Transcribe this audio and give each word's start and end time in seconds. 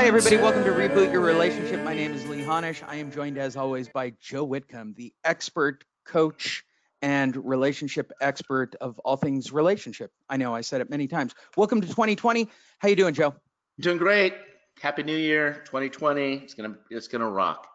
Hi, 0.00 0.06
everybody. 0.06 0.38
Welcome 0.38 0.64
to 0.64 0.70
Reboot 0.70 1.12
Your 1.12 1.20
Relationship. 1.20 1.84
My 1.84 1.92
name 1.92 2.14
is 2.14 2.26
Lee 2.26 2.40
Honish. 2.40 2.82
I 2.88 2.96
am 2.96 3.12
joined, 3.12 3.36
as 3.36 3.54
always, 3.54 3.86
by 3.90 4.14
Joe 4.18 4.44
Whitcomb, 4.44 4.94
the 4.96 5.12
expert 5.24 5.84
coach 6.06 6.64
and 7.02 7.36
relationship 7.36 8.10
expert 8.18 8.74
of 8.80 8.98
all 9.00 9.18
things 9.18 9.52
relationship. 9.52 10.10
I 10.26 10.38
know 10.38 10.54
I 10.54 10.62
said 10.62 10.80
it 10.80 10.88
many 10.88 11.06
times. 11.06 11.34
Welcome 11.54 11.82
to 11.82 11.86
2020. 11.86 12.48
How 12.78 12.88
you 12.88 12.96
doing, 12.96 13.12
Joe? 13.12 13.34
Doing 13.78 13.98
great. 13.98 14.32
Happy 14.80 15.02
New 15.02 15.18
Year, 15.18 15.60
2020. 15.66 16.36
It's 16.36 16.54
gonna 16.54 16.76
it's 16.88 17.06
gonna 17.06 17.28
rock. 17.28 17.66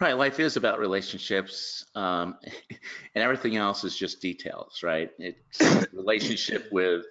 Right, 0.00 0.16
life 0.16 0.40
is 0.40 0.56
about 0.56 0.78
relationships, 0.78 1.84
um, 1.94 2.38
and 3.14 3.22
everything 3.22 3.58
else 3.58 3.84
is 3.84 3.94
just 3.94 4.22
details, 4.22 4.80
right? 4.82 5.10
It's 5.18 5.92
relationship 5.92 6.72
with 6.72 7.04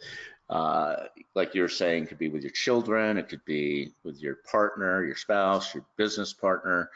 uh, 0.50 0.96
like 1.36 1.54
you 1.54 1.62
were 1.62 1.70
saying, 1.70 2.08
could 2.08 2.18
be 2.18 2.30
with 2.30 2.42
your 2.42 2.54
children, 2.54 3.20
it 3.20 3.30
could 3.30 3.46
be 3.46 3.94
with 4.04 4.20
your 4.20 4.38
partner, 4.50 5.06
your 5.06 5.16
spouse, 5.16 5.76
your 5.76 5.86
business 5.96 6.34
partner. 6.34 6.90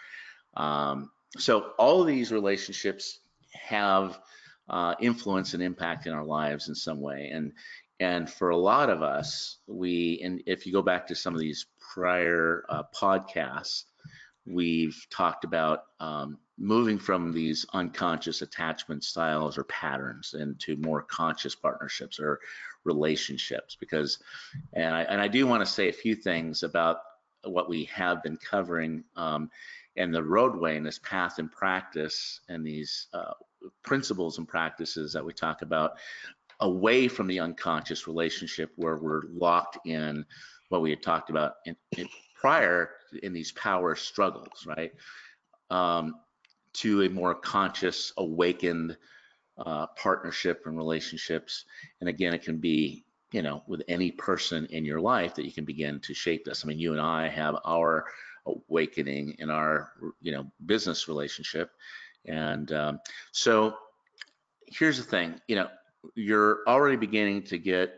Um, 0.57 1.11
so 1.37 1.73
all 1.77 2.01
of 2.01 2.07
these 2.07 2.31
relationships 2.31 3.19
have 3.53 4.17
uh, 4.71 4.95
influence 5.01 5.53
and 5.53 5.61
impact 5.61 6.07
in 6.07 6.13
our 6.13 6.23
lives 6.23 6.69
in 6.69 6.75
some 6.75 7.01
way. 7.01 7.29
And 7.31 7.51
and 8.01 8.27
for 8.27 8.49
a 8.49 8.57
lot 8.57 8.89
of 8.89 9.03
us, 9.03 9.57
we 9.67 10.19
and 10.23 10.41
if 10.47 10.65
you 10.65 10.73
go 10.73 10.81
back 10.81 11.05
to 11.07 11.15
some 11.15 11.35
of 11.35 11.39
these 11.39 11.67
prior 11.93 12.65
uh, 12.67 12.81
podcasts, 12.99 13.83
we've 14.43 15.05
talked 15.11 15.43
about 15.43 15.83
um, 15.99 16.39
moving 16.57 16.97
from 16.97 17.31
these 17.31 17.63
unconscious 17.73 18.41
attachment 18.41 19.03
styles 19.03 19.55
or 19.55 19.65
patterns 19.65 20.33
into 20.33 20.77
more 20.77 21.03
conscious 21.03 21.53
partnerships 21.53 22.19
or 22.19 22.39
relationships 22.85 23.77
because 23.79 24.17
and 24.73 24.95
I, 24.95 25.03
and 25.03 25.21
I 25.21 25.27
do 25.27 25.45
want 25.45 25.63
to 25.63 25.71
say 25.71 25.87
a 25.87 25.93
few 25.93 26.15
things 26.15 26.63
about 26.63 26.97
what 27.43 27.69
we 27.69 27.83
have 27.85 28.23
been 28.23 28.37
covering 28.37 29.03
um, 29.15 29.51
and 29.95 30.11
the 30.11 30.23
roadway 30.23 30.75
and 30.75 30.85
this 30.85 30.99
path 30.99 31.37
and 31.37 31.51
practice 31.51 32.41
and 32.49 32.65
these 32.65 33.09
uh, 33.13 33.33
principles 33.83 34.37
and 34.37 34.47
practices 34.47 35.13
that 35.13 35.23
we 35.23 35.33
talk 35.33 35.61
about 35.61 35.97
away 36.61 37.07
from 37.07 37.27
the 37.27 37.39
unconscious 37.39 38.07
relationship 38.07 38.71
where 38.75 38.97
we're 38.97 39.23
locked 39.33 39.79
in 39.85 40.25
what 40.69 40.81
we 40.81 40.89
had 40.89 41.03
talked 41.03 41.29
about 41.29 41.55
in, 41.65 41.75
in 41.97 42.07
prior 42.39 42.91
in 43.23 43.33
these 43.33 43.51
power 43.51 43.95
struggles, 43.95 44.65
right? 44.65 44.93
Um, 45.69 46.15
to 46.73 47.01
a 47.03 47.09
more 47.09 47.35
conscious, 47.35 48.13
awakened 48.17 48.97
uh, 49.57 49.87
partnership 49.97 50.63
and 50.65 50.77
relationships. 50.77 51.65
And 51.99 52.07
again, 52.07 52.33
it 52.33 52.43
can 52.43 52.57
be, 52.57 53.03
you 53.31 53.41
know, 53.41 53.63
with 53.67 53.81
any 53.87 54.11
person 54.11 54.65
in 54.67 54.85
your 54.85 55.01
life 55.01 55.35
that 55.35 55.45
you 55.45 55.51
can 55.51 55.65
begin 55.65 55.99
to 56.01 56.13
shape 56.13 56.45
this. 56.45 56.63
I 56.63 56.67
mean, 56.67 56.79
you 56.79 56.93
and 56.93 57.01
I 57.01 57.27
have 57.27 57.57
our 57.65 58.05
awakening 58.45 59.35
in 59.39 59.49
our, 59.49 59.91
you 60.21 60.31
know, 60.31 60.49
business 60.65 61.07
relationship. 61.07 61.71
And 62.25 62.71
um, 62.71 62.99
so 63.31 63.75
here's 64.67 64.97
the 64.97 65.03
thing, 65.03 65.39
you 65.47 65.55
know, 65.57 65.67
you're 66.15 66.59
already 66.67 66.97
beginning 66.97 67.43
to 67.43 67.57
get 67.57 67.93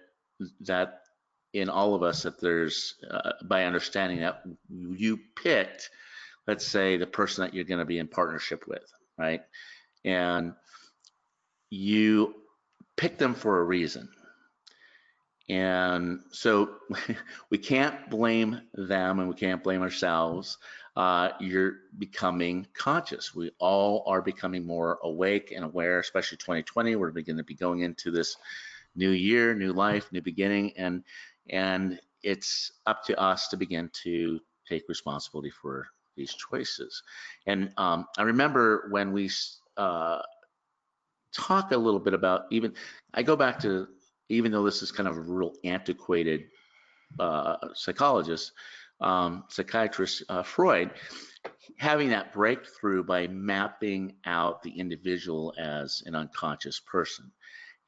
that 0.62 1.02
in 1.54 1.70
all 1.70 1.96
of 1.96 2.04
us 2.04 2.24
that 2.24 2.40
there's 2.42 2.96
uh, 3.10 3.32
by 3.44 3.66
understanding 3.66 4.20
that 4.20 4.44
you 4.70 5.20
picked 5.42 5.90
let's 6.48 6.66
say 6.66 6.98
the 6.98 7.08
person 7.08 7.44
that 7.44 7.54
you're 7.54 7.64
going 7.64 7.80
to 7.80 7.86
be 7.86 8.00
in 8.00 8.08
partnership 8.08 8.64
with 8.68 8.84
right 9.18 9.42
and 10.04 10.54
you 11.70 12.36
pick 12.96 13.18
them 13.18 13.34
for 13.34 13.60
a 13.60 13.64
reason. 13.64 14.10
And 15.50 16.20
so 16.32 16.70
we 17.50 17.58
can't 17.58 18.10
blame 18.10 18.62
them 18.74 19.20
and 19.20 19.28
we 19.28 19.36
can't 19.36 19.64
blame 19.64 19.82
ourselves. 19.82 20.58
Uh, 20.96 21.30
you're 21.40 21.78
becoming 21.98 22.68
conscious. 22.74 23.34
We 23.34 23.52
all 23.60 24.04
are 24.06 24.22
becoming 24.22 24.66
more 24.66 25.00
awake 25.04 25.52
and 25.56 25.66
aware, 25.66 26.00
especially 26.00 26.38
2020. 26.38 26.96
We're 26.96 27.12
going 27.12 27.38
to 27.38 27.44
be 27.44 27.56
going 27.56 27.80
into 27.80 28.12
this 28.12 28.38
new 28.96 29.10
year, 29.10 29.56
new 29.56 29.74
life, 29.74 30.12
new 30.12 30.22
beginning, 30.22 30.74
and 30.78 31.04
and 31.50 32.00
it's 32.22 32.72
up 32.86 33.04
to 33.06 33.20
us 33.20 33.48
to 33.50 33.58
begin 33.58 33.90
to 34.04 34.40
take 34.68 34.88
responsibility 34.88 35.50
for 35.50 35.88
these 36.16 36.34
choices. 36.34 37.04
And 37.48 37.72
um, 37.78 38.08
I 38.18 38.24
remember 38.24 38.88
when 38.92 39.12
we 39.12 39.30
uh, 39.78 40.20
talk 41.34 41.72
a 41.72 41.78
little 41.78 42.00
bit 42.00 42.14
about 42.14 42.44
even, 42.52 42.74
I 43.14 43.24
go 43.24 43.36
back 43.36 43.60
to, 43.62 43.88
even 44.30 44.52
though 44.52 44.64
this 44.64 44.82
is 44.82 44.92
kind 44.92 45.10
of 45.10 45.18
a 45.18 45.22
real 45.22 45.54
antiquated 45.64 46.46
uh, 47.20 47.56
psychologist, 47.74 48.54
um, 49.02 49.44
psychiatrist 49.50 50.24
uh, 50.30 50.44
Freud, 50.44 50.92
having 51.78 52.10
that 52.10 52.34
breakthrough 52.34 53.04
by 53.04 53.28
mapping 53.28 54.16
out 54.26 54.62
the 54.64 54.72
individual 54.72 55.54
as 55.58 56.04
an 56.06 56.16
unconscious 56.16 56.80
person. 56.80 57.32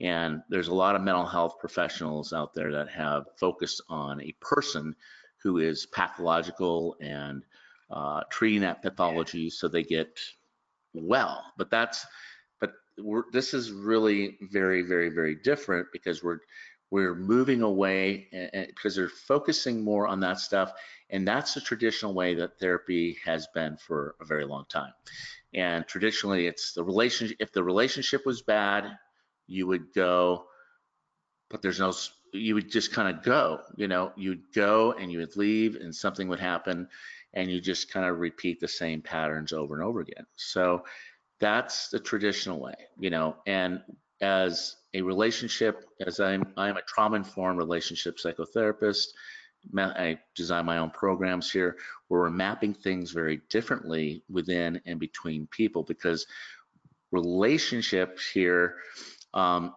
And 0.02 0.42
there's 0.50 0.68
a 0.68 0.74
lot 0.74 0.96
of 0.96 1.02
mental 1.02 1.26
health 1.26 1.56
professionals 1.60 2.34
out 2.34 2.54
there 2.54 2.72
that 2.72 2.90
have 2.90 3.26
focused 3.40 3.82
on 3.88 4.22
a 4.22 4.36
person 4.42 4.96
who 5.42 5.60
is 5.60 5.86
pathological 5.86 6.98
and 7.00 7.44
uh, 7.90 8.22
treating 8.30 8.62
that 8.62 8.82
pathology 8.82 9.50
so 9.50 9.68
they 9.68 9.84
get 9.84 10.20
well. 10.94 11.44
But 11.58 11.70
that's 11.70 12.06
we're, 12.98 13.24
this 13.32 13.54
is 13.54 13.72
really 13.72 14.38
very, 14.42 14.82
very, 14.82 15.10
very 15.10 15.36
different 15.36 15.88
because 15.92 16.24
we're 16.24 16.40
we're 16.92 17.16
moving 17.16 17.62
away 17.62 18.28
and, 18.32 18.50
and, 18.54 18.68
because 18.68 18.96
they're 18.96 19.10
focusing 19.10 19.84
more 19.84 20.08
on 20.08 20.20
that 20.20 20.40
stuff, 20.40 20.72
and 21.10 21.28
that's 21.28 21.54
the 21.54 21.62
traditional 21.62 22.14
way 22.14 22.36
that 22.36 22.60
therapy 22.60 23.18
has 23.24 23.48
been 23.54 23.78
for 23.78 24.16
a 24.22 24.26
very 24.26 24.46
long 24.46 24.66
time. 24.70 24.94
And 25.54 25.88
traditionally, 25.88 26.48
it's 26.48 26.74
the 26.74 26.84
relationship. 26.84 27.38
If 27.40 27.52
the 27.54 27.64
relationship 27.64 28.26
was 28.26 28.42
bad, 28.42 28.98
you 29.48 29.68
would 29.68 29.94
go, 29.94 30.46
but 31.50 31.62
there's 31.62 31.80
no. 31.80 31.94
You 32.34 32.56
would 32.56 32.70
just 32.70 32.92
kind 32.92 33.16
of 33.16 33.24
go. 33.24 33.62
You 33.78 33.88
know, 33.88 34.12
you'd 34.18 34.52
go 34.54 34.92
and 34.94 35.12
you 35.12 35.20
would 35.20 35.38
leave, 35.38 35.76
and 35.76 35.96
something 35.96 36.28
would 36.28 36.40
happen, 36.40 36.90
and 37.34 37.50
you 37.50 37.62
just 37.62 37.92
kind 37.92 38.06
of 38.06 38.20
repeat 38.20 38.60
the 38.60 38.68
same 38.68 39.02
patterns 39.02 39.54
over 39.54 39.76
and 39.76 39.84
over 39.84 40.02
again. 40.02 40.26
So 40.36 40.84
that's 41.40 41.90
the 41.90 42.00
traditional 42.00 42.60
way, 42.60 42.76
you 42.98 43.10
know, 43.10 43.36
and 43.46 43.82
as 44.22 44.78
a 44.94 45.02
relationship, 45.02 45.86
as 46.06 46.20
I'm, 46.20 46.54
I'm 46.56 46.78
a 46.78 46.82
trauma 46.82 47.18
informed 47.18 47.58
relationship 47.58 48.18
psychotherapist. 48.18 49.08
I 49.78 50.20
design 50.36 50.66
my 50.66 50.78
own 50.78 50.92
programs 50.92 51.52
here 51.52 51.78
where 52.08 52.22
we're 52.22 52.30
mapping 52.30 52.74
things 52.74 53.12
very 53.12 53.42
differently 53.50 54.24
within 54.30 54.82
and 54.86 55.00
between 55.00 55.48
people 55.48 55.84
because 55.84 56.26
relationships 57.12 58.30
here, 58.30 58.78
um, 59.34 59.74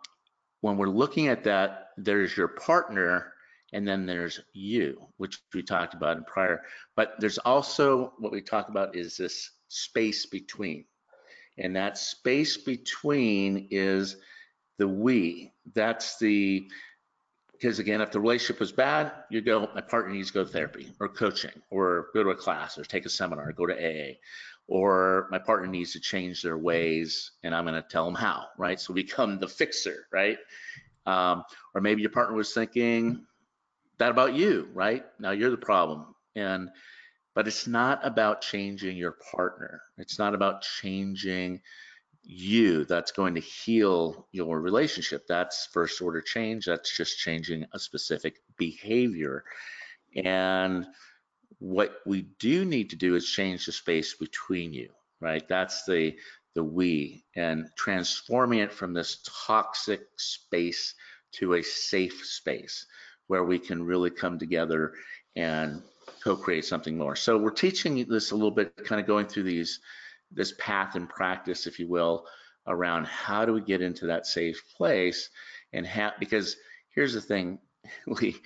when 0.61 0.77
we're 0.77 0.89
looking 0.89 1.29
at 1.29 1.45
that, 1.45 1.91
there's 1.97 2.37
your 2.37 2.49
partner 2.49 3.33
and 3.73 3.87
then 3.87 4.07
there's 4.07 4.41
you, 4.53 5.09
which 5.19 5.39
we 5.55 5.63
talked 5.63 5.95
about 5.95 6.17
in 6.17 6.25
prior. 6.25 6.63
But 6.97 7.15
there's 7.19 7.39
also 7.39 8.13
what 8.19 8.33
we 8.33 8.41
talk 8.41 8.69
about 8.69 8.97
is 8.97 9.17
this 9.17 9.51
space 9.69 10.27
between. 10.27 10.85
And 11.59 11.77
that 11.77 11.99
space 11.99 12.57
between 12.57 13.69
is 13.71 14.17
the 14.79 14.89
we. 14.89 15.53
That's 15.75 16.19
the, 16.19 16.69
because 17.59 17.79
again, 17.81 18.01
if 18.01 18.13
the 18.13 18.21
relationship 18.21 18.61
was 18.61 18.71
bad, 18.71 19.13
you 19.31 19.41
go, 19.41 19.69
my 19.75 19.81
partner 19.81 20.13
needs 20.13 20.29
to 20.29 20.35
go 20.35 20.45
to 20.45 20.51
therapy 20.51 20.93
or 21.01 21.09
coaching 21.09 21.51
or 21.71 22.09
go 22.15 22.23
to 22.23 22.31
a 22.31 22.35
class 22.35 22.79
or 22.79 22.85
take 22.85 23.05
a 23.05 23.09
seminar 23.09 23.49
or 23.49 23.53
go 23.53 23.67
to 23.67 23.75
AA. 23.75 24.15
Or 24.69 25.27
my 25.31 25.39
partner 25.39 25.67
needs 25.67 25.93
to 25.93 26.01
change 26.01 26.43
their 26.43 26.59
ways 26.59 27.33
and 27.43 27.55
I'm 27.55 27.65
going 27.65 27.81
to 27.81 27.89
tell 27.89 28.05
them 28.05 28.15
how, 28.15 28.45
right? 28.59 28.79
So 28.79 28.95
become 28.95 29.41
the 29.41 29.49
fixer, 29.49 30.07
right? 30.13 30.39
Um, 31.07 31.43
or 31.75 31.81
maybe 31.81 32.03
your 32.03 32.11
partner 32.11 32.37
was 32.37 32.53
thinking, 32.53 33.25
that 33.99 34.11
about 34.11 34.35
you, 34.35 34.69
right? 34.73 35.05
Now 35.19 35.33
you're 35.33 35.51
the 35.51 35.57
problem. 35.57 36.15
And 36.37 36.71
but 37.35 37.47
it's 37.47 37.67
not 37.67 38.05
about 38.05 38.41
changing 38.41 38.97
your 38.97 39.17
partner. 39.33 39.83
It's 39.97 40.19
not 40.19 40.35
about 40.35 40.63
changing 40.63 41.61
you 42.31 42.85
that's 42.85 43.11
going 43.11 43.35
to 43.35 43.41
heal 43.41 44.27
your 44.33 44.61
relationship. 44.61 45.27
That's 45.27 45.67
first 45.73 46.03
order 46.03 46.21
change. 46.21 46.67
That's 46.67 46.95
just 46.95 47.19
changing 47.19 47.65
a 47.73 47.79
specific 47.79 48.37
behavior. 48.59 49.45
And 50.15 50.87
what 51.59 51.97
we 52.05 52.29
do 52.39 52.67
need 52.67 52.91
to 52.91 52.97
do 52.97 53.15
is 53.15 53.27
change 53.27 53.65
the 53.65 53.73
space 53.73 54.15
between 54.15 54.75
you, 54.75 54.91
right? 55.21 55.47
That's 55.49 55.85
the 55.87 56.17
the 56.55 56.63
we 56.63 57.25
and 57.37 57.67
transforming 57.77 58.59
it 58.59 58.73
from 58.73 58.93
this 58.93 59.23
toxic 59.47 60.03
space 60.17 60.95
to 61.33 61.55
a 61.55 61.63
safe 61.63 62.25
space 62.25 62.87
where 63.29 63.45
we 63.45 63.59
can 63.59 63.83
really 63.83 64.11
come 64.11 64.39
together 64.39 64.93
and 65.37 65.83
co-create 66.23 66.65
something 66.65 66.99
more. 66.99 67.15
So 67.17 67.39
we're 67.39 67.51
teaching 67.51 68.05
this 68.09 68.33
a 68.33 68.35
little 68.35 68.51
bit, 68.51 68.77
kind 68.85 69.01
of 69.01 69.07
going 69.07 69.27
through 69.27 69.45
these 69.45 69.81
this 70.31 70.55
path 70.59 70.95
and 70.95 71.09
practice, 71.09 71.67
if 71.67 71.79
you 71.79 71.89
will, 71.89 72.27
around 72.67 73.07
how 73.07 73.45
do 73.45 73.53
we 73.53 73.61
get 73.61 73.81
into 73.81 74.07
that 74.07 74.27
safe 74.27 74.63
place 74.77 75.31
and 75.73 75.87
have 75.87 76.15
because 76.19 76.57
here's 76.95 77.15
the 77.15 77.21
thing, 77.21 77.59
we 78.07 78.37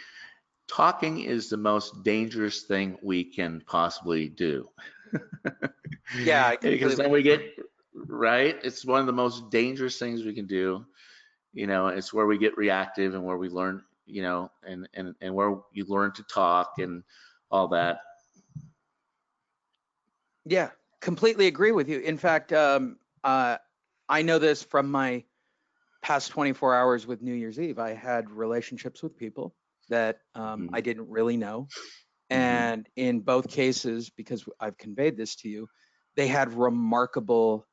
talking 0.68 1.20
is 1.20 1.48
the 1.48 1.56
most 1.56 2.02
dangerous 2.02 2.62
thing 2.62 2.96
we 3.02 3.24
can 3.24 3.62
possibly 3.66 4.28
do. 4.28 4.68
yeah, 6.18 6.56
because 6.60 6.96
then 6.96 7.10
we 7.10 7.22
get 7.22 7.42
right. 7.94 8.56
It's 8.62 8.84
one 8.84 9.00
of 9.00 9.06
the 9.06 9.12
most 9.12 9.50
dangerous 9.50 9.98
things 9.98 10.24
we 10.24 10.34
can 10.34 10.46
do. 10.46 10.84
You 11.52 11.66
know, 11.66 11.88
it's 11.88 12.12
where 12.14 12.26
we 12.26 12.38
get 12.38 12.56
reactive 12.56 13.14
and 13.14 13.24
where 13.24 13.36
we 13.36 13.48
learn, 13.48 13.82
you 14.06 14.22
know, 14.22 14.50
and 14.66 14.88
and 14.94 15.14
and 15.20 15.34
where 15.34 15.58
you 15.72 15.84
learn 15.86 16.12
to 16.12 16.22
talk 16.24 16.74
and 16.78 17.02
all 17.50 17.68
that. 17.68 17.98
Yeah, 20.44 20.70
completely 21.02 21.48
agree 21.48 21.72
with 21.72 21.88
you. 21.88 21.98
In 21.98 22.16
fact, 22.16 22.52
um, 22.52 22.96
uh, 23.22 23.58
I 24.08 24.22
know 24.22 24.38
this 24.38 24.62
from 24.62 24.90
my 24.90 25.24
past 26.00 26.30
24 26.30 26.74
hours 26.74 27.06
with 27.06 27.20
New 27.20 27.34
Year's 27.34 27.60
Eve. 27.60 27.78
I 27.78 27.92
had 27.92 28.30
relationships 28.30 29.02
with 29.02 29.16
people 29.16 29.54
that 29.90 30.20
um, 30.34 30.42
mm-hmm. 30.62 30.74
I 30.74 30.80
didn't 30.80 31.10
really 31.10 31.36
know. 31.36 31.68
Mm-hmm. 32.30 32.40
And 32.40 32.88
in 32.96 33.20
both 33.20 33.48
cases, 33.48 34.10
because 34.10 34.44
I've 34.58 34.78
conveyed 34.78 35.16
this 35.16 35.36
to 35.36 35.48
you, 35.48 35.68
they 36.16 36.28
had 36.28 36.54
remarkable 36.54 37.66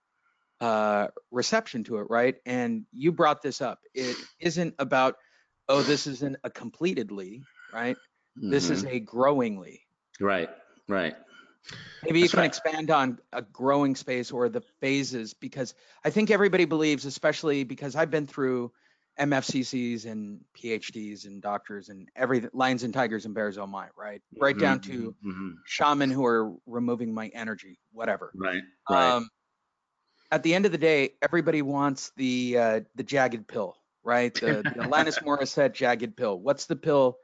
uh, 0.60 1.08
reception 1.32 1.84
to 1.86 1.98
it, 1.98 2.08
right? 2.10 2.36
And 2.46 2.86
you 2.92 3.12
brought 3.12 3.42
this 3.42 3.62
up. 3.62 3.80
It 3.94 4.18
isn't 4.40 4.76
about, 4.80 5.16
oh, 5.70 5.82
this 5.82 6.08
isn't 6.08 6.38
a 6.44 6.50
completedly, 6.50 7.44
right? 7.74 7.96
Mm-hmm. 8.38 8.50
This 8.50 8.70
is 8.70 8.84
mm-hmm. 8.84 8.96
a 8.96 9.00
growingly. 9.00 9.82
Right, 10.20 10.50
right. 10.88 11.16
Maybe 12.04 12.22
That's 12.22 12.32
you 12.32 12.36
can 12.38 12.40
right. 12.40 12.46
expand 12.46 12.92
on 12.92 13.20
a 13.34 13.42
growing 13.42 13.96
space 13.96 14.32
or 14.32 14.50
the 14.50 14.62
phases 14.62 15.34
because 15.34 15.76
I 16.04 16.10
think 16.10 16.32
everybody 16.32 16.66
believes, 16.66 17.06
especially 17.06 17.64
because 17.64 17.96
I've 17.96 18.10
been 18.10 18.28
through 18.28 18.72
MFCCs 19.20 20.06
and 20.06 20.40
PhDs 20.58 21.26
and 21.26 21.42
doctors 21.42 21.90
and 21.90 22.08
every 22.16 22.48
lions 22.54 22.84
and 22.84 22.94
tigers 22.94 23.26
and 23.26 23.36
bears, 23.36 23.58
oh 23.58 23.68
my, 23.68 23.88
right? 23.98 24.22
Right 24.40 24.56
mm-hmm, 24.56 24.62
down 24.62 24.80
to 24.82 25.16
mm-hmm. 25.26 25.50
shaman 25.66 26.10
who 26.10 26.26
are 26.26 26.54
removing 26.66 27.14
my 27.14 27.28
energy, 27.34 27.80
whatever. 27.92 28.32
Right. 28.34 28.64
Right. 28.90 29.12
Um, 29.12 29.30
at 30.32 30.44
the 30.44 30.54
end 30.54 30.66
of 30.66 30.72
the 30.72 30.78
day, 30.78 31.12
everybody 31.22 31.62
wants 31.62 32.12
the 32.16 32.58
uh, 32.58 32.80
the 32.96 33.04
jagged 33.04 33.48
pill, 33.48 33.76
right? 34.04 34.34
The, 34.34 34.62
the 34.64 34.84
Alanis 34.84 35.20
Morissette 35.24 35.74
jagged 35.74 36.16
pill. 36.16 36.40
What's 36.40 36.66
the 36.66 36.76
pill? 36.76 37.18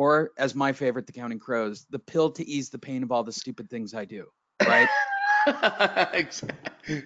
Or 0.00 0.30
as 0.38 0.54
my 0.54 0.72
favorite, 0.72 1.06
the 1.06 1.12
Counting 1.12 1.38
Crows, 1.38 1.84
the 1.90 1.98
pill 1.98 2.30
to 2.30 2.48
ease 2.48 2.70
the 2.70 2.78
pain 2.78 3.02
of 3.02 3.12
all 3.12 3.22
the 3.22 3.32
stupid 3.32 3.68
things 3.68 3.92
I 3.92 4.06
do, 4.06 4.28
right? 4.66 4.88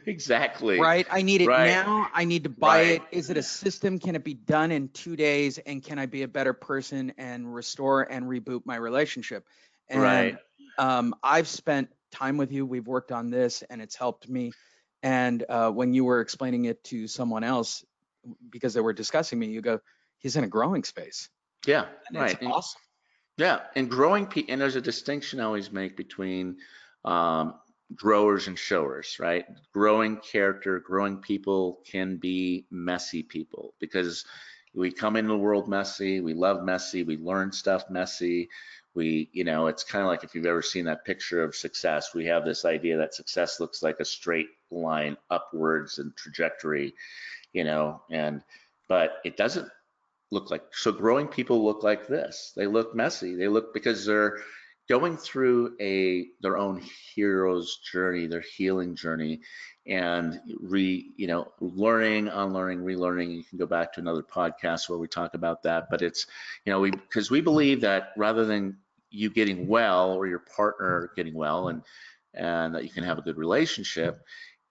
exactly. 0.07 0.79
Right. 0.79 1.05
I 1.11 1.23
need 1.23 1.41
it 1.41 1.49
right. 1.49 1.67
now. 1.67 2.07
I 2.15 2.25
need 2.25 2.45
to 2.45 2.51
buy 2.51 2.79
right. 2.79 2.87
it. 2.93 3.03
Is 3.11 3.31
it 3.31 3.37
a 3.37 3.43
system? 3.43 3.99
Can 3.99 4.15
it 4.15 4.23
be 4.23 4.35
done 4.35 4.71
in 4.71 4.91
two 4.91 5.17
days? 5.17 5.59
And 5.59 5.83
can 5.83 5.99
I 5.99 6.07
be 6.07 6.23
a 6.23 6.29
better 6.29 6.53
person 6.53 7.13
and 7.19 7.53
restore 7.53 8.03
and 8.03 8.27
reboot 8.27 8.61
my 8.65 8.77
relationship? 8.77 9.45
And 9.89 10.01
right. 10.01 10.39
um, 10.79 11.17
I've 11.21 11.49
spent 11.49 11.89
time 12.13 12.37
with 12.37 12.53
you. 12.53 12.65
We've 12.65 12.87
worked 12.87 13.11
on 13.11 13.29
this 13.29 13.65
and 13.69 13.83
it's 13.83 13.97
helped 13.97 14.29
me. 14.29 14.53
And 15.03 15.45
uh, 15.49 15.73
when 15.73 15.95
you 15.95 16.05
were 16.05 16.21
explaining 16.21 16.67
it 16.67 16.85
to 16.85 17.09
someone 17.09 17.43
else, 17.43 17.85
because 18.51 18.73
they 18.73 18.81
were 18.81 18.93
discussing 18.93 19.41
me, 19.41 19.49
you 19.49 19.63
go, 19.63 19.81
he's 20.19 20.37
in 20.37 20.45
a 20.45 20.49
growing 20.49 20.85
space. 20.85 21.29
Yeah. 21.67 21.87
And 22.11 22.19
right. 22.19 22.39
awesome. 22.45 22.81
Yeah. 23.37 23.61
And 23.75 23.91
growing, 23.91 24.27
pe- 24.27 24.45
and 24.49 24.61
there's 24.61 24.77
a 24.77 24.81
distinction 24.81 25.41
I 25.41 25.45
always 25.45 25.73
make 25.73 25.97
between 25.97 26.57
um, 27.05 27.55
growers 27.95 28.47
and 28.47 28.59
showers, 28.59 29.17
right? 29.19 29.45
Growing 29.73 30.19
character, 30.19 30.79
growing 30.81 31.19
people 31.19 31.81
can 31.85 32.17
be 32.17 32.67
messy 32.71 33.23
people 33.23 33.75
because 33.81 34.25
we 34.75 34.91
come 34.91 35.17
into 35.17 35.29
the 35.33 35.39
world 35.39 35.69
messy, 35.69 36.21
we 36.21 36.35
love 36.35 36.65
messy, 36.65 37.03
we 37.03 37.17
learn 37.17 37.53
stuff 37.53 37.91
messy. 37.91 38.49
We, 38.95 39.29
you 39.33 39.43
know, 39.43 39.67
it's 39.67 39.83
kind 39.83 40.05
of 40.05 40.09
like 40.09 40.23
if 40.23 40.35
you've 40.35 40.47
ever 40.47 40.63
seen 40.63 40.85
that 40.85 41.05
picture 41.05 41.43
of 41.43 41.57
success, 41.57 42.15
we 42.15 42.27
have 42.27 42.45
this 42.45 42.65
idea 42.65 42.97
that 42.97 43.15
success 43.15 43.59
looks 43.59 43.83
like 43.83 43.99
a 43.99 44.05
straight 44.05 44.49
line 44.71 45.17
upwards 45.31 45.99
and 45.99 46.17
trajectory, 46.17 46.95
you 47.53 47.65
know, 47.65 48.03
and 48.11 48.43
but 48.89 49.17
it 49.25 49.37
doesn't 49.37 49.69
look 50.31 50.51
like 50.51 50.63
so 50.73 50.93
growing 50.93 51.29
people 51.29 51.65
look 51.65 51.83
like 51.83 52.07
this. 52.07 52.53
They 52.57 52.67
look 52.67 52.95
messy. 52.95 53.35
They 53.35 53.49
look 53.49 53.73
because 53.75 54.05
they're 54.05 54.39
going 54.89 55.17
through 55.17 55.77
a 55.81 56.27
their 56.41 56.57
own 56.57 56.83
hero's 57.15 57.79
journey, 57.91 58.27
their 58.27 58.45
healing 58.57 58.97
journey, 58.97 59.41
and 59.87 60.41
re 60.61 61.13
you 61.17 61.27
know 61.27 61.53
learning, 61.61 62.29
unlearning, 62.29 62.81
relearning. 62.81 63.37
You 63.37 63.45
can 63.45 63.59
go 63.59 63.67
back 63.67 63.93
to 63.95 64.01
another 64.01 64.23
podcast 64.23 64.89
where 64.89 64.99
we 64.99 65.09
talk 65.09 65.35
about 65.35 65.63
that. 65.63 65.87
But 65.91 66.03
it's 66.03 66.27
you 66.65 66.73
know 66.73 66.81
we 66.81 66.91
because 66.91 67.31
we 67.31 67.41
believe 67.41 67.81
that 67.83 68.13
rather 68.17 68.45
than 68.45 68.79
you 69.11 69.31
getting 69.31 69.69
well 69.69 70.13
or 70.13 70.27
your 70.27 70.43
partner 70.57 71.11
getting 71.17 71.35
well 71.35 71.69
and 71.69 71.83
and 72.35 72.75
that 72.75 72.83
you 72.83 72.91
can 72.91 73.05
have 73.05 73.19
a 73.19 73.23
good 73.23 73.37
relationship, 73.37 74.21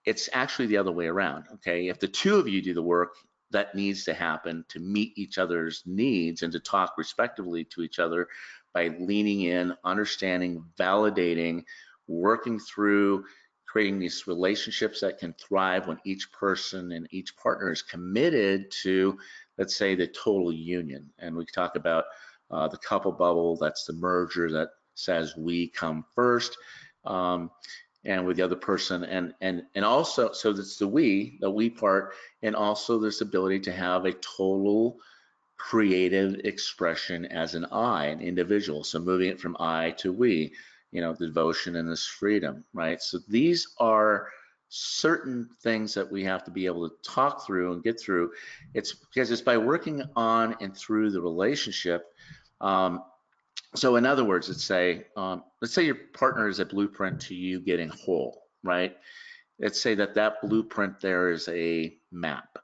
it's 0.04 0.28
actually 0.32 0.66
the 0.66 0.76
other 0.76 0.92
way 0.92 1.06
around. 1.06 1.44
Okay, 1.54 1.88
if 1.88 1.98
the 1.98 2.08
two 2.08 2.36
of 2.36 2.48
you 2.48 2.60
do 2.60 2.74
the 2.74 2.82
work, 2.82 3.14
that 3.50 3.74
needs 3.74 4.04
to 4.04 4.14
happen 4.14 4.64
to 4.68 4.80
meet 4.80 5.16
each 5.16 5.38
other's 5.38 5.82
needs 5.86 6.42
and 6.42 6.52
to 6.52 6.60
talk 6.60 6.94
respectively 6.96 7.64
to 7.64 7.82
each 7.82 7.98
other 7.98 8.28
by 8.72 8.88
leaning 8.98 9.42
in, 9.42 9.74
understanding, 9.84 10.64
validating, 10.78 11.62
working 12.08 12.58
through 12.58 13.24
creating 13.74 13.98
these 13.98 14.28
relationships 14.28 15.00
that 15.00 15.18
can 15.18 15.32
thrive 15.32 15.88
when 15.88 15.98
each 16.04 16.30
person 16.30 16.92
and 16.92 17.08
each 17.10 17.36
partner 17.36 17.72
is 17.72 17.82
committed 17.82 18.70
to, 18.70 19.18
let's 19.58 19.74
say, 19.74 19.96
the 19.96 20.06
total 20.06 20.52
union. 20.52 21.10
And 21.18 21.34
we 21.34 21.44
talk 21.44 21.74
about 21.74 22.04
uh, 22.52 22.68
the 22.68 22.76
couple 22.76 23.10
bubble, 23.10 23.56
that's 23.56 23.84
the 23.84 23.92
merger 23.94 24.48
that 24.52 24.68
says 24.94 25.36
we 25.36 25.66
come 25.66 26.04
first. 26.14 26.56
Um, 27.04 27.50
and 28.04 28.26
with 28.26 28.36
the 28.36 28.42
other 28.42 28.56
person 28.56 29.04
and 29.04 29.34
and 29.40 29.62
and 29.74 29.84
also 29.84 30.32
so 30.32 30.52
that's 30.52 30.76
the 30.76 30.86
we 30.86 31.38
the 31.40 31.50
we 31.50 31.70
part 31.70 32.14
and 32.42 32.54
also 32.54 32.98
this 32.98 33.20
ability 33.20 33.60
to 33.60 33.72
have 33.72 34.04
a 34.04 34.12
total 34.12 34.98
creative 35.56 36.34
expression 36.44 37.24
as 37.26 37.54
an 37.54 37.64
I, 37.72 38.06
an 38.06 38.20
individual. 38.20 38.84
So 38.84 38.98
moving 38.98 39.30
it 39.30 39.40
from 39.40 39.56
I 39.58 39.92
to 39.98 40.12
we, 40.12 40.52
you 40.92 41.00
know, 41.00 41.14
the 41.14 41.26
devotion 41.26 41.76
and 41.76 41.88
this 41.88 42.06
freedom, 42.06 42.64
right? 42.74 43.00
So 43.00 43.18
these 43.28 43.68
are 43.78 44.28
certain 44.68 45.48
things 45.62 45.94
that 45.94 46.10
we 46.10 46.24
have 46.24 46.44
to 46.44 46.50
be 46.50 46.66
able 46.66 46.88
to 46.88 46.94
talk 47.02 47.46
through 47.46 47.72
and 47.72 47.82
get 47.82 47.98
through. 48.00 48.32
It's 48.74 48.92
because 48.92 49.30
it's 49.30 49.40
by 49.40 49.56
working 49.56 50.02
on 50.16 50.56
and 50.60 50.76
through 50.76 51.10
the 51.12 51.20
relationship. 51.20 52.12
Um, 52.60 53.02
so 53.74 53.96
in 53.96 54.06
other 54.06 54.24
words, 54.24 54.48
let's 54.48 54.64
say, 54.64 55.06
um, 55.16 55.44
let's 55.60 55.74
say 55.74 55.84
your 55.84 55.96
partner 55.96 56.48
is 56.48 56.60
a 56.60 56.64
blueprint 56.64 57.20
to 57.22 57.34
you 57.34 57.60
getting 57.60 57.88
whole, 57.88 58.44
right? 58.62 58.96
Let's 59.58 59.80
say 59.80 59.94
that 59.96 60.14
that 60.14 60.40
blueprint 60.42 61.00
there 61.00 61.30
is 61.30 61.48
a 61.48 61.96
map 62.10 62.58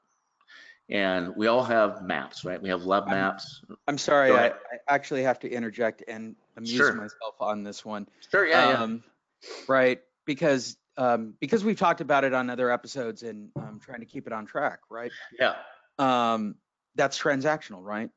and 0.91 1.33
we 1.37 1.47
all 1.47 1.63
have 1.63 2.03
maps, 2.03 2.43
right? 2.43 2.61
We 2.61 2.69
have 2.69 2.83
love 2.83 3.07
maps. 3.07 3.61
I'm 3.87 3.97
sorry, 3.97 4.31
I, 4.31 4.47
I, 4.47 4.53
actually 4.89 5.23
have 5.23 5.39
to 5.39 5.49
interject 5.49 6.03
and 6.07 6.35
amuse 6.57 6.75
sure. 6.75 6.93
myself 6.93 7.35
on 7.39 7.63
this 7.63 7.85
one. 7.85 8.07
Sure, 8.29 8.45
yeah, 8.45 8.71
um, 8.71 9.01
yeah. 9.41 9.49
Right, 9.69 10.01
because 10.25 10.77
um, 10.97 11.33
because 11.39 11.63
we've 11.63 11.79
talked 11.79 12.01
about 12.01 12.25
it 12.25 12.33
on 12.33 12.49
other 12.49 12.69
episodes 12.69 13.23
and 13.23 13.49
I'm 13.55 13.79
trying 13.79 14.01
to 14.01 14.05
keep 14.05 14.27
it 14.27 14.33
on 14.33 14.45
track, 14.45 14.79
right? 14.89 15.11
Yeah. 15.39 15.55
Um, 15.97 16.55
that's 16.95 17.17
transactional, 17.17 17.81
right? 17.81 18.09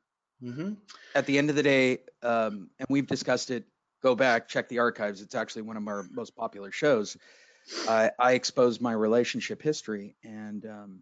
Mm-hmm. 0.43 0.73
At 1.13 1.25
the 1.25 1.37
end 1.37 1.49
of 1.49 1.55
the 1.55 1.63
day, 1.63 1.99
um, 2.21 2.69
and 2.79 2.87
we've 2.89 3.07
discussed 3.07 3.51
it. 3.51 3.65
Go 4.03 4.15
back, 4.15 4.47
check 4.47 4.69
the 4.69 4.79
archives. 4.79 5.21
It's 5.21 5.33
actually 5.33 5.63
one 5.63 5.77
of 5.77 5.87
our 5.87 6.05
most 6.11 6.35
popular 6.35 6.71
shows. 6.71 7.17
I, 7.87 8.11
I 8.19 8.33
expose 8.33 8.79
my 8.79 8.91
relationship 8.91 9.61
history, 9.61 10.15
and 10.23 10.65
um, 10.65 10.99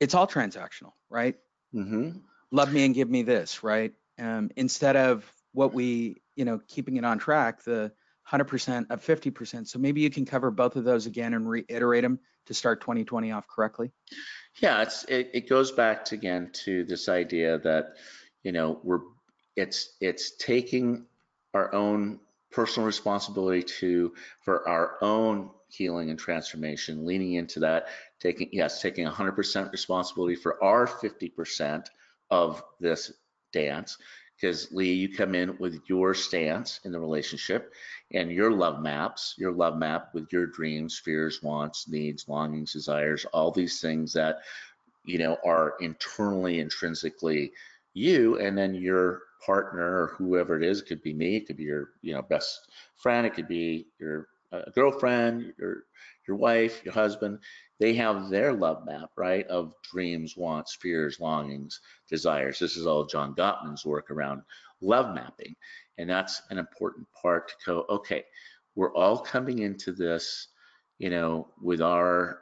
it's 0.00 0.14
all 0.14 0.26
transactional, 0.26 0.92
right? 1.08 1.36
Mm-hmm. 1.74 2.18
Love 2.50 2.72
me 2.72 2.84
and 2.84 2.94
give 2.94 3.08
me 3.08 3.22
this, 3.22 3.62
right? 3.62 3.92
Um, 4.18 4.50
instead 4.56 4.96
of 4.96 5.30
what 5.52 5.72
we, 5.72 6.16
you 6.34 6.44
know, 6.44 6.60
keeping 6.66 6.96
it 6.96 7.04
on 7.04 7.18
track, 7.18 7.62
the 7.62 7.92
100% 8.30 8.90
of 8.90 9.04
50%. 9.04 9.68
So 9.68 9.78
maybe 9.78 10.00
you 10.00 10.10
can 10.10 10.24
cover 10.24 10.50
both 10.50 10.76
of 10.76 10.84
those 10.84 11.06
again 11.06 11.34
and 11.34 11.48
reiterate 11.48 12.02
them 12.02 12.18
to 12.46 12.54
start 12.54 12.80
2020 12.80 13.32
off 13.32 13.46
correctly. 13.48 13.92
Yeah, 14.60 14.82
it's 14.82 15.04
it, 15.04 15.30
it 15.34 15.48
goes 15.48 15.72
back 15.72 16.04
to, 16.06 16.14
again 16.14 16.50
to 16.64 16.84
this 16.84 17.08
idea 17.08 17.58
that 17.60 17.96
you 18.44 18.52
know 18.52 18.78
we're 18.84 19.00
it's 19.56 19.96
it's 20.00 20.36
taking 20.36 21.06
our 21.54 21.74
own 21.74 22.20
personal 22.50 22.86
responsibility 22.86 23.62
to 23.62 24.14
for 24.42 24.68
our 24.68 24.96
own 25.02 25.50
healing 25.68 26.10
and 26.10 26.18
transformation, 26.18 27.04
leaning 27.04 27.34
into 27.34 27.60
that, 27.60 27.88
taking 28.20 28.48
yes, 28.52 28.80
taking 28.80 29.06
100% 29.06 29.72
responsibility 29.72 30.36
for 30.36 30.62
our 30.62 30.86
50% 30.86 31.86
of 32.30 32.62
this 32.80 33.12
dance. 33.52 33.98
Because 34.36 34.70
Lee, 34.72 34.92
you 34.92 35.14
come 35.14 35.34
in 35.34 35.56
with 35.58 35.80
your 35.88 36.12
stance 36.14 36.80
in 36.84 36.92
the 36.92 36.98
relationship 36.98 37.72
and 38.12 38.30
your 38.32 38.50
love 38.50 38.80
maps, 38.82 39.34
your 39.38 39.52
love 39.52 39.76
map 39.76 40.10
with 40.12 40.32
your 40.32 40.46
dreams, 40.46 40.98
fears, 40.98 41.42
wants, 41.42 41.88
needs, 41.88 42.28
longings, 42.28 42.72
desires, 42.72 43.24
all 43.32 43.50
these 43.50 43.80
things 43.80 44.12
that 44.12 44.38
you 45.04 45.18
know 45.18 45.36
are 45.44 45.74
internally 45.80 46.60
intrinsically 46.60 47.52
you 47.94 48.38
and 48.38 48.58
then 48.58 48.74
your 48.74 49.22
partner 49.44 50.02
or 50.02 50.14
whoever 50.18 50.56
it 50.56 50.64
is. 50.64 50.80
It 50.80 50.86
could 50.86 51.02
be 51.02 51.14
me 51.14 51.36
it 51.36 51.46
could 51.46 51.56
be 51.56 51.64
your 51.64 51.90
you 52.02 52.14
know 52.14 52.22
best 52.22 52.68
friend 52.96 53.26
it 53.26 53.34
could 53.34 53.48
be 53.48 53.86
your 53.98 54.28
uh, 54.52 54.62
girlfriend 54.74 55.52
your 55.58 55.84
your 56.28 56.36
wife 56.36 56.84
your 56.84 56.94
husband. 56.94 57.38
They 57.80 57.94
have 57.94 58.30
their 58.30 58.52
love 58.52 58.84
map 58.84 59.10
right 59.16 59.46
of 59.48 59.74
dreams 59.82 60.36
wants 60.36 60.76
fears 60.80 61.20
longings 61.20 61.80
desires. 62.08 62.58
This 62.58 62.76
is 62.76 62.86
all 62.86 63.06
john 63.06 63.34
gottman's 63.34 63.84
work 63.84 64.10
around 64.10 64.42
love 64.80 65.14
mapping 65.14 65.54
and 65.98 66.10
that's 66.10 66.42
an 66.50 66.58
important 66.58 67.06
part 67.20 67.48
to 67.48 67.54
go 67.66 67.86
okay 67.88 68.24
we're 68.74 68.94
all 68.94 69.18
coming 69.18 69.60
into 69.60 69.92
this 69.92 70.48
you 70.98 71.10
know 71.10 71.48
with 71.62 71.80
our 71.80 72.40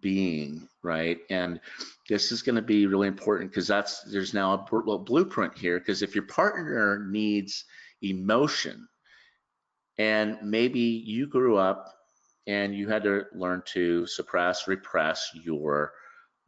being, 0.00 0.68
right? 0.82 1.18
And 1.30 1.60
this 2.08 2.32
is 2.32 2.42
going 2.42 2.56
to 2.56 2.62
be 2.62 2.86
really 2.86 3.08
important 3.08 3.50
because 3.50 3.66
that's 3.66 4.02
there's 4.02 4.34
now 4.34 4.54
a 4.54 4.98
blueprint 4.98 5.56
here. 5.56 5.78
Because 5.78 6.02
if 6.02 6.14
your 6.14 6.26
partner 6.26 7.06
needs 7.10 7.64
emotion, 8.02 8.88
and 9.98 10.38
maybe 10.42 10.80
you 10.80 11.26
grew 11.26 11.56
up 11.56 11.94
and 12.46 12.74
you 12.74 12.88
had 12.88 13.04
to 13.04 13.26
learn 13.32 13.62
to 13.66 14.06
suppress, 14.06 14.66
repress 14.66 15.30
your 15.34 15.92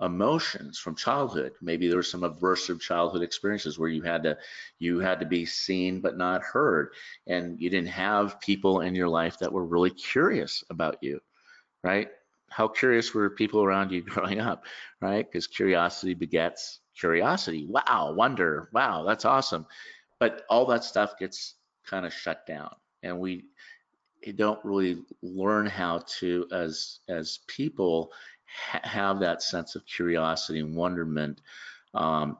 emotions 0.00 0.78
from 0.78 0.96
childhood. 0.96 1.52
Maybe 1.62 1.86
there 1.86 1.96
were 1.96 2.02
some 2.02 2.22
aversive 2.22 2.80
childhood 2.80 3.22
experiences 3.22 3.78
where 3.78 3.88
you 3.88 4.02
had 4.02 4.24
to 4.24 4.36
you 4.78 4.98
had 4.98 5.20
to 5.20 5.26
be 5.26 5.46
seen 5.46 6.00
but 6.00 6.16
not 6.16 6.42
heard, 6.42 6.90
and 7.26 7.60
you 7.60 7.70
didn't 7.70 7.88
have 7.88 8.40
people 8.40 8.80
in 8.80 8.94
your 8.94 9.08
life 9.08 9.38
that 9.38 9.52
were 9.52 9.64
really 9.64 9.90
curious 9.90 10.64
about 10.70 10.98
you, 11.00 11.20
right? 11.84 12.08
How 12.54 12.68
curious 12.68 13.12
were 13.12 13.30
people 13.30 13.64
around 13.64 13.90
you 13.90 14.00
growing 14.14 14.40
up, 14.40 14.64
right? 15.00 15.26
Because 15.26 15.48
curiosity 15.48 16.14
begets 16.14 16.80
curiosity. 16.96 17.66
Wow, 17.68 18.14
wonder. 18.16 18.68
Wow, 18.72 19.02
that's 19.04 19.24
awesome. 19.24 19.66
But 20.20 20.42
all 20.48 20.64
that 20.66 20.84
stuff 20.84 21.18
gets 21.18 21.54
kind 21.84 22.06
of 22.06 22.12
shut 22.12 22.46
down, 22.46 22.70
and 23.02 23.18
we 23.18 23.46
don't 24.36 24.64
really 24.64 25.02
learn 25.22 25.66
how 25.66 26.02
to, 26.20 26.46
as 26.52 27.00
as 27.08 27.40
people, 27.48 28.12
ha- 28.46 28.80
have 28.84 29.18
that 29.18 29.42
sense 29.42 29.74
of 29.74 29.84
curiosity 29.84 30.60
and 30.60 30.76
wonderment. 30.76 31.40
Um, 31.92 32.38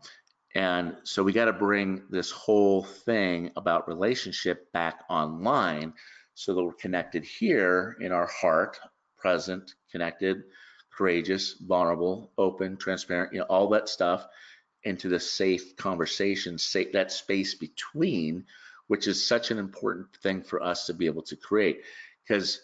and 0.55 0.95
so 1.03 1.25
we 1.25 1.33
got 1.33 1.47
to 1.47 1.53
bring 1.53 2.05
this 2.09 2.31
whole 2.31 2.85
thing 2.85 3.51
about 3.57 3.89
relationship 3.89 4.71
back 4.73 5.01
online 5.11 5.93
so 6.35 6.55
that 6.55 6.63
we're 6.63 6.73
connected 6.75 7.25
here 7.25 7.97
in 8.01 8.13
our 8.13 8.27
heart 8.29 8.79
present, 9.25 9.75
connected, 9.95 10.43
courageous, 10.91 11.53
vulnerable, 11.53 12.33
open, 12.37 12.77
transparent, 12.77 13.33
you 13.33 13.39
know, 13.39 13.45
all 13.45 13.69
that 13.69 13.89
stuff 13.89 14.27
into 14.83 15.09
the 15.09 15.21
safe 15.21 15.77
conversation, 15.77 16.59
safe, 16.59 16.91
that 16.93 17.13
space 17.13 17.55
between, 17.55 18.45
which 18.89 19.07
is 19.07 19.25
such 19.25 19.53
an 19.53 19.59
important 19.59 20.09
thing 20.21 20.43
for 20.43 20.61
us 20.61 20.87
to 20.87 20.95
be 20.95 21.07
able 21.07 21.23
to 21.23 21.37
create. 21.37 21.83
Because 22.27 22.61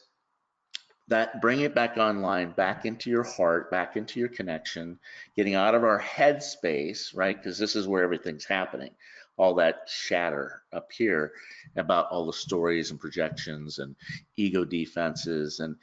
that 1.06 1.40
bring 1.40 1.60
it 1.60 1.72
back 1.72 1.99
online, 1.99 2.50
back 2.50 2.84
into 2.84 3.10
your 3.10 3.22
heart, 3.22 3.70
back 3.70 3.96
into 3.96 4.18
your 4.18 4.28
connection, 4.28 4.99
getting 5.37 5.54
out 5.54 5.76
of 5.76 5.84
our 5.84 5.99
head 5.99 6.42
space, 6.42 7.14
right? 7.14 7.37
Because 7.37 7.58
this 7.58 7.76
is 7.76 7.87
where 7.87 8.02
everything's 8.02 8.44
happening. 8.44 8.90
All 9.37 9.54
that 9.54 9.88
shatter 9.88 10.62
up 10.72 10.90
here 10.92 11.32
about 11.76 12.10
all 12.10 12.26
the 12.26 12.32
stories 12.32 12.90
and 12.90 13.00
projections 13.00 13.78
and 13.78 13.94
ego 14.37 14.64
defenses 14.64 15.60
and 15.60 15.76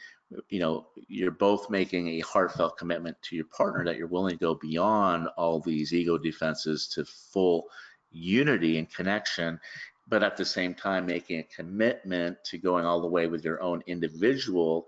you 0.49 0.59
know 0.59 0.87
you're 1.07 1.31
both 1.31 1.69
making 1.69 2.07
a 2.09 2.19
heartfelt 2.19 2.77
commitment 2.77 3.15
to 3.21 3.35
your 3.35 3.45
partner 3.45 3.85
that 3.85 3.97
you're 3.97 4.07
willing 4.07 4.37
to 4.37 4.43
go 4.43 4.55
beyond 4.55 5.27
all 5.37 5.59
these 5.59 5.93
ego 5.93 6.17
defenses 6.17 6.87
to 6.87 7.05
full 7.05 7.67
unity 8.11 8.77
and 8.77 8.93
connection 8.93 9.59
but 10.09 10.23
at 10.23 10.37
the 10.37 10.45
same 10.45 10.73
time 10.73 11.05
making 11.05 11.39
a 11.39 11.43
commitment 11.43 12.37
to 12.43 12.57
going 12.57 12.85
all 12.85 13.01
the 13.01 13.07
way 13.07 13.27
with 13.27 13.43
your 13.43 13.61
own 13.61 13.81
individual 13.87 14.87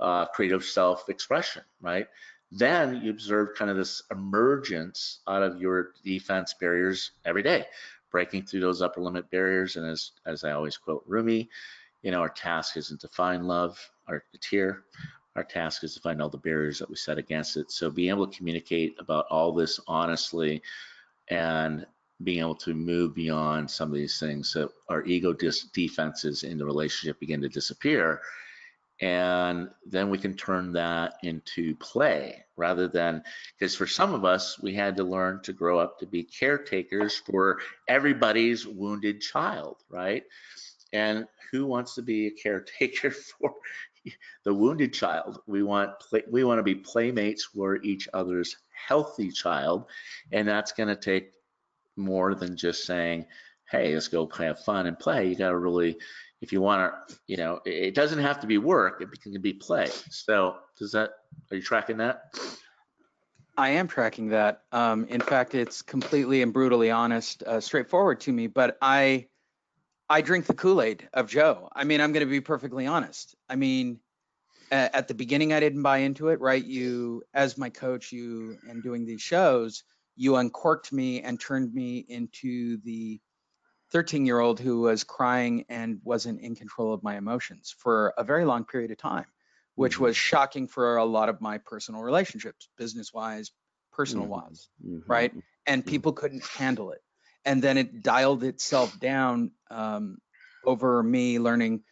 uh, 0.00 0.26
creative 0.26 0.64
self-expression 0.64 1.62
right? 1.80 2.06
Then 2.52 3.00
you 3.02 3.10
observe 3.10 3.56
kind 3.56 3.70
of 3.72 3.76
this 3.76 4.02
emergence 4.12 5.18
out 5.26 5.42
of 5.42 5.60
your 5.60 5.94
defense 6.04 6.54
barriers 6.54 7.10
every 7.24 7.42
day 7.42 7.66
breaking 8.10 8.44
through 8.44 8.60
those 8.60 8.82
upper 8.82 9.00
limit 9.00 9.28
barriers. 9.30 9.76
And 9.76 9.86
as 9.86 10.12
as 10.26 10.44
i 10.44 10.52
always 10.52 10.76
quote 10.76 11.04
rumi 11.06 11.48
you 12.02 12.10
know 12.10 12.20
our 12.20 12.28
task 12.28 12.76
isn't 12.76 13.00
to 13.00 13.08
find 13.08 13.48
love 13.48 13.90
our 14.08 14.22
tier. 14.40 14.84
Our 15.34 15.44
task 15.44 15.84
is 15.84 15.94
to 15.94 16.00
find 16.00 16.22
all 16.22 16.30
the 16.30 16.38
barriers 16.38 16.78
that 16.78 16.88
we 16.88 16.96
set 16.96 17.18
against 17.18 17.56
it. 17.56 17.70
So 17.70 17.90
being 17.90 18.08
able 18.08 18.26
to 18.26 18.36
communicate 18.36 18.96
about 18.98 19.26
all 19.30 19.52
this 19.52 19.78
honestly 19.86 20.62
and 21.28 21.86
being 22.22 22.40
able 22.40 22.54
to 22.54 22.74
move 22.74 23.14
beyond 23.14 23.70
some 23.70 23.88
of 23.90 23.94
these 23.94 24.18
things 24.18 24.50
so 24.50 24.70
our 24.88 25.04
ego 25.04 25.34
defenses 25.74 26.44
in 26.44 26.56
the 26.56 26.64
relationship 26.64 27.18
begin 27.20 27.40
to 27.40 27.48
disappear 27.48 28.20
and 29.02 29.68
then 29.84 30.08
we 30.08 30.16
can 30.16 30.34
turn 30.34 30.72
that 30.72 31.14
into 31.22 31.76
play 31.76 32.42
rather 32.56 32.88
than 32.88 33.22
because 33.58 33.74
for 33.74 33.86
some 33.86 34.14
of 34.14 34.24
us 34.24 34.58
we 34.62 34.72
had 34.72 34.96
to 34.96 35.04
learn 35.04 35.40
to 35.42 35.52
grow 35.52 35.78
up 35.78 35.98
to 35.98 36.06
be 36.06 36.22
caretakers 36.22 37.16
for 37.18 37.58
everybody's 37.88 38.66
wounded 38.66 39.20
child 39.20 39.76
right 39.90 40.24
and 40.94 41.26
who 41.52 41.66
wants 41.66 41.94
to 41.94 42.02
be 42.02 42.26
a 42.26 42.30
caretaker 42.30 43.10
for 43.40 43.54
the 44.44 44.54
wounded 44.54 44.92
child. 44.92 45.40
We 45.46 45.62
want 45.62 45.90
we 46.30 46.44
want 46.44 46.58
to 46.58 46.62
be 46.62 46.74
playmates 46.74 47.44
for 47.44 47.76
each 47.82 48.08
other's 48.12 48.56
healthy 48.70 49.30
child, 49.30 49.86
and 50.32 50.46
that's 50.46 50.72
going 50.72 50.88
to 50.88 50.96
take 50.96 51.32
more 51.96 52.34
than 52.34 52.56
just 52.56 52.84
saying, 52.84 53.26
"Hey, 53.70 53.94
let's 53.94 54.08
go 54.08 54.28
have 54.38 54.60
fun 54.60 54.86
and 54.86 54.98
play." 54.98 55.28
You 55.28 55.36
got 55.36 55.50
to 55.50 55.58
really, 55.58 55.96
if 56.40 56.52
you 56.52 56.60
want 56.60 56.92
to, 57.08 57.16
you 57.26 57.36
know, 57.36 57.60
it 57.64 57.94
doesn't 57.94 58.20
have 58.20 58.40
to 58.40 58.46
be 58.46 58.58
work; 58.58 59.00
it 59.00 59.20
can 59.20 59.40
be 59.40 59.52
play. 59.52 59.88
So, 60.10 60.56
does 60.78 60.92
that? 60.92 61.10
Are 61.50 61.56
you 61.56 61.62
tracking 61.62 61.98
that? 61.98 62.34
I 63.58 63.70
am 63.70 63.88
tracking 63.88 64.28
that. 64.28 64.62
Um, 64.70 65.06
in 65.06 65.20
fact, 65.20 65.54
it's 65.54 65.80
completely 65.80 66.42
and 66.42 66.52
brutally 66.52 66.90
honest, 66.90 67.42
uh, 67.42 67.60
straightforward 67.60 68.20
to 68.20 68.32
me. 68.32 68.48
But 68.48 68.76
I 68.82 69.28
I 70.08 70.20
drink 70.20 70.46
the 70.46 70.54
Kool 70.54 70.82
Aid 70.82 71.08
of 71.12 71.28
Joe. 71.28 71.68
I 71.74 71.84
mean, 71.84 72.00
I'm 72.00 72.12
going 72.12 72.24
to 72.24 72.30
be 72.30 72.40
perfectly 72.40 72.86
honest. 72.86 73.34
I 73.48 73.56
mean, 73.56 73.98
at 74.70 75.08
the 75.08 75.14
beginning, 75.14 75.52
I 75.52 75.60
didn't 75.60 75.82
buy 75.82 75.98
into 75.98 76.28
it, 76.28 76.40
right? 76.40 76.64
You, 76.64 77.22
as 77.34 77.58
my 77.58 77.70
coach, 77.70 78.12
you, 78.12 78.58
and 78.68 78.82
doing 78.82 79.04
these 79.04 79.22
shows, 79.22 79.84
you 80.16 80.36
uncorked 80.36 80.92
me 80.92 81.22
and 81.22 81.38
turned 81.38 81.72
me 81.74 81.98
into 82.08 82.78
the 82.78 83.20
13 83.92 84.26
year 84.26 84.40
old 84.40 84.58
who 84.58 84.80
was 84.80 85.04
crying 85.04 85.64
and 85.68 86.00
wasn't 86.04 86.40
in 86.40 86.56
control 86.56 86.92
of 86.92 87.02
my 87.02 87.16
emotions 87.16 87.74
for 87.78 88.12
a 88.16 88.24
very 88.24 88.44
long 88.44 88.64
period 88.64 88.90
of 88.90 88.98
time, 88.98 89.26
which 89.74 89.94
mm-hmm. 89.94 90.04
was 90.04 90.16
shocking 90.16 90.66
for 90.66 90.96
a 90.96 91.04
lot 91.04 91.28
of 91.28 91.40
my 91.40 91.58
personal 91.58 92.02
relationships, 92.02 92.68
business 92.76 93.12
wise, 93.12 93.52
personal 93.92 94.26
wise, 94.26 94.68
mm-hmm. 94.84 95.10
right? 95.10 95.32
And 95.66 95.82
mm-hmm. 95.82 95.90
people 95.90 96.12
couldn't 96.12 96.44
handle 96.44 96.90
it 96.90 97.00
and 97.46 97.62
then 97.62 97.78
it 97.78 98.02
dialed 98.02 98.42
itself 98.44 98.98
down 98.98 99.52
um, 99.70 100.18
over 100.66 101.02
me 101.02 101.38
learning 101.38 101.82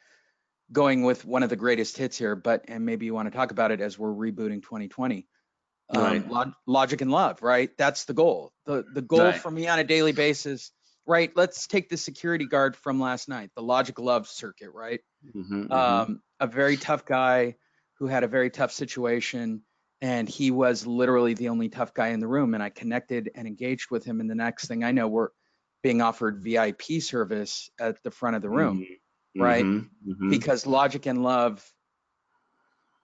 going 0.72 1.04
with 1.04 1.24
one 1.24 1.42
of 1.42 1.48
the 1.48 1.56
greatest 1.56 1.96
hits 1.96 2.18
here 2.18 2.34
but 2.34 2.64
and 2.68 2.84
maybe 2.84 3.06
you 3.06 3.14
want 3.14 3.30
to 3.30 3.36
talk 3.36 3.52
about 3.52 3.70
it 3.70 3.80
as 3.80 3.98
we're 3.98 4.12
rebooting 4.12 4.62
2020 4.62 5.26
um, 5.90 6.02
right. 6.02 6.28
log, 6.28 6.52
logic 6.66 7.00
and 7.00 7.10
love 7.10 7.42
right 7.42 7.70
that's 7.78 8.04
the 8.04 8.12
goal 8.12 8.52
the 8.66 8.84
the 8.92 9.02
goal 9.02 9.20
right. 9.20 9.36
for 9.36 9.50
me 9.50 9.68
on 9.68 9.78
a 9.78 9.84
daily 9.84 10.12
basis 10.12 10.72
right 11.06 11.30
let's 11.36 11.66
take 11.66 11.88
the 11.88 11.96
security 11.96 12.46
guard 12.46 12.74
from 12.76 12.98
last 12.98 13.28
night 13.28 13.50
the 13.54 13.62
logic 13.62 13.98
love 13.98 14.26
circuit 14.26 14.70
right 14.74 15.00
mm-hmm, 15.34 15.70
um, 15.70 15.70
mm-hmm. 15.70 16.12
a 16.40 16.46
very 16.46 16.76
tough 16.76 17.04
guy 17.04 17.54
who 17.98 18.06
had 18.06 18.24
a 18.24 18.28
very 18.28 18.50
tough 18.50 18.72
situation 18.72 19.62
and 20.00 20.28
he 20.28 20.50
was 20.50 20.86
literally 20.86 21.34
the 21.34 21.50
only 21.50 21.68
tough 21.68 21.94
guy 21.94 22.08
in 22.08 22.20
the 22.20 22.26
room 22.26 22.54
and 22.54 22.62
i 22.62 22.70
connected 22.70 23.30
and 23.34 23.46
engaged 23.46 23.90
with 23.90 24.04
him 24.04 24.20
and 24.20 24.30
the 24.30 24.34
next 24.34 24.66
thing 24.66 24.82
i 24.82 24.90
know 24.90 25.06
we're 25.06 25.28
being 25.84 26.02
offered 26.02 26.42
VIP 26.42 27.00
service 27.00 27.70
at 27.78 28.02
the 28.02 28.10
front 28.10 28.34
of 28.34 28.42
the 28.42 28.48
room, 28.48 28.84
right? 29.36 29.64
Mhm, 29.64 29.88
mhm. 30.04 30.30
because 30.30 30.66
logic 30.66 31.06
and 31.06 31.22
love 31.22 31.64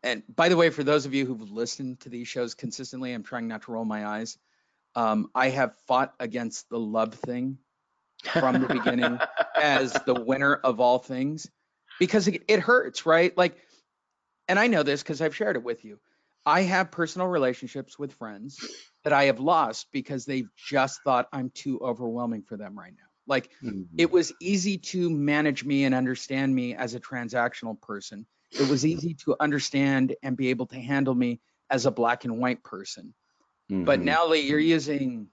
and 0.02 0.22
by 0.34 0.48
the 0.48 0.56
way 0.56 0.70
for 0.70 0.82
those 0.82 1.06
of 1.06 1.14
you 1.14 1.26
who've 1.26 1.50
listened 1.50 2.00
to 2.00 2.08
these 2.08 2.28
shows 2.28 2.54
consistently 2.54 3.12
i'm 3.12 3.22
trying 3.22 3.48
not 3.48 3.62
to 3.62 3.72
roll 3.72 3.84
my 3.84 4.06
eyes 4.06 4.38
um, 4.94 5.30
i 5.34 5.48
have 5.48 5.76
fought 5.86 6.14
against 6.18 6.68
the 6.68 6.78
love 6.78 7.14
thing 7.14 7.58
from 8.22 8.60
the 8.60 8.68
beginning 8.68 9.18
as 9.60 9.92
the 10.02 10.14
winner 10.14 10.54
of 10.54 10.80
all 10.80 10.98
things 10.98 11.50
because 11.98 12.28
it, 12.28 12.42
it 12.48 12.60
hurts 12.60 13.06
right 13.06 13.36
like 13.36 13.56
and 14.48 14.58
i 14.58 14.66
know 14.66 14.82
this 14.82 15.02
because 15.02 15.20
i've 15.20 15.36
shared 15.36 15.56
it 15.56 15.62
with 15.62 15.84
you 15.84 15.98
i 16.46 16.62
have 16.62 16.90
personal 16.90 17.28
relationships 17.28 17.98
with 17.98 18.12
friends 18.14 18.89
that 19.04 19.12
i 19.12 19.24
have 19.24 19.40
lost 19.40 19.86
because 19.92 20.24
they've 20.24 20.48
just 20.56 21.02
thought 21.02 21.28
i'm 21.32 21.50
too 21.50 21.78
overwhelming 21.80 22.42
for 22.42 22.56
them 22.56 22.78
right 22.78 22.94
now 22.96 23.06
like 23.26 23.50
Mhm. 23.62 23.86
it 23.96 24.10
was 24.10 24.32
easy 24.40 24.76
to 24.78 25.08
manage 25.08 25.64
me 25.64 25.84
and 25.84 25.94
understand 25.94 26.54
me 26.54 26.74
as 26.74 26.94
a 26.94 27.00
transactional 27.00 27.80
person. 27.80 28.26
It 28.50 28.68
was 28.68 28.84
easy 28.84 29.14
to 29.24 29.36
understand 29.38 30.16
and 30.22 30.36
be 30.36 30.48
able 30.48 30.66
to 30.66 30.80
handle 30.80 31.14
me 31.14 31.40
as 31.70 31.86
a 31.86 31.90
black 31.90 32.24
and 32.24 32.38
white 32.38 32.64
person. 32.64 33.14
But 33.68 34.00
Mhm. 34.00 34.04
now 34.04 34.28
that 34.28 34.42
you're 34.42 34.58
using 34.58 35.28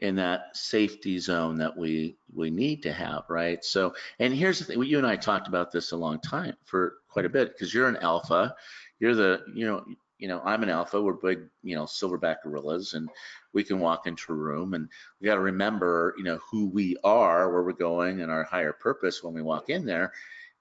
in 0.00 0.16
that 0.16 0.56
safety 0.56 1.18
zone 1.18 1.56
that 1.58 1.76
we 1.76 2.16
we 2.34 2.50
need 2.50 2.82
to 2.82 2.92
have 2.92 3.24
right? 3.28 3.64
So 3.64 3.94
and 4.18 4.34
here's 4.34 4.58
the 4.58 4.64
thing 4.64 4.82
you 4.82 4.98
and 4.98 5.06
i 5.06 5.16
talked 5.16 5.46
about 5.46 5.70
this 5.70 5.92
a 5.92 5.96
long 5.96 6.18
time 6.20 6.56
for 6.64 6.96
quite 7.08 7.26
a 7.26 7.30
bit 7.30 7.52
because 7.52 7.72
you're 7.72 7.88
an 7.88 7.98
alpha. 7.98 8.54
You're 8.98 9.14
the 9.14 9.42
you 9.54 9.66
know 9.66 9.84
you 10.18 10.28
know 10.28 10.40
i'm 10.44 10.62
an 10.62 10.70
alpha. 10.70 11.00
We're 11.00 11.12
big 11.12 11.40
you 11.62 11.76
know 11.76 11.84
silverback 11.84 12.42
gorillas 12.42 12.94
and 12.94 13.08
we 13.52 13.62
can 13.62 13.78
walk 13.78 14.06
into 14.06 14.32
a 14.32 14.36
room 14.36 14.74
and 14.74 14.88
we 15.20 15.26
got 15.26 15.34
to 15.34 15.40
remember 15.40 16.14
you 16.16 16.24
know 16.24 16.38
who 16.50 16.68
we 16.68 16.96
are 17.04 17.52
where 17.52 17.62
we're 17.62 17.72
going 17.72 18.22
and 18.22 18.30
our 18.30 18.44
higher 18.44 18.72
purpose 18.72 19.22
when 19.22 19.34
we 19.34 19.42
walk 19.42 19.68
in 19.68 19.84
there 19.84 20.12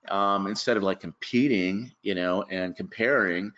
um, 0.10 0.48
instead 0.48 0.78
of 0.78 0.84
like 0.84 1.00
competing 1.00 1.92
you 2.02 2.16
know 2.16 2.44
and 2.50 2.76
comparing 2.76 3.52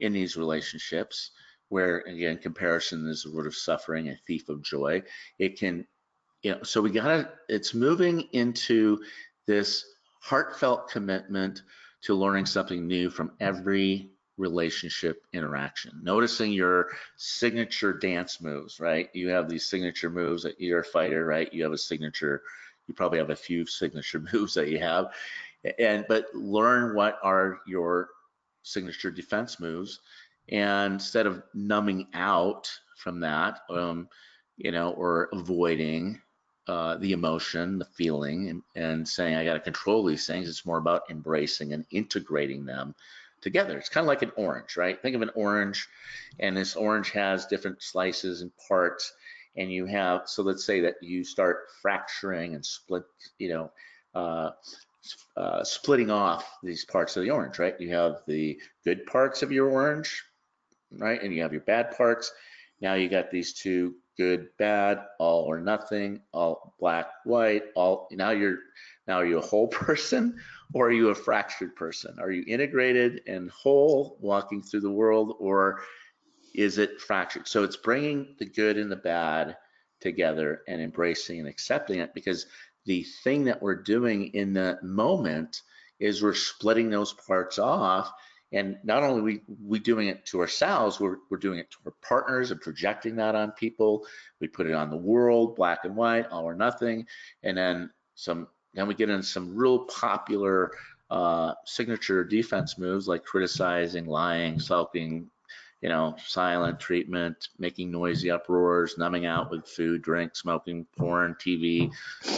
in 0.00 0.12
these 0.12 0.36
relationships 0.36 1.30
where 1.68 1.98
again 2.00 2.38
comparison 2.38 3.08
is 3.08 3.24
a 3.24 3.30
root 3.30 3.46
of 3.46 3.54
suffering 3.54 4.08
a 4.08 4.16
thief 4.26 4.48
of 4.48 4.62
joy. 4.62 5.02
It 5.38 5.58
can 5.58 5.86
you 6.42 6.52
know 6.52 6.62
so 6.62 6.80
we 6.80 6.90
gotta 6.90 7.30
it's 7.48 7.74
moving 7.74 8.28
into 8.32 8.98
this 9.46 9.84
heartfelt 10.20 10.88
commitment 10.90 11.62
to 12.02 12.14
learning 12.14 12.46
something 12.46 12.86
new 12.86 13.10
from 13.10 13.32
every 13.40 14.10
relationship 14.36 15.24
interaction. 15.32 15.92
Noticing 16.02 16.52
your 16.52 16.88
signature 17.16 17.92
dance 17.92 18.40
moves 18.40 18.80
right? 18.80 19.08
You 19.14 19.28
have 19.28 19.48
these 19.48 19.66
signature 19.66 20.10
moves 20.10 20.42
that 20.42 20.60
you're 20.60 20.80
a 20.80 20.84
fighter 20.84 21.24
right? 21.24 21.52
You 21.52 21.62
have 21.64 21.72
a 21.72 21.78
signature 21.78 22.42
you 22.86 22.94
probably 22.94 23.18
have 23.18 23.30
a 23.30 23.36
few 23.36 23.66
signature 23.66 24.22
moves 24.32 24.54
that 24.54 24.68
you 24.68 24.78
have. 24.78 25.06
And 25.78 26.04
but 26.08 26.26
learn 26.34 26.94
what 26.94 27.18
are 27.22 27.60
your 27.66 28.10
signature 28.62 29.10
defense 29.10 29.60
moves 29.60 30.00
and 30.50 30.94
instead 30.94 31.26
of 31.26 31.42
numbing 31.54 32.06
out 32.14 32.70
from 32.96 33.20
that 33.20 33.60
um, 33.70 34.08
you 34.56 34.70
know 34.70 34.90
or 34.92 35.28
avoiding 35.32 36.20
uh, 36.66 36.96
the 36.96 37.12
emotion 37.12 37.78
the 37.78 37.84
feeling 37.84 38.48
and, 38.48 38.62
and 38.74 39.08
saying 39.08 39.36
i 39.36 39.44
got 39.44 39.54
to 39.54 39.60
control 39.60 40.04
these 40.04 40.26
things 40.26 40.48
it's 40.48 40.66
more 40.66 40.78
about 40.78 41.02
embracing 41.10 41.72
and 41.72 41.84
integrating 41.90 42.64
them 42.64 42.94
together. 43.44 43.78
It's 43.78 43.90
kind 43.90 44.02
of 44.02 44.08
like 44.08 44.22
an 44.22 44.32
orange 44.36 44.76
right? 44.76 45.00
Think 45.00 45.14
of 45.14 45.22
an 45.22 45.30
orange 45.36 45.86
and 46.40 46.56
this 46.56 46.74
orange 46.74 47.10
has 47.10 47.46
different 47.46 47.80
slices 47.80 48.40
and 48.40 48.50
parts 48.68 49.12
and 49.56 49.70
you 49.70 49.86
have 49.86 50.22
so 50.26 50.42
let's 50.42 50.64
say 50.64 50.80
that 50.80 50.94
you 51.00 51.22
start 51.22 51.66
fracturing 51.80 52.54
and 52.54 52.66
split 52.66 53.04
you 53.38 53.50
know 53.50 53.70
uh, 54.14 54.50
uh, 55.36 55.62
splitting 55.62 56.10
off 56.10 56.50
these 56.62 56.84
parts 56.86 57.16
of 57.16 57.22
the 57.22 57.30
orange 57.30 57.58
right? 57.60 57.78
You 57.78 57.90
have 57.90 58.22
the 58.26 58.58
good 58.84 59.06
parts 59.06 59.42
of 59.42 59.52
your 59.52 59.68
orange 59.68 60.24
right? 60.98 61.22
And 61.22 61.34
you 61.34 61.42
have 61.42 61.52
your 61.52 61.62
bad 61.62 61.96
parts. 61.96 62.32
Now 62.80 62.94
you 62.94 63.08
got 63.08 63.30
these 63.30 63.52
two 63.52 63.94
good, 64.16 64.48
bad, 64.58 65.04
all 65.18 65.42
or 65.44 65.60
nothing, 65.60 66.20
all 66.32 66.74
black, 66.78 67.06
white, 67.24 67.64
all 67.74 68.08
now 68.12 68.30
you're 68.30 68.58
now 69.06 69.16
are 69.16 69.26
you 69.26 69.38
a 69.38 69.46
whole 69.46 69.68
person 69.84 70.38
or 70.72 70.88
are 70.88 70.92
you 70.92 71.08
a 71.08 71.14
fractured 71.14 71.74
person? 71.76 72.16
Are 72.20 72.30
you 72.30 72.44
integrated 72.46 73.22
and 73.26 73.50
whole 73.50 74.16
walking 74.20 74.62
through 74.62 74.80
the 74.80 74.90
world 74.90 75.36
or 75.38 75.82
is 76.54 76.78
it 76.78 77.00
fractured? 77.00 77.48
So 77.48 77.64
it's 77.64 77.76
bringing 77.76 78.36
the 78.38 78.46
good 78.46 78.78
and 78.78 78.90
the 78.90 78.96
bad 78.96 79.56
together 80.00 80.62
and 80.68 80.80
embracing 80.80 81.40
and 81.40 81.48
accepting 81.48 82.00
it 82.00 82.14
because 82.14 82.46
the 82.86 83.04
thing 83.24 83.44
that 83.44 83.62
we're 83.62 83.82
doing 83.82 84.26
in 84.34 84.52
the 84.52 84.78
moment 84.82 85.62
is 85.98 86.22
we're 86.22 86.34
splitting 86.34 86.90
those 86.90 87.12
parts 87.12 87.58
off 87.58 88.12
and 88.54 88.78
not 88.84 89.02
only 89.02 89.20
we 89.20 89.42
we 89.62 89.78
doing 89.78 90.08
it 90.08 90.24
to 90.26 90.40
ourselves 90.40 91.00
we're, 91.00 91.16
we're 91.30 91.38
doing 91.38 91.58
it 91.58 91.70
to 91.70 91.78
our 91.86 91.94
partners 92.06 92.50
and 92.50 92.60
projecting 92.60 93.16
that 93.16 93.34
on 93.34 93.50
people. 93.52 94.06
We 94.40 94.48
put 94.48 94.66
it 94.66 94.74
on 94.74 94.90
the 94.90 94.96
world 94.96 95.56
black 95.56 95.80
and 95.84 95.96
white 95.96 96.26
all 96.30 96.44
or 96.44 96.54
nothing. 96.54 97.06
And 97.42 97.58
then 97.58 97.90
some 98.14 98.48
then 98.72 98.86
we 98.86 98.94
get 98.94 99.10
into 99.10 99.26
some 99.26 99.54
real 99.54 99.80
popular 99.86 100.70
uh, 101.10 101.54
signature 101.66 102.24
defense 102.24 102.78
moves 102.78 103.06
like 103.06 103.24
criticizing 103.24 104.06
lying 104.06 104.58
sulking 104.58 105.30
you 105.84 105.90
know 105.90 106.16
silent 106.24 106.80
treatment 106.80 107.50
making 107.58 107.90
noisy 107.90 108.30
uproars 108.30 108.96
numbing 108.96 109.26
out 109.26 109.50
with 109.50 109.68
food 109.68 110.00
drink 110.00 110.34
smoking 110.34 110.86
porn 110.96 111.36
tv 111.38 111.92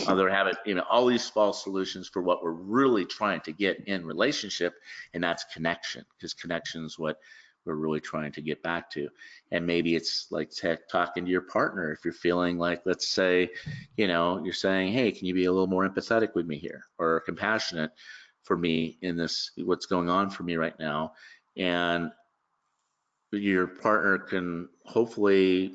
other 0.08 0.28
habit 0.28 0.56
you 0.66 0.74
know 0.74 0.84
all 0.90 1.06
these 1.06 1.28
false 1.28 1.62
solutions 1.62 2.08
for 2.08 2.22
what 2.22 2.42
we're 2.42 2.50
really 2.50 3.04
trying 3.04 3.40
to 3.40 3.52
get 3.52 3.84
in 3.86 4.04
relationship 4.04 4.74
and 5.14 5.22
that's 5.22 5.44
connection 5.54 6.04
because 6.16 6.34
connection 6.34 6.84
is 6.84 6.98
what 6.98 7.20
we're 7.64 7.76
really 7.76 8.00
trying 8.00 8.30
to 8.30 8.40
get 8.40 8.62
back 8.62 8.88
to. 8.88 9.08
And 9.50 9.66
maybe 9.66 9.96
it's 9.96 10.28
like 10.30 10.52
talking 10.88 11.24
to 11.24 11.30
your 11.32 11.40
partner. 11.40 11.90
If 11.90 12.04
you're 12.04 12.14
feeling 12.14 12.58
like 12.58 12.82
let's 12.84 13.08
say 13.08 13.50
you 13.96 14.06
know 14.06 14.40
you're 14.44 14.54
saying 14.54 14.92
hey 14.92 15.10
can 15.10 15.26
you 15.26 15.34
be 15.34 15.46
a 15.46 15.52
little 15.52 15.66
more 15.66 15.88
empathetic 15.88 16.34
with 16.34 16.46
me 16.46 16.58
here? 16.58 16.84
or 16.98 17.20
compassionate 17.20 17.90
for 18.42 18.56
me 18.56 18.98
in 19.02 19.16
this 19.16 19.50
what's 19.58 19.86
going 19.86 20.08
on 20.08 20.30
for 20.30 20.42
me 20.42 20.56
right 20.56 20.78
now. 20.78 21.12
And 21.56 22.10
your 23.36 23.66
partner 23.66 24.18
can 24.18 24.68
hopefully 24.84 25.74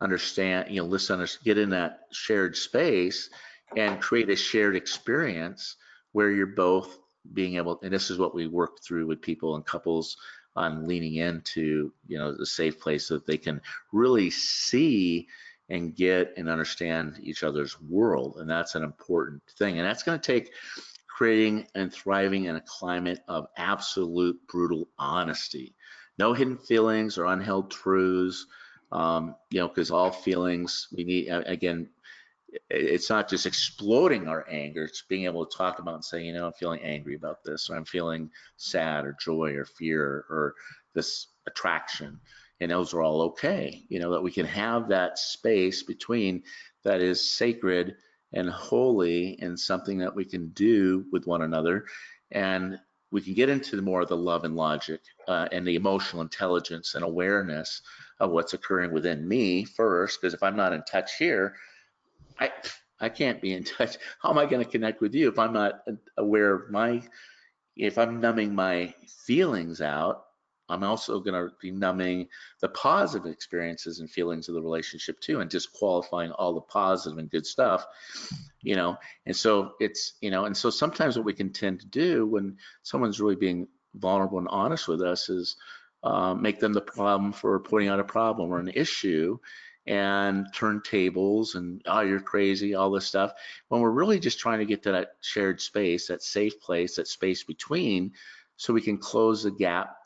understand 0.00 0.70
you 0.70 0.80
know 0.80 0.86
listen 0.86 1.26
get 1.44 1.58
in 1.58 1.70
that 1.70 2.00
shared 2.12 2.56
space 2.56 3.30
and 3.76 4.00
create 4.00 4.28
a 4.28 4.36
shared 4.36 4.76
experience 4.76 5.76
where 6.12 6.30
you're 6.30 6.46
both 6.46 6.98
being 7.32 7.56
able 7.56 7.80
and 7.82 7.92
this 7.92 8.10
is 8.10 8.18
what 8.18 8.34
we 8.34 8.46
work 8.46 8.82
through 8.82 9.06
with 9.06 9.20
people 9.22 9.56
and 9.56 9.64
couples 9.64 10.16
on 10.56 10.86
leaning 10.86 11.16
into 11.16 11.92
you 12.06 12.18
know 12.18 12.36
the 12.36 12.46
safe 12.46 12.78
place 12.78 13.06
so 13.06 13.14
that 13.14 13.26
they 13.26 13.38
can 13.38 13.60
really 13.92 14.30
see 14.30 15.26
and 15.70 15.96
get 15.96 16.34
and 16.36 16.48
understand 16.48 17.18
each 17.22 17.42
other's 17.42 17.80
world 17.80 18.36
and 18.38 18.48
that's 18.48 18.74
an 18.74 18.82
important 18.82 19.42
thing 19.58 19.78
and 19.78 19.86
that's 19.86 20.02
going 20.02 20.18
to 20.18 20.32
take 20.32 20.52
creating 21.08 21.66
and 21.74 21.92
thriving 21.92 22.44
in 22.44 22.56
a 22.56 22.60
climate 22.62 23.20
of 23.28 23.46
absolute 23.56 24.38
brutal 24.48 24.88
honesty 24.98 25.74
no 26.18 26.32
hidden 26.32 26.58
feelings 26.58 27.18
or 27.18 27.24
unheld 27.24 27.70
truths. 27.70 28.46
Um, 28.92 29.34
you 29.50 29.60
know, 29.60 29.68
because 29.68 29.90
all 29.90 30.10
feelings 30.10 30.88
we 30.94 31.04
need 31.04 31.28
again. 31.28 31.90
It's 32.70 33.10
not 33.10 33.28
just 33.28 33.46
exploding 33.46 34.28
our 34.28 34.46
anger; 34.48 34.84
it's 34.84 35.02
being 35.08 35.24
able 35.24 35.44
to 35.44 35.56
talk 35.56 35.80
about 35.80 35.94
and 35.94 36.04
say, 36.04 36.22
you 36.22 36.32
know, 36.32 36.46
I'm 36.46 36.52
feeling 36.52 36.80
angry 36.82 37.16
about 37.16 37.42
this, 37.42 37.68
or 37.68 37.76
I'm 37.76 37.84
feeling 37.84 38.30
sad, 38.56 39.04
or 39.04 39.16
joy, 39.20 39.54
or 39.54 39.64
fear, 39.64 40.24
or 40.30 40.54
this 40.94 41.28
attraction, 41.48 42.20
and 42.60 42.70
those 42.70 42.94
are 42.94 43.02
all 43.02 43.22
okay. 43.22 43.84
You 43.88 43.98
know, 43.98 44.12
that 44.12 44.22
we 44.22 44.30
can 44.30 44.46
have 44.46 44.88
that 44.88 45.18
space 45.18 45.82
between 45.82 46.44
that 46.84 47.00
is 47.00 47.28
sacred 47.28 47.96
and 48.32 48.48
holy 48.48 49.36
and 49.40 49.58
something 49.58 49.98
that 49.98 50.14
we 50.14 50.24
can 50.24 50.50
do 50.50 51.06
with 51.10 51.26
one 51.26 51.42
another 51.42 51.86
and 52.30 52.78
we 53.14 53.20
can 53.20 53.32
get 53.32 53.48
into 53.48 53.80
more 53.80 54.00
of 54.00 54.08
the 54.08 54.16
love 54.16 54.42
and 54.42 54.56
logic 54.56 55.00
uh, 55.28 55.46
and 55.52 55.64
the 55.64 55.76
emotional 55.76 56.20
intelligence 56.20 56.96
and 56.96 57.04
awareness 57.04 57.80
of 58.18 58.32
what's 58.32 58.54
occurring 58.54 58.92
within 58.92 59.26
me 59.26 59.64
first 59.64 60.20
because 60.20 60.34
if 60.34 60.42
i'm 60.42 60.56
not 60.56 60.72
in 60.72 60.82
touch 60.82 61.16
here 61.16 61.54
i 62.40 62.50
i 63.00 63.08
can't 63.08 63.40
be 63.40 63.52
in 63.52 63.62
touch. 63.62 63.96
How 64.20 64.30
am 64.30 64.38
i 64.38 64.46
going 64.46 64.64
to 64.64 64.70
connect 64.70 65.00
with 65.00 65.14
you 65.14 65.28
if 65.28 65.38
i'm 65.38 65.52
not 65.52 65.84
aware 66.18 66.54
of 66.54 66.70
my 66.72 67.02
if 67.76 67.98
i'm 67.98 68.20
numbing 68.20 68.52
my 68.52 68.92
feelings 69.06 69.80
out 69.80 70.24
I'm 70.68 70.82
also 70.82 71.20
going 71.20 71.34
to 71.34 71.54
be 71.60 71.70
numbing 71.70 72.28
the 72.60 72.68
positive 72.70 73.30
experiences 73.30 74.00
and 74.00 74.10
feelings 74.10 74.48
of 74.48 74.54
the 74.54 74.62
relationship 74.62 75.20
too, 75.20 75.40
and 75.40 75.50
just 75.50 75.72
qualifying 75.72 76.32
all 76.32 76.54
the 76.54 76.60
positive 76.60 77.18
and 77.18 77.30
good 77.30 77.46
stuff, 77.46 77.86
you 78.62 78.76
know. 78.76 78.96
And 79.26 79.36
so 79.36 79.72
it's, 79.80 80.14
you 80.20 80.30
know, 80.30 80.46
and 80.46 80.56
so 80.56 80.70
sometimes 80.70 81.16
what 81.16 81.26
we 81.26 81.34
can 81.34 81.52
tend 81.52 81.80
to 81.80 81.86
do 81.86 82.26
when 82.26 82.56
someone's 82.82 83.20
really 83.20 83.36
being 83.36 83.68
vulnerable 83.94 84.38
and 84.38 84.48
honest 84.48 84.88
with 84.88 85.02
us 85.02 85.28
is 85.28 85.56
uh, 86.02 86.34
make 86.34 86.60
them 86.60 86.72
the 86.72 86.80
problem 86.80 87.32
for 87.32 87.58
pointing 87.60 87.88
out 87.88 88.00
a 88.00 88.04
problem 88.04 88.50
or 88.50 88.58
an 88.58 88.70
issue 88.74 89.38
and 89.86 90.46
turn 90.54 90.80
tables 90.82 91.56
and 91.56 91.82
oh 91.86 92.00
you're 92.00 92.18
crazy 92.18 92.74
all 92.74 92.90
this 92.90 93.04
stuff 93.04 93.32
when 93.68 93.82
we're 93.82 93.90
really 93.90 94.18
just 94.18 94.38
trying 94.38 94.58
to 94.58 94.64
get 94.64 94.82
to 94.82 94.92
that 94.92 95.16
shared 95.20 95.60
space 95.60 96.08
that 96.08 96.22
safe 96.22 96.58
place 96.58 96.96
that 96.96 97.06
space 97.06 97.44
between 97.44 98.10
so 98.56 98.72
we 98.72 98.80
can 98.80 98.96
close 98.96 99.42
the 99.42 99.50
gap 99.50 99.96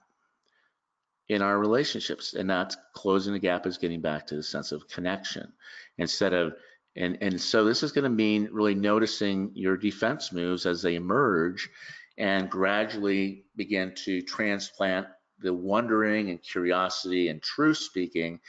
in 1.28 1.42
our 1.42 1.58
relationships. 1.58 2.34
And 2.34 2.48
not 2.48 2.76
closing 2.94 3.32
the 3.32 3.38
gap 3.38 3.66
is 3.66 3.78
getting 3.78 4.00
back 4.00 4.26
to 4.28 4.36
the 4.36 4.42
sense 4.42 4.72
of 4.72 4.88
connection 4.88 5.52
instead 5.98 6.32
of 6.32 6.54
and 6.96 7.18
and 7.20 7.40
so 7.40 7.64
this 7.64 7.82
is 7.82 7.92
going 7.92 8.04
to 8.04 8.10
mean 8.10 8.48
really 8.50 8.74
noticing 8.74 9.50
your 9.54 9.76
defense 9.76 10.32
moves 10.32 10.66
as 10.66 10.82
they 10.82 10.96
emerge 10.96 11.70
and 12.16 12.50
gradually 12.50 13.44
begin 13.56 13.94
to 13.94 14.20
transplant 14.22 15.06
the 15.40 15.52
wondering 15.54 16.30
and 16.30 16.42
curiosity 16.42 17.28
and 17.28 17.40
truth 17.40 17.76
speaking 17.76 18.40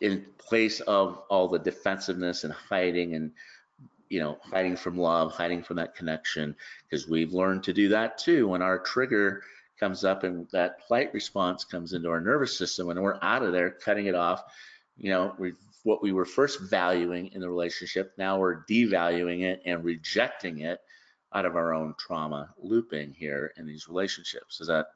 in 0.00 0.26
place 0.36 0.80
of 0.80 1.22
all 1.30 1.48
the 1.48 1.58
defensiveness 1.58 2.44
and 2.44 2.52
hiding 2.52 3.14
and 3.14 3.32
you 4.10 4.20
know 4.20 4.38
hiding 4.42 4.76
from 4.76 4.98
love 4.98 5.32
hiding 5.32 5.62
from 5.62 5.76
that 5.76 5.94
connection 5.94 6.54
because 6.82 7.08
we've 7.08 7.32
learned 7.32 7.62
to 7.62 7.72
do 7.72 7.88
that 7.88 8.18
too. 8.18 8.48
When 8.48 8.62
our 8.62 8.78
trigger 8.78 9.42
comes 9.78 10.04
up 10.04 10.24
and 10.24 10.46
that 10.52 10.86
flight 10.86 11.12
response 11.14 11.64
comes 11.64 11.92
into 11.92 12.10
our 12.10 12.20
nervous 12.20 12.56
system 12.56 12.90
and 12.90 13.00
we're 13.00 13.18
out 13.22 13.42
of 13.42 13.52
there 13.52 13.70
cutting 13.70 14.06
it 14.06 14.14
off. 14.14 14.42
You 14.96 15.10
know 15.10 15.34
what 15.84 16.02
we 16.02 16.12
were 16.12 16.24
first 16.24 16.60
valuing 16.60 17.28
in 17.32 17.40
the 17.40 17.48
relationship 17.48 18.12
now 18.18 18.38
we're 18.38 18.64
devaluing 18.64 19.42
it 19.42 19.62
and 19.64 19.84
rejecting 19.84 20.60
it 20.60 20.80
out 21.32 21.46
of 21.46 21.56
our 21.56 21.72
own 21.72 21.94
trauma 21.98 22.50
looping 22.58 23.12
here 23.12 23.52
in 23.56 23.66
these 23.66 23.88
relationships. 23.88 24.60
Is 24.60 24.68
that 24.68 24.88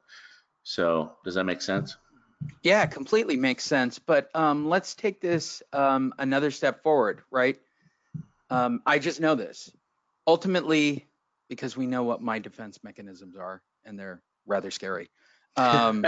so 0.63 1.13
does 1.23 1.35
that 1.35 1.45
make 1.45 1.61
sense? 1.61 1.95
Yeah 2.61 2.85
completely 2.85 3.37
makes 3.37 3.63
sense 3.63 3.99
but 3.99 4.29
um, 4.35 4.67
let's 4.67 4.93
take 4.95 5.21
this 5.21 5.63
um, 5.71 6.13
another 6.19 6.51
step 6.51 6.83
forward 6.83 7.21
right? 7.31 7.59
Um, 8.49 8.81
i 8.85 8.99
just 8.99 9.21
know 9.21 9.35
this. 9.35 9.71
Ultimately 10.27 11.07
because 11.49 11.77
we 11.77 11.87
know 11.87 12.03
what 12.03 12.21
my 12.21 12.39
defense 12.39 12.83
mechanisms 12.83 13.35
are 13.37 13.61
and 13.85 13.97
they're 13.97 14.21
rather 14.45 14.71
scary. 14.71 15.09
Um, 15.55 16.03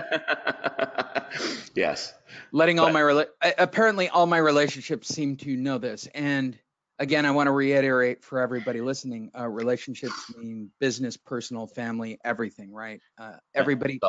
yes. 1.76 2.16
Letting 2.52 2.80
all 2.80 2.92
my 2.92 3.02
rela- 3.02 3.28
apparently 3.60 4.10
all 4.10 4.26
my 4.26 4.40
relationships 4.40 5.08
seem 5.08 5.38
to 5.38 5.56
know 5.56 5.78
this, 5.78 6.08
and 6.16 6.58
again, 6.98 7.28
I 7.28 7.32
want 7.32 7.46
to 7.46 7.52
reiterate 7.52 8.24
for 8.24 8.40
everybody 8.40 8.82
listening: 8.82 9.30
uh, 9.38 9.48
relationships 9.48 10.34
mean 10.36 10.72
business, 10.80 11.16
personal, 11.16 11.68
family, 11.68 12.18
everything, 12.26 12.74
right? 12.74 13.02
Uh, 13.20 13.34
everybody. 13.54 14.00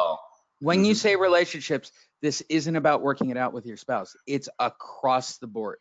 When 0.61 0.79
mm-hmm. 0.79 0.85
you 0.87 0.95
say 0.95 1.17
relationships, 1.17 1.93
this 2.23 2.43
isn't 2.49 2.77
about 2.77 3.03
working 3.03 3.29
it 3.29 3.37
out 3.37 3.53
with 3.53 3.67
your 3.67 3.77
spouse. 3.77 4.17
It's 4.27 4.49
across 4.59 5.37
the 5.37 5.47
board. 5.47 5.79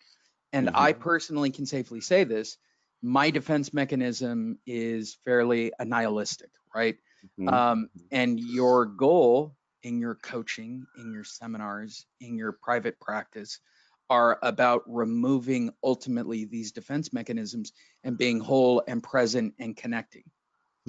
And 0.51 0.67
mm-hmm. 0.67 0.77
I 0.77 0.93
personally 0.93 1.51
can 1.51 1.65
safely 1.65 2.01
say 2.01 2.23
this 2.23 2.57
my 3.01 3.29
defense 3.29 3.73
mechanism 3.73 4.57
is 4.65 5.17
fairly 5.25 5.71
nihilistic, 5.79 6.49
right? 6.73 6.97
Mm-hmm. 7.39 7.49
Um, 7.49 7.89
and 8.11 8.39
your 8.39 8.85
goal 8.85 9.55
in 9.83 9.99
your 9.99 10.15
coaching, 10.15 10.85
in 10.97 11.13
your 11.13 11.23
seminars, 11.23 12.05
in 12.19 12.37
your 12.37 12.53
private 12.53 12.99
practice 12.99 13.59
are 14.09 14.39
about 14.43 14.83
removing 14.87 15.71
ultimately 15.83 16.45
these 16.45 16.71
defense 16.71 17.11
mechanisms 17.11 17.71
and 18.03 18.17
being 18.17 18.39
whole 18.39 18.83
and 18.87 19.01
present 19.01 19.53
and 19.59 19.75
connecting. 19.75 20.23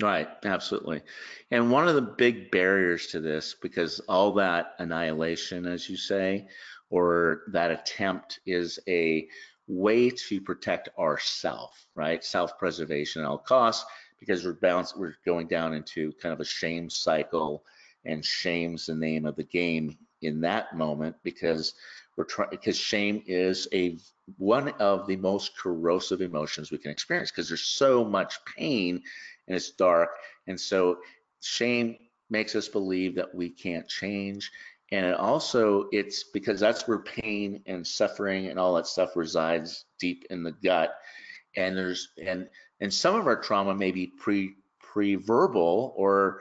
Right, 0.00 0.28
absolutely. 0.44 1.02
And 1.50 1.70
one 1.70 1.88
of 1.88 1.94
the 1.94 2.02
big 2.02 2.50
barriers 2.50 3.06
to 3.08 3.20
this, 3.20 3.54
because 3.62 4.00
all 4.00 4.32
that 4.34 4.74
annihilation, 4.78 5.66
as 5.66 5.88
you 5.88 5.96
say, 5.96 6.46
or 6.90 7.44
that 7.52 7.70
attempt 7.70 8.40
is 8.44 8.78
a 8.86 9.26
way 9.66 10.10
to 10.10 10.40
protect 10.40 10.90
ourself, 10.98 11.86
right? 11.94 12.22
Self-preservation 12.22 13.22
at 13.22 13.28
all 13.28 13.38
costs 13.38 13.86
because 14.18 14.44
we're 14.44 14.54
bounced, 14.54 14.98
we're 14.98 15.16
going 15.24 15.46
down 15.46 15.74
into 15.74 16.12
kind 16.20 16.32
of 16.32 16.40
a 16.40 16.44
shame 16.44 16.88
cycle, 16.90 17.64
and 18.04 18.24
shame's 18.24 18.86
the 18.86 18.94
name 18.94 19.26
of 19.26 19.36
the 19.36 19.44
game 19.44 19.96
in 20.22 20.40
that 20.40 20.76
moment 20.76 21.16
because 21.22 21.74
we're 22.16 22.24
trying 22.24 22.50
because 22.50 22.76
shame 22.76 23.22
is 23.26 23.68
a 23.72 23.98
one 24.38 24.68
of 24.80 25.06
the 25.06 25.16
most 25.16 25.56
corrosive 25.56 26.20
emotions 26.20 26.70
we 26.70 26.78
can 26.78 26.90
experience 26.90 27.30
because 27.30 27.48
there's 27.48 27.64
so 27.64 28.04
much 28.04 28.38
pain 28.44 29.02
and 29.46 29.56
it's 29.56 29.70
dark, 29.70 30.10
and 30.46 30.60
so 30.60 30.98
shame 31.40 31.96
makes 32.30 32.56
us 32.56 32.68
believe 32.68 33.14
that 33.14 33.34
we 33.34 33.48
can't 33.48 33.88
change. 33.88 34.50
And 34.92 35.04
it 35.04 35.16
also 35.16 35.88
it's 35.92 36.24
because 36.24 36.60
that's 36.60 36.86
where 36.88 37.00
pain 37.00 37.62
and 37.66 37.86
suffering 37.86 38.46
and 38.46 38.58
all 38.58 38.74
that 38.74 38.86
stuff 38.86 39.16
resides 39.16 39.84
deep 39.98 40.24
in 40.30 40.42
the 40.42 40.52
gut. 40.52 40.94
And 41.56 41.76
there's 41.76 42.08
and 42.24 42.48
and 42.80 42.92
some 42.92 43.14
of 43.14 43.26
our 43.26 43.40
trauma 43.40 43.74
may 43.74 43.90
be 43.90 44.06
pre 44.06 44.54
pre-verbal 44.80 45.92
or 45.96 46.40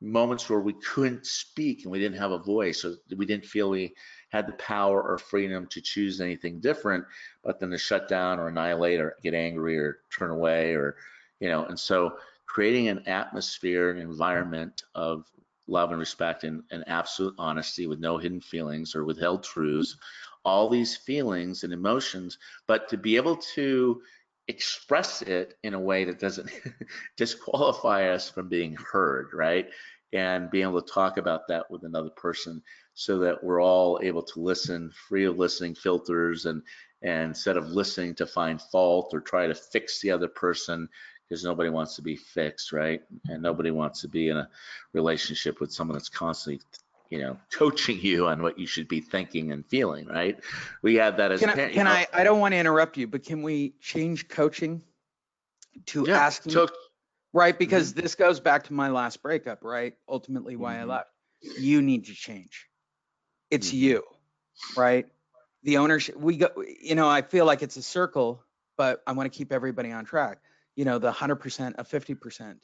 moments 0.00 0.48
where 0.48 0.60
we 0.60 0.74
couldn't 0.74 1.26
speak 1.26 1.82
and 1.82 1.90
we 1.90 1.98
didn't 1.98 2.18
have 2.18 2.30
a 2.30 2.38
voice 2.38 2.84
or 2.84 2.94
we 3.16 3.26
didn't 3.26 3.46
feel 3.46 3.70
we 3.70 3.94
had 4.28 4.46
the 4.46 4.52
power 4.52 5.02
or 5.02 5.18
freedom 5.18 5.66
to 5.66 5.80
choose 5.80 6.20
anything 6.20 6.60
different 6.60 7.04
but 7.42 7.58
then 7.58 7.70
to 7.70 7.78
shut 7.78 8.08
down 8.08 8.38
or 8.38 8.48
annihilate 8.48 9.00
or 9.00 9.16
get 9.22 9.34
angry 9.34 9.78
or 9.78 10.00
turn 10.16 10.30
away 10.30 10.74
or 10.74 10.96
you 11.40 11.48
know 11.48 11.64
and 11.64 11.80
so 11.80 12.16
creating 12.44 12.88
an 12.88 13.02
atmosphere 13.08 13.90
an 13.90 13.98
environment 13.98 14.82
of 14.94 15.24
love 15.66 15.90
and 15.90 15.98
respect 15.98 16.44
and, 16.44 16.62
and 16.70 16.84
absolute 16.86 17.34
honesty 17.38 17.86
with 17.86 17.98
no 17.98 18.18
hidden 18.18 18.40
feelings 18.40 18.94
or 18.94 19.04
withheld 19.04 19.42
truths 19.42 19.96
all 20.44 20.68
these 20.68 20.96
feelings 20.96 21.64
and 21.64 21.72
emotions 21.72 22.38
but 22.66 22.88
to 22.88 22.96
be 22.96 23.16
able 23.16 23.36
to 23.36 24.00
express 24.48 25.22
it 25.22 25.54
in 25.62 25.74
a 25.74 25.80
way 25.80 26.04
that 26.04 26.20
doesn't 26.20 26.50
disqualify 27.16 28.08
us 28.10 28.30
from 28.30 28.48
being 28.48 28.74
heard, 28.74 29.30
right? 29.32 29.68
And 30.12 30.50
being 30.50 30.68
able 30.68 30.80
to 30.80 30.92
talk 30.92 31.16
about 31.16 31.48
that 31.48 31.70
with 31.70 31.84
another 31.84 32.10
person 32.10 32.62
so 32.94 33.18
that 33.18 33.42
we're 33.42 33.62
all 33.62 34.00
able 34.02 34.22
to 34.22 34.40
listen 34.40 34.92
free 35.08 35.24
of 35.24 35.38
listening 35.38 35.74
filters 35.74 36.46
and, 36.46 36.62
and 37.02 37.28
instead 37.28 37.56
of 37.56 37.68
listening 37.68 38.14
to 38.14 38.26
find 38.26 38.62
fault 38.62 39.10
or 39.12 39.20
try 39.20 39.46
to 39.46 39.54
fix 39.54 40.00
the 40.00 40.12
other 40.12 40.28
person 40.28 40.88
because 41.28 41.44
nobody 41.44 41.70
wants 41.70 41.96
to 41.96 42.02
be 42.02 42.16
fixed, 42.16 42.72
right? 42.72 43.02
And 43.28 43.42
nobody 43.42 43.72
wants 43.72 44.00
to 44.02 44.08
be 44.08 44.28
in 44.28 44.36
a 44.36 44.48
relationship 44.92 45.60
with 45.60 45.72
someone 45.72 45.96
that's 45.96 46.08
constantly 46.08 46.62
you 47.10 47.18
know, 47.18 47.38
coaching 47.52 48.00
you 48.00 48.26
on 48.26 48.42
what 48.42 48.58
you 48.58 48.66
should 48.66 48.88
be 48.88 49.00
thinking 49.00 49.52
and 49.52 49.64
feeling, 49.66 50.06
right? 50.06 50.38
We 50.82 50.96
have 50.96 51.16
that 51.18 51.32
as 51.32 51.40
can, 51.40 51.50
I, 51.50 51.72
can 51.72 51.86
I, 51.86 52.06
I 52.12 52.24
don't 52.24 52.40
want 52.40 52.52
to 52.52 52.58
interrupt 52.58 52.96
you, 52.96 53.06
but 53.06 53.24
can 53.24 53.42
we 53.42 53.74
change 53.80 54.28
coaching 54.28 54.82
to 55.86 56.04
yeah, 56.08 56.18
asking, 56.18 56.52
so, 56.52 56.68
right? 57.32 57.56
Because 57.56 57.92
mm-hmm. 57.92 58.00
this 58.00 58.14
goes 58.14 58.40
back 58.40 58.64
to 58.64 58.72
my 58.72 58.88
last 58.88 59.22
breakup, 59.22 59.62
right? 59.62 59.94
Ultimately 60.08 60.56
why 60.56 60.74
mm-hmm. 60.74 60.90
I 60.90 60.94
left. 60.94 61.10
You 61.58 61.82
need 61.82 62.06
to 62.06 62.14
change. 62.14 62.66
It's 63.50 63.68
mm-hmm. 63.68 63.76
you, 63.76 64.02
right? 64.76 65.06
The 65.62 65.78
ownership, 65.78 66.16
we 66.16 66.36
go, 66.36 66.48
you 66.80 66.94
know, 66.94 67.08
I 67.08 67.22
feel 67.22 67.44
like 67.44 67.62
it's 67.62 67.76
a 67.76 67.82
circle, 67.82 68.42
but 68.76 69.02
I 69.06 69.12
want 69.12 69.30
to 69.30 69.36
keep 69.36 69.52
everybody 69.52 69.92
on 69.92 70.04
track. 70.04 70.38
You 70.74 70.84
know, 70.84 70.98
the 70.98 71.12
100% 71.12 71.74
of 71.76 71.88
50%, 71.88 72.56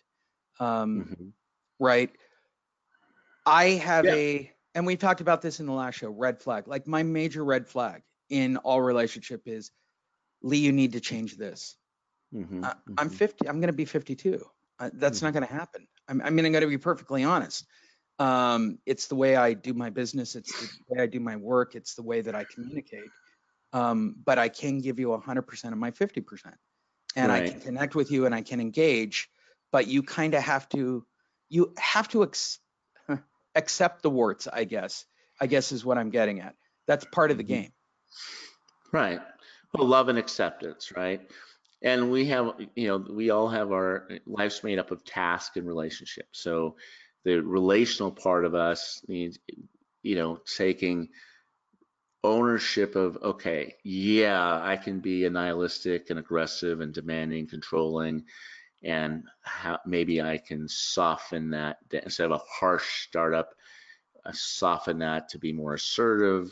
um, 0.61 1.05
mm-hmm. 1.05 1.29
right? 1.79 2.11
I 3.47 3.65
have 3.71 4.05
yeah. 4.05 4.15
a 4.15 4.53
and 4.75 4.87
we 4.87 4.97
talked 4.97 5.21
about 5.21 5.43
this 5.43 5.61
in 5.61 5.67
the 5.67 5.73
last 5.73 5.97
show, 5.99 6.11
red 6.11 6.41
flag. 6.41 6.67
Like 6.67 6.87
my 6.87 7.03
major 7.03 7.45
red 7.45 7.69
flag 7.69 8.03
in 8.31 8.57
all 8.59 8.81
relationship 8.81 9.43
is, 9.47 9.71
Lee, 10.43 10.59
you 10.59 10.73
need 10.73 10.93
to 10.93 11.01
change 11.01 11.37
this. 11.37 11.77
Mhm, 12.35 12.65
I, 12.65 12.75
I'm 12.97 13.11
mhm. 13.11 13.15
50. 13.15 13.49
I'm 13.49 13.61
going 13.61 13.67
to 13.67 13.75
be 13.75 13.85
52. 13.85 14.43
Uh, 14.79 14.91
that's 14.95 15.19
Mm-hmm. 15.19 15.27
not 15.27 15.33
going 15.35 15.47
to 15.47 15.53
happen. 15.53 15.87
I'm, 16.09 16.23
I 16.23 16.31
mean, 16.31 16.47
I'm 16.47 16.53
going 16.53 16.63
to 16.63 16.69
be 16.69 16.79
perfectly 16.79 17.23
honest. 17.25 17.67
Um, 18.19 18.79
it's 18.87 19.09
the 19.09 19.15
way 19.15 19.37
I 19.37 19.53
do 19.53 19.75
my 19.75 19.91
business. 19.91 20.37
It's 20.37 20.53
the 20.59 20.69
way 20.89 21.03
I 21.03 21.07
do 21.07 21.21
my 21.21 21.37
work. 21.37 21.75
It's 21.75 21.95
the 21.95 22.03
way 22.03 22.23
that 22.23 22.35
I 22.35 22.45
communicate. 22.45 23.11
Um, 23.73 24.17
but 24.25 24.39
I 24.39 24.49
can 24.49 24.81
give 24.81 24.99
you 24.99 25.09
100% 25.09 25.73
of 25.73 25.79
my 25.79 25.91
50%, 25.91 26.53
and 27.17 27.33
I 27.33 27.49
can 27.49 27.61
connect 27.61 27.95
with 27.95 28.11
you 28.11 28.27
and 28.27 28.35
I 28.35 28.43
can 28.43 28.61
engage. 28.61 29.29
But 29.71 29.87
you 29.87 30.03
kind 30.03 30.35
of 30.35 30.43
have 30.43 30.69
to, 30.71 31.07
you 31.49 31.73
have 31.79 32.09
to 32.09 32.23
ex- 32.23 32.59
accept 33.55 34.03
the 34.03 34.11
warts. 34.11 34.49
I 34.53 34.65
guess. 34.65 35.05
I 35.41 35.47
guess 35.47 35.73
is 35.73 35.85
what 35.85 35.99
I'm 35.99 36.11
getting 36.11 36.41
at. 36.41 36.55
That's 36.87 37.05
part 37.05 37.31
of 37.31 37.38
the 37.38 37.45
Mhm. 37.45 37.49
game. 37.49 37.73
Right. 38.93 39.21
Well, 39.73 39.87
love 39.87 40.09
and 40.09 40.19
acceptance, 40.19 40.93
right? 40.95 41.31
And 41.83 42.11
we 42.11 42.27
have, 42.27 42.55
you 42.77 42.88
know, 42.88 42.99
we 42.99 43.31
all 43.31 43.49
have 43.49 43.73
our 43.73 44.09
life's 44.27 44.62
made 44.62 44.79
up 44.79 44.91
of 44.91 45.05
task 45.05 45.57
and 45.57 45.67
relationship. 45.67 46.29
So 46.33 46.77
the 47.25 47.41
relational 47.41 48.12
part 48.12 48.45
of 48.45 48.55
us 48.55 49.03
needs, 49.09 49.38
you 50.03 50.15
know, 50.15 50.37
taking 50.37 51.09
ownership 52.23 52.95
of, 52.95 53.17
okay, 53.17 53.77
yeah, 53.83 54.61
I 54.62 54.77
can 54.77 55.01
be 55.01 55.25
a 55.25 55.31
nihilistic 55.31 56.11
and 56.11 56.19
aggressive 56.19 56.81
and 56.81 56.93
demanding, 56.95 57.49
controlling, 57.49 58.27
and 58.85 59.25
how 59.42 59.79
maybe 59.87 60.21
I 60.21 60.38
can 60.38 60.68
soften 60.68 61.51
that 61.51 61.79
instead 61.92 62.27
of 62.27 62.33
a 62.33 62.42
harsh 62.61 63.07
startup, 63.07 63.55
uh, 64.25 64.33
soften 64.33 64.99
that 64.99 65.29
to 65.31 65.38
be 65.38 65.53
more 65.53 65.75
assertive, 65.75 66.51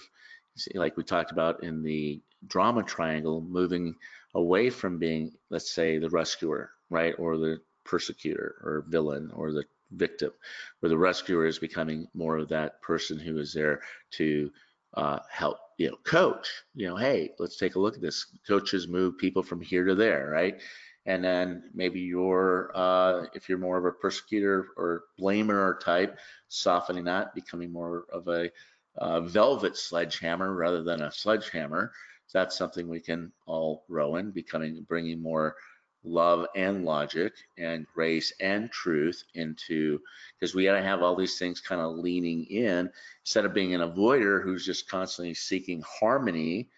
See, 0.57 0.73
like 0.75 0.97
we 0.97 1.05
talked 1.05 1.33
about 1.33 1.63
in 1.63 1.83
the 1.83 2.21
drama 2.47 2.83
triangle, 2.83 3.41
moving 3.41 3.95
away 4.35 4.69
from 4.71 4.99
being, 4.99 5.33
let's 5.51 5.71
say, 5.73 5.99
the 5.99 6.11
rescuer, 6.11 6.71
right, 6.91 7.15
or 7.19 7.37
the 7.39 7.61
persecutor 7.85 8.57
or 8.63 8.85
villain 8.89 9.31
or 9.35 9.53
the 9.53 9.65
victim, 9.93 10.33
where 10.81 10.91
the 10.91 10.99
rescuer 10.99 11.47
is 11.47 11.59
becoming 11.59 12.09
more 12.15 12.37
of 12.37 12.49
that 12.49 12.81
person 12.83 13.19
who 13.19 13.39
is 13.39 13.53
there 13.55 13.81
to 14.13 14.51
uh, 14.95 15.19
help, 15.31 15.57
you 15.79 15.89
know, 15.89 15.97
coach. 16.05 16.49
You 16.75 16.89
know, 16.89 16.97
hey, 16.97 17.31
let's 17.39 17.57
take 17.57 17.77
a 17.77 17.81
look 17.81 17.95
at 17.95 18.03
this. 18.03 18.27
Coaches 18.47 18.89
move 18.89 19.17
people 19.19 19.43
from 19.43 19.61
here 19.61 19.85
to 19.85 19.95
there, 19.95 20.29
right? 20.31 20.61
And 21.07 21.25
then 21.25 21.71
maybe 21.75 22.01
you're, 22.01 22.71
uh, 22.75 23.27
if 23.35 23.49
you're 23.49 23.59
more 23.59 23.79
of 23.79 23.87
a 23.87 23.93
persecutor 23.93 24.69
or 24.77 25.05
blamer 25.19 25.81
type, 25.81 26.19
softening 26.49 27.05
that, 27.05 27.35
becoming 27.35 27.73
more 27.73 28.05
of 28.13 28.29
a 28.29 28.51
uh, 28.97 29.21
velvet 29.21 29.77
sledgehammer 29.77 30.53
rather 30.55 30.83
than 30.83 31.03
a 31.03 31.13
sledgehammer. 31.13 31.93
That's 32.33 32.57
something 32.57 32.89
we 32.89 33.01
can 33.01 33.33
all 33.47 33.85
row 33.89 34.17
in, 34.17 34.31
becoming 34.31 34.85
bringing 34.89 35.21
more 35.21 35.57
love 36.05 36.47
and 36.55 36.85
logic 36.85 37.33
and 37.59 37.87
grace 37.93 38.33
and 38.41 38.71
truth 38.71 39.23
into 39.35 40.01
because 40.39 40.55
we 40.55 40.65
got 40.65 40.77
to 40.77 40.83
have 40.83 41.03
all 41.03 41.15
these 41.17 41.39
things 41.39 41.61
kind 41.61 41.81
of 41.81 41.97
leaning 41.97 42.45
in 42.45 42.91
instead 43.23 43.45
of 43.45 43.53
being 43.53 43.75
an 43.75 43.81
avoider 43.81 44.43
who's 44.43 44.65
just 44.65 44.89
constantly 44.89 45.35
seeking 45.35 45.83
harmony, 45.83 46.69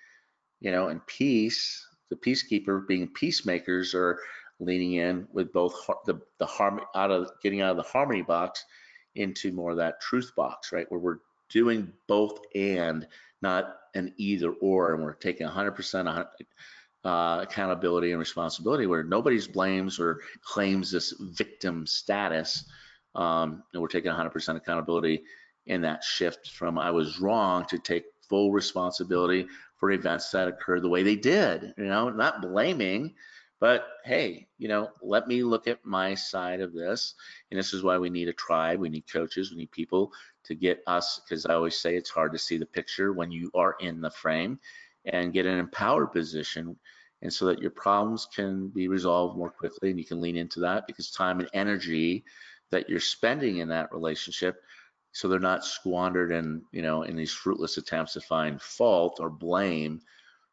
you 0.60 0.70
know, 0.70 0.88
and 0.88 1.06
peace. 1.06 1.86
The 2.12 2.30
peacekeeper 2.30 2.86
being 2.86 3.08
peacemakers 3.08 3.94
are 3.94 4.18
leaning 4.60 4.94
in 4.94 5.26
with 5.32 5.50
both 5.50 5.74
the 6.04 6.20
the 6.38 6.44
harm 6.44 6.80
out 6.94 7.10
of 7.10 7.30
getting 7.42 7.62
out 7.62 7.70
of 7.70 7.78
the 7.78 7.90
harmony 7.90 8.20
box 8.20 8.66
into 9.14 9.50
more 9.50 9.70
of 9.70 9.78
that 9.78 9.98
truth 10.02 10.30
box, 10.36 10.72
right? 10.72 10.84
Where 10.90 11.00
we're 11.00 11.18
doing 11.48 11.90
both 12.08 12.38
and 12.54 13.06
not 13.40 13.76
an 13.94 14.12
either 14.18 14.52
or, 14.52 14.94
and 14.94 15.02
we're 15.02 15.14
taking 15.14 15.46
100% 15.46 16.26
uh, 17.04 17.38
accountability 17.42 18.10
and 18.10 18.20
responsibility 18.20 18.86
where 18.86 19.02
nobody's 19.02 19.48
blames 19.48 19.98
or 19.98 20.20
claims 20.42 20.90
this 20.90 21.14
victim 21.18 21.86
status. 21.86 22.64
Um, 23.14 23.62
and 23.72 23.80
we're 23.80 23.88
taking 23.88 24.12
100% 24.12 24.56
accountability 24.56 25.22
in 25.66 25.82
that 25.82 26.04
shift 26.04 26.50
from 26.50 26.78
I 26.78 26.90
was 26.90 27.20
wrong 27.20 27.64
to 27.66 27.78
take 27.78 28.04
full 28.32 28.50
responsibility 28.50 29.46
for 29.76 29.90
events 29.90 30.30
that 30.30 30.48
occurred 30.48 30.80
the 30.80 30.88
way 30.88 31.02
they 31.02 31.16
did, 31.16 31.74
you 31.76 31.84
know, 31.84 32.08
not 32.08 32.40
blaming, 32.40 33.12
but 33.60 33.88
hey, 34.06 34.46
you 34.56 34.68
know, 34.68 34.88
let 35.02 35.28
me 35.28 35.42
look 35.42 35.68
at 35.68 35.84
my 35.84 36.14
side 36.14 36.62
of 36.62 36.72
this. 36.72 37.12
And 37.50 37.58
this 37.58 37.74
is 37.74 37.82
why 37.82 37.98
we 37.98 38.08
need 38.08 38.28
a 38.28 38.32
tribe, 38.32 38.80
we 38.80 38.88
need 38.88 39.04
coaches, 39.06 39.50
we 39.50 39.58
need 39.58 39.70
people 39.70 40.14
to 40.44 40.54
get 40.54 40.82
us, 40.86 41.20
because 41.20 41.44
I 41.44 41.52
always 41.52 41.76
say 41.76 41.94
it's 41.94 42.08
hard 42.08 42.32
to 42.32 42.38
see 42.38 42.56
the 42.56 42.64
picture 42.64 43.12
when 43.12 43.30
you 43.30 43.50
are 43.54 43.76
in 43.80 44.00
the 44.00 44.10
frame 44.10 44.58
and 45.04 45.34
get 45.34 45.44
an 45.44 45.58
empowered 45.58 46.12
position. 46.12 46.74
And 47.20 47.30
so 47.30 47.44
that 47.44 47.60
your 47.60 47.70
problems 47.70 48.26
can 48.34 48.68
be 48.68 48.88
resolved 48.88 49.36
more 49.36 49.50
quickly 49.50 49.90
and 49.90 49.98
you 49.98 50.06
can 50.06 50.22
lean 50.22 50.36
into 50.36 50.60
that 50.60 50.86
because 50.86 51.10
time 51.10 51.38
and 51.38 51.50
energy 51.52 52.24
that 52.70 52.88
you're 52.88 52.98
spending 52.98 53.58
in 53.58 53.68
that 53.68 53.92
relationship 53.92 54.62
so 55.12 55.28
they're 55.28 55.38
not 55.38 55.64
squandered 55.64 56.32
in 56.32 56.62
you 56.72 56.82
know 56.82 57.02
in 57.02 57.16
these 57.16 57.32
fruitless 57.32 57.76
attempts 57.76 58.14
to 58.14 58.20
find 58.20 58.60
fault 58.60 59.18
or 59.20 59.30
blame 59.30 60.00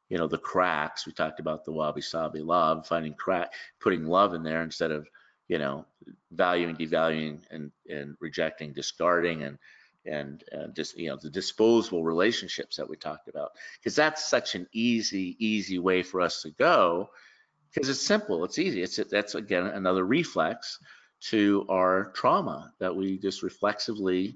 you 0.10 0.18
know 0.18 0.28
the 0.28 0.38
cracks. 0.38 1.06
We 1.06 1.14
talked 1.14 1.40
about 1.40 1.66
the 1.66 1.72
wabi 1.72 2.02
sabi 2.02 2.42
love 2.42 2.88
finding 2.88 3.14
crack 3.14 3.54
putting 3.80 4.06
love 4.06 4.34
in 4.34 4.44
there 4.44 4.62
instead 4.62 4.92
of 4.92 5.08
you 5.48 5.58
know 5.60 5.86
valuing 6.32 6.76
devaluing 6.76 7.40
and 7.52 7.72
and 7.90 8.16
rejecting 8.20 8.74
discarding 8.74 9.44
and 9.44 9.58
and 10.06 10.44
uh, 10.54 10.68
just 10.76 10.98
you 10.98 11.10
know 11.10 11.18
the 11.22 11.30
disposable 11.30 12.04
relationships 12.04 12.76
that 12.78 12.90
we 12.90 12.98
talked 12.98 13.30
about. 13.30 13.52
Because 13.80 13.96
that's 13.96 14.26
such 14.26 14.56
an 14.56 14.68
easy 14.74 15.36
easy 15.40 15.80
way 15.80 16.04
for 16.04 16.22
us 16.22 16.42
to 16.42 16.52
go 16.52 17.10
because 17.72 17.90
it's 17.90 18.02
simple 18.02 18.44
it's 18.44 18.60
easy. 18.60 18.82
It's 18.82 19.00
that's 19.10 19.36
again 19.36 19.68
another 19.68 20.04
reflex 20.04 20.80
to 21.22 21.66
our 21.70 22.12
trauma 22.16 22.72
that 22.80 22.96
we 22.96 23.18
just 23.18 23.44
reflexively 23.44 24.36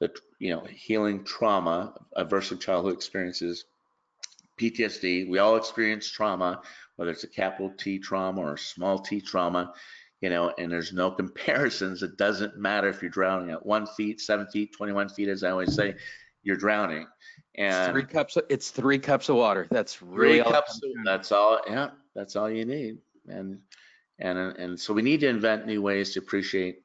the 0.00 0.10
you 0.38 0.54
know 0.54 0.64
healing 0.64 1.24
trauma, 1.24 1.94
aversive 2.16 2.60
childhood 2.60 2.94
experiences, 2.94 3.64
PTSD. 4.60 5.28
We 5.28 5.38
all 5.38 5.56
experience 5.56 6.08
trauma, 6.10 6.62
whether 6.96 7.10
it's 7.10 7.24
a 7.24 7.28
capital 7.28 7.72
T 7.76 7.98
trauma 7.98 8.40
or 8.40 8.54
a 8.54 8.58
small 8.58 8.98
T 8.98 9.20
trauma, 9.20 9.72
you 10.20 10.30
know, 10.30 10.52
and 10.58 10.70
there's 10.70 10.92
no 10.92 11.10
comparisons. 11.22 12.02
It 12.02 12.16
doesn't 12.16 12.56
matter 12.56 12.88
if 12.88 13.02
you're 13.02 13.10
drowning 13.10 13.50
at 13.50 13.64
one 13.64 13.86
feet, 13.86 14.20
seven 14.20 14.46
feet, 14.48 14.72
21 14.76 15.08
feet, 15.10 15.28
as 15.28 15.42
I 15.44 15.50
always 15.50 15.74
say. 15.74 15.94
you're 16.42 16.56
drowning. 16.56 17.06
It's 17.54 17.74
And 17.74 17.92
three 17.92 18.04
cups, 18.04 18.36
of- 18.36 18.44
it's 18.50 18.70
three 18.70 18.98
cups 18.98 19.28
of 19.28 19.36
water. 19.36 19.66
That's 19.70 20.02
really 20.02 20.40
all 20.40 20.52
cups, 20.52 20.78
comes 20.80 20.94
that's 21.04 21.32
all, 21.32 21.60
yeah, 21.66 21.90
that's 22.14 22.36
all 22.36 22.50
you 22.50 22.64
need. 22.64 22.98
And, 23.28 23.60
and, 24.18 24.38
and 24.38 24.80
so 24.80 24.94
we 24.94 25.02
need 25.02 25.20
to 25.20 25.28
invent 25.28 25.66
new 25.66 25.82
ways 25.82 26.12
to 26.14 26.20
appreciate, 26.20 26.80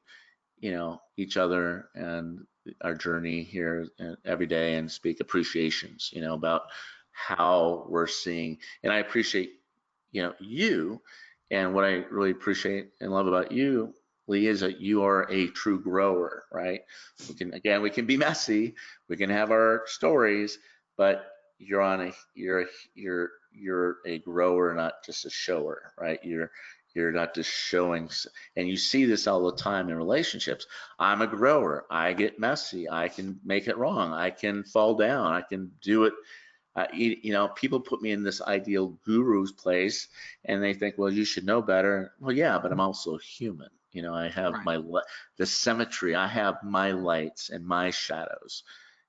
you 0.60 0.72
know, 0.72 1.00
each 1.16 1.36
other 1.36 1.88
and 1.94 2.40
our 2.82 2.94
journey 2.94 3.42
here 3.42 3.86
every 4.24 4.46
day 4.46 4.76
and 4.76 4.90
speak 4.90 5.20
appreciations, 5.20 6.10
you 6.12 6.20
know, 6.20 6.34
about 6.34 6.62
how 7.12 7.86
we're 7.88 8.06
seeing. 8.06 8.58
And 8.82 8.92
I 8.92 8.98
appreciate, 8.98 9.52
you 10.12 10.22
know, 10.22 10.34
you 10.40 11.00
and 11.50 11.74
what 11.74 11.84
I 11.84 12.04
really 12.10 12.30
appreciate 12.30 12.90
and 13.00 13.10
love 13.10 13.26
about 13.26 13.52
you, 13.52 13.94
Lee, 14.28 14.46
is 14.46 14.60
that 14.60 14.80
you 14.80 15.02
are 15.02 15.28
a 15.30 15.48
true 15.48 15.80
grower, 15.82 16.44
right? 16.52 16.82
We 17.28 17.34
can, 17.34 17.54
again, 17.54 17.82
we 17.82 17.90
can 17.90 18.06
be 18.06 18.16
messy, 18.16 18.74
we 19.08 19.16
can 19.16 19.30
have 19.30 19.50
our 19.50 19.82
stories, 19.86 20.58
but 20.96 21.26
you're 21.58 21.82
on 21.82 22.00
a, 22.00 22.12
you're, 22.34 22.62
a- 22.62 22.66
you're, 22.94 23.30
you're 23.52 23.96
a 24.06 24.18
grower, 24.20 24.72
not 24.74 24.94
just 25.04 25.26
a 25.26 25.30
shower, 25.30 25.92
right? 25.98 26.20
You're, 26.22 26.50
you're 26.94 27.12
not 27.12 27.34
just 27.34 27.50
showing, 27.50 28.10
and 28.56 28.68
you 28.68 28.76
see 28.76 29.04
this 29.04 29.26
all 29.26 29.44
the 29.44 29.56
time 29.56 29.88
in 29.88 29.96
relationships. 29.96 30.66
I'm 30.98 31.22
a 31.22 31.26
grower. 31.26 31.86
I 31.90 32.12
get 32.12 32.38
messy. 32.38 32.88
I 32.90 33.08
can 33.08 33.40
make 33.44 33.68
it 33.68 33.78
wrong. 33.78 34.12
I 34.12 34.30
can 34.30 34.64
fall 34.64 34.94
down. 34.96 35.32
I 35.32 35.42
can 35.42 35.72
do 35.82 36.04
it. 36.04 36.14
Uh, 36.76 36.86
you, 36.92 37.16
you 37.22 37.32
know, 37.32 37.48
people 37.48 37.80
put 37.80 38.00
me 38.00 38.12
in 38.12 38.22
this 38.22 38.40
ideal 38.40 38.96
guru's 39.04 39.52
place 39.52 40.08
and 40.44 40.62
they 40.62 40.72
think, 40.72 40.96
well, 40.98 41.10
you 41.12 41.24
should 41.24 41.44
know 41.44 41.60
better. 41.60 42.12
Well, 42.20 42.32
yeah, 42.34 42.58
but 42.58 42.70
I'm 42.72 42.80
also 42.80 43.18
human. 43.18 43.68
You 43.92 44.02
know, 44.02 44.14
I 44.14 44.28
have 44.28 44.54
Right. 44.54 44.64
my, 44.64 45.00
the 45.36 45.46
symmetry. 45.46 46.14
I 46.14 46.28
have 46.28 46.62
my 46.62 46.92
lights 46.92 47.50
and 47.50 47.66
my 47.66 47.90
shadows 47.90 48.62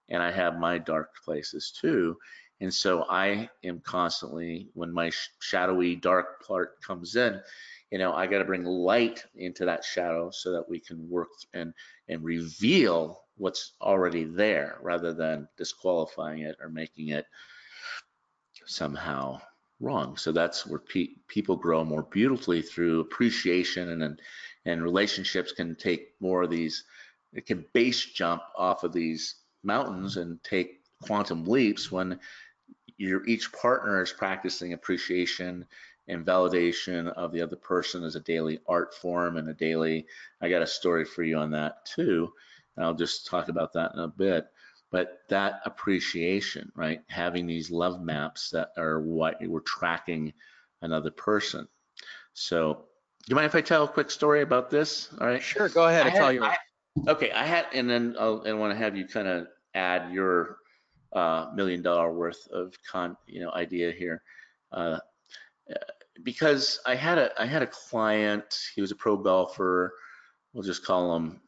and 0.09 0.21
I 0.21 0.31
have 0.31 0.59
my 0.59 0.77
dark 0.79 1.15
places 1.23 1.71
too. 1.71 2.17
And 2.61 2.71
so 2.71 3.05
I 3.09 3.49
am 3.63 3.79
constantly, 3.79 4.69
when 4.75 4.93
my 4.93 5.11
shadowy 5.39 5.95
dark 5.95 6.45
part 6.45 6.79
comes 6.81 7.15
in, 7.15 7.41
you 7.91 7.97
know, 7.97 8.13
I 8.13 8.27
got 8.27 8.37
to 8.37 8.45
bring 8.45 8.63
light 8.63 9.25
into 9.35 9.65
that 9.65 9.83
shadow 9.83 10.29
so 10.29 10.51
that 10.51 10.69
we 10.69 10.79
can 10.79 11.09
work 11.09 11.29
and 11.53 11.73
and 12.07 12.23
reveal 12.23 13.23
what's 13.37 13.73
already 13.81 14.25
there 14.25 14.77
rather 14.81 15.11
than 15.11 15.47
disqualifying 15.57 16.41
it 16.41 16.55
or 16.61 16.69
making 16.69 17.09
it 17.09 17.25
somehow 18.67 19.41
wrong. 19.79 20.15
So 20.15 20.31
that's 20.31 20.67
where 20.67 20.79
pe- 20.79 21.15
people 21.27 21.55
grow 21.55 21.83
more 21.83 22.03
beautifully 22.03 22.61
through 22.61 22.99
appreciation 22.99 23.89
and 23.89 24.03
and 24.03 24.21
and 24.65 24.83
relationships 24.83 25.51
can 25.51 25.75
take 25.75 26.13
more 26.19 26.43
of 26.43 26.51
these 26.51 26.83
it 27.33 27.47
can 27.47 27.65
base 27.73 28.05
jump 28.05 28.43
off 28.55 28.83
of 28.83 28.93
these 28.93 29.37
mountains 29.63 30.17
and 30.17 30.43
take 30.43 30.81
quantum 31.01 31.45
leaps 31.45 31.91
when 31.91 32.19
your 33.01 33.25
each 33.25 33.51
partner 33.51 34.01
is 34.01 34.11
practicing 34.13 34.73
appreciation 34.73 35.65
and 36.07 36.25
validation 36.25 37.07
of 37.13 37.31
the 37.31 37.41
other 37.41 37.55
person 37.55 38.03
as 38.03 38.15
a 38.15 38.19
daily 38.21 38.59
art 38.67 38.93
form 38.93 39.37
and 39.37 39.49
a 39.49 39.53
daily 39.53 40.05
i 40.41 40.49
got 40.49 40.61
a 40.61 40.67
story 40.67 41.03
for 41.05 41.23
you 41.23 41.37
on 41.37 41.51
that 41.51 41.85
too 41.85 42.31
and 42.75 42.85
i'll 42.85 42.93
just 42.93 43.25
talk 43.27 43.49
about 43.49 43.73
that 43.73 43.91
in 43.93 43.99
a 43.99 44.07
bit 44.07 44.45
but 44.91 45.19
that 45.29 45.61
appreciation 45.65 46.71
right 46.75 47.01
having 47.07 47.45
these 47.47 47.71
love 47.71 48.01
maps 48.01 48.49
that 48.49 48.69
are 48.77 49.01
what 49.01 49.35
we're 49.41 49.59
tracking 49.61 50.31
another 50.81 51.11
person 51.11 51.67
so 52.33 52.73
do 52.73 53.29
you 53.29 53.35
mind 53.35 53.45
if 53.45 53.55
i 53.55 53.61
tell 53.61 53.83
a 53.83 53.87
quick 53.87 54.11
story 54.11 54.41
about 54.41 54.69
this 54.69 55.09
all 55.19 55.27
right 55.27 55.41
Sure, 55.43 55.69
go 55.69 55.87
ahead. 55.87 56.05
I 56.05 56.09
It's 56.09 56.19
all 56.19 56.25
had- 56.25 56.35
yours. 56.35 56.47
I- 56.51 56.57
Okay, 57.07 57.31
I 57.31 57.45
had, 57.45 57.67
and 57.73 57.89
then 57.89 58.17
I'll, 58.19 58.43
I 58.45 58.51
want 58.51 58.73
to 58.73 58.77
have 58.77 58.97
you 58.97 59.07
kind 59.07 59.25
of 59.25 59.47
add 59.73 60.11
your 60.11 60.57
million 61.55 61.81
dollar 61.81 62.11
worth 62.11 62.47
of 62.51 62.75
con, 62.89 63.17
you 63.27 63.41
know, 63.41 63.51
idea 63.51 63.91
here, 63.91 64.21
uh, 64.71 64.99
uh, 65.69 65.75
because 66.23 66.79
I 66.85 66.95
had 66.95 67.17
a 67.17 67.41
I 67.41 67.45
had 67.45 67.61
a 67.61 67.67
client. 67.67 68.57
He 68.75 68.81
was 68.81 68.91
a 68.91 68.95
pro 68.95 69.17
golfer. 69.17 69.93
We'll 70.53 70.63
just 70.63 70.85
call 70.85 71.15
him 71.15 71.41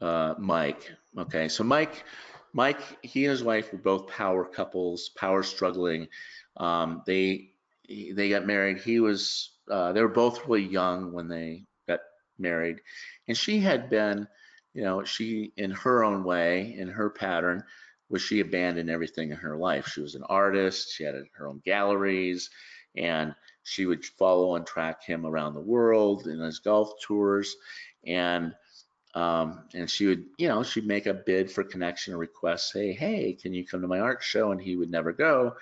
uh, 0.00 0.34
Mike. 0.38 0.92
Okay, 1.16 1.48
so 1.48 1.64
Mike, 1.64 2.04
Mike, 2.52 2.80
he 3.02 3.24
and 3.24 3.30
his 3.30 3.42
wife 3.42 3.72
were 3.72 3.78
both 3.78 4.08
power 4.08 4.44
couples, 4.44 5.10
power 5.10 5.42
struggling. 5.42 6.08
Um, 6.56 7.02
they 7.06 7.52
they 7.88 8.28
got 8.28 8.46
married. 8.46 8.78
He 8.78 9.00
was 9.00 9.50
uh, 9.70 9.92
they 9.92 10.02
were 10.02 10.08
both 10.08 10.46
really 10.46 10.66
young 10.66 11.12
when 11.12 11.28
they 11.28 11.66
got 11.88 12.00
married, 12.38 12.80
and 13.28 13.36
she 13.36 13.60
had 13.60 13.88
been, 13.88 14.26
you 14.74 14.82
know, 14.82 15.04
she 15.04 15.52
in 15.56 15.70
her 15.70 16.02
own 16.02 16.24
way, 16.24 16.74
in 16.76 16.88
her 16.88 17.10
pattern, 17.10 17.64
was 18.12 18.22
she 18.22 18.40
abandoned 18.40 18.90
everything 18.90 19.30
in 19.30 19.36
her 19.38 19.56
life. 19.56 19.88
She 19.88 20.02
was 20.02 20.14
an 20.14 20.22
artist. 20.24 20.92
She 20.92 21.02
had 21.02 21.14
her 21.32 21.48
own 21.48 21.62
galleries, 21.64 22.50
and 22.94 23.34
she 23.64 23.86
would 23.86 24.04
follow 24.04 24.54
and 24.54 24.66
track 24.66 25.02
him 25.02 25.24
around 25.24 25.54
the 25.54 25.60
world 25.60 26.26
in 26.26 26.38
his 26.38 26.58
golf 26.58 26.92
tours, 27.00 27.56
and 28.06 28.54
um, 29.14 29.64
and 29.74 29.90
she 29.90 30.06
would, 30.06 30.24
you 30.38 30.48
know, 30.48 30.62
she'd 30.62 30.86
make 30.86 31.06
a 31.06 31.12
bid 31.12 31.50
for 31.50 31.64
connection 31.64 32.16
request, 32.16 32.72
say, 32.72 32.92
hey, 32.92 33.34
can 33.34 33.52
you 33.52 33.66
come 33.66 33.82
to 33.82 33.88
my 33.88 34.00
art 34.00 34.22
show? 34.22 34.52
And 34.52 34.60
he 34.60 34.76
would 34.76 34.90
never 34.90 35.12
go 35.12 35.54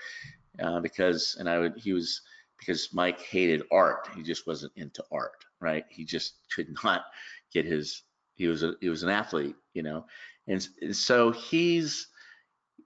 uh, 0.61 0.79
because, 0.79 1.37
and 1.41 1.49
I 1.49 1.59
would, 1.59 1.77
he 1.77 1.93
was, 1.93 2.23
because 2.61 2.91
Mike 2.93 3.21
hated 3.21 3.63
art. 3.73 4.09
He 4.15 4.23
just 4.23 4.47
wasn't 4.47 4.73
into 4.77 5.03
art, 5.11 5.45
right? 5.59 5.85
He 5.89 6.05
just 6.05 6.35
could 6.55 6.69
not 6.85 7.07
get 7.53 7.65
his, 7.65 8.05
he 8.35 8.47
was 8.47 8.63
a, 8.63 8.75
he 8.81 8.89
was 8.89 9.03
an 9.03 9.11
athlete, 9.11 9.57
you 9.75 9.83
know? 9.83 10.07
And, 10.47 10.67
and 10.81 10.95
so 10.95 11.33
he's 11.33 12.07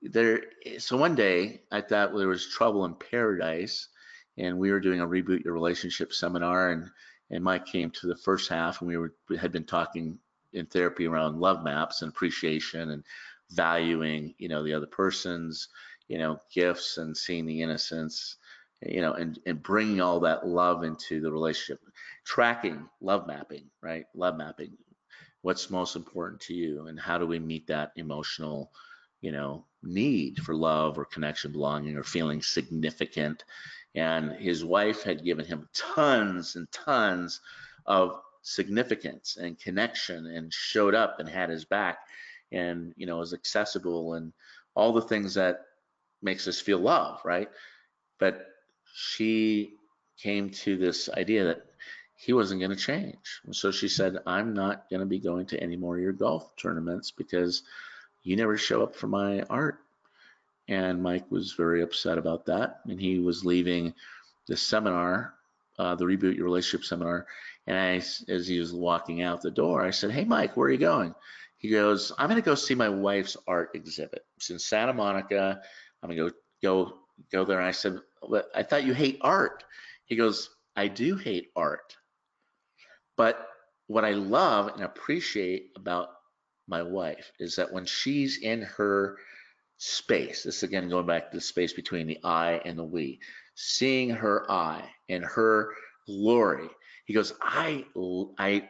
there. 0.04 0.42
So 0.78 0.96
one 0.96 1.14
day 1.14 1.62
I 1.72 1.80
thought 1.80 2.16
there 2.16 2.28
was 2.28 2.46
trouble 2.46 2.84
in 2.84 2.94
paradise 2.94 3.88
and 4.36 4.58
we 4.58 4.70
were 4.70 4.80
doing 4.80 5.00
a 5.00 5.06
reboot 5.06 5.44
your 5.44 5.54
relationship 5.54 6.12
seminar 6.12 6.70
and, 6.70 6.90
and 7.30 7.42
Mike 7.42 7.66
came 7.66 7.90
to 7.90 8.06
the 8.06 8.16
first 8.16 8.48
half 8.48 8.80
and 8.80 8.88
we 8.88 8.96
were, 8.96 9.14
we 9.28 9.36
had 9.36 9.52
been 9.52 9.64
talking 9.64 10.18
in 10.52 10.66
therapy 10.66 11.06
around 11.06 11.40
love 11.40 11.64
maps 11.64 12.02
and 12.02 12.10
appreciation 12.10 12.90
and 12.90 13.04
valuing, 13.50 14.34
you 14.38 14.48
know, 14.48 14.62
the 14.62 14.74
other 14.74 14.86
person's, 14.86 15.68
you 16.08 16.18
know, 16.18 16.38
gifts 16.52 16.98
and 16.98 17.16
seeing 17.16 17.46
the 17.46 17.62
innocence, 17.62 18.36
you 18.82 19.00
know, 19.00 19.14
and, 19.14 19.38
and 19.46 19.62
bringing 19.62 20.00
all 20.00 20.20
that 20.20 20.46
love 20.46 20.84
into 20.84 21.20
the 21.20 21.30
relationship, 21.30 21.80
tracking 22.24 22.88
love 23.00 23.26
mapping, 23.26 23.64
right? 23.82 24.06
Love 24.14 24.36
mapping. 24.36 24.76
What's 25.42 25.70
most 25.70 25.96
important 25.96 26.40
to 26.42 26.54
you 26.54 26.86
and 26.86 26.98
how 26.98 27.18
do 27.18 27.26
we 27.26 27.38
meet 27.38 27.66
that 27.66 27.92
emotional, 27.96 28.70
you 29.24 29.32
know, 29.32 29.64
need 29.82 30.38
for 30.38 30.54
love 30.54 30.98
or 30.98 31.06
connection, 31.06 31.50
belonging 31.50 31.96
or 31.96 32.02
feeling 32.02 32.42
significant. 32.42 33.42
And 33.94 34.32
his 34.32 34.62
wife 34.62 35.02
had 35.02 35.24
given 35.24 35.46
him 35.46 35.66
tons 35.72 36.56
and 36.56 36.70
tons 36.70 37.40
of 37.86 38.20
significance 38.42 39.38
and 39.40 39.58
connection 39.58 40.26
and 40.26 40.52
showed 40.52 40.94
up 40.94 41.20
and 41.20 41.28
had 41.28 41.48
his 41.48 41.64
back 41.64 42.00
and 42.52 42.92
you 42.98 43.06
know 43.06 43.16
was 43.16 43.32
accessible 43.32 44.14
and 44.14 44.34
all 44.74 44.92
the 44.92 45.00
things 45.00 45.32
that 45.32 45.62
makes 46.20 46.46
us 46.46 46.60
feel 46.60 46.78
love 46.78 47.18
right 47.24 47.48
but 48.18 48.48
she 48.92 49.76
came 50.18 50.50
to 50.50 50.76
this 50.76 51.08
idea 51.16 51.44
that 51.44 51.64
he 52.16 52.34
wasn't 52.34 52.60
going 52.60 52.70
to 52.70 52.76
change 52.76 53.40
and 53.46 53.56
so 53.56 53.70
she 53.70 53.88
said 53.88 54.18
i'm 54.26 54.52
not 54.52 54.90
going 54.90 55.00
to 55.00 55.06
be 55.06 55.18
going 55.18 55.46
to 55.46 55.58
any 55.62 55.76
more 55.76 55.96
of 55.96 56.02
your 56.02 56.12
golf 56.12 56.54
tournaments 56.56 57.10
because 57.10 57.62
you 58.24 58.36
never 58.36 58.56
show 58.56 58.82
up 58.82 58.96
for 58.96 59.06
my 59.06 59.42
art 59.50 59.78
and 60.68 61.02
mike 61.02 61.30
was 61.30 61.52
very 61.52 61.82
upset 61.82 62.18
about 62.18 62.46
that 62.46 62.80
and 62.88 63.00
he 63.00 63.18
was 63.18 63.44
leaving 63.44 63.94
the 64.48 64.56
seminar 64.56 65.34
uh, 65.78 65.94
the 65.94 66.04
reboot 66.04 66.36
your 66.36 66.44
relationship 66.44 66.84
seminar 66.84 67.26
and 67.66 67.78
I, 67.78 67.96
as 68.32 68.46
he 68.46 68.58
was 68.58 68.72
walking 68.72 69.22
out 69.22 69.40
the 69.40 69.50
door, 69.50 69.82
I 69.82 69.90
said, 69.90 70.10
Hey, 70.10 70.24
Mike, 70.24 70.56
where 70.56 70.68
are 70.68 70.72
you 70.72 70.78
going? 70.78 71.14
He 71.56 71.70
goes, 71.70 72.12
I'm 72.18 72.28
going 72.28 72.40
to 72.40 72.44
go 72.44 72.54
see 72.54 72.74
my 72.74 72.90
wife's 72.90 73.36
art 73.46 73.70
exhibit. 73.74 74.24
It's 74.36 74.50
in 74.50 74.58
Santa 74.58 74.92
Monica. 74.92 75.60
I'm 76.02 76.10
going 76.10 76.18
to 76.18 76.30
go, 76.30 76.36
go, 76.62 76.98
go 77.32 77.44
there. 77.44 77.58
And 77.58 77.66
I 77.66 77.70
said, 77.70 78.00
I 78.54 78.62
thought 78.62 78.84
you 78.84 78.92
hate 78.92 79.18
art. 79.22 79.64
He 80.04 80.16
goes, 80.16 80.50
I 80.76 80.88
do 80.88 81.16
hate 81.16 81.50
art. 81.56 81.96
But 83.16 83.48
what 83.86 84.04
I 84.04 84.10
love 84.10 84.68
and 84.74 84.82
appreciate 84.82 85.70
about 85.76 86.08
my 86.66 86.82
wife 86.82 87.32
is 87.38 87.56
that 87.56 87.72
when 87.72 87.84
she's 87.84 88.38
in 88.38 88.62
her 88.62 89.18
space, 89.78 90.44
this 90.44 90.62
again 90.62 90.88
going 90.88 91.06
back 91.06 91.30
to 91.30 91.36
the 91.36 91.40
space 91.40 91.72
between 91.72 92.06
the 92.06 92.18
I 92.24 92.60
and 92.64 92.78
the 92.78 92.84
we, 92.84 93.20
seeing 93.54 94.10
her 94.10 94.50
I 94.50 94.88
and 95.08 95.24
her 95.24 95.74
glory, 96.06 96.68
he 97.06 97.14
goes, 97.14 97.34
I 97.42 97.84
I 98.38 98.68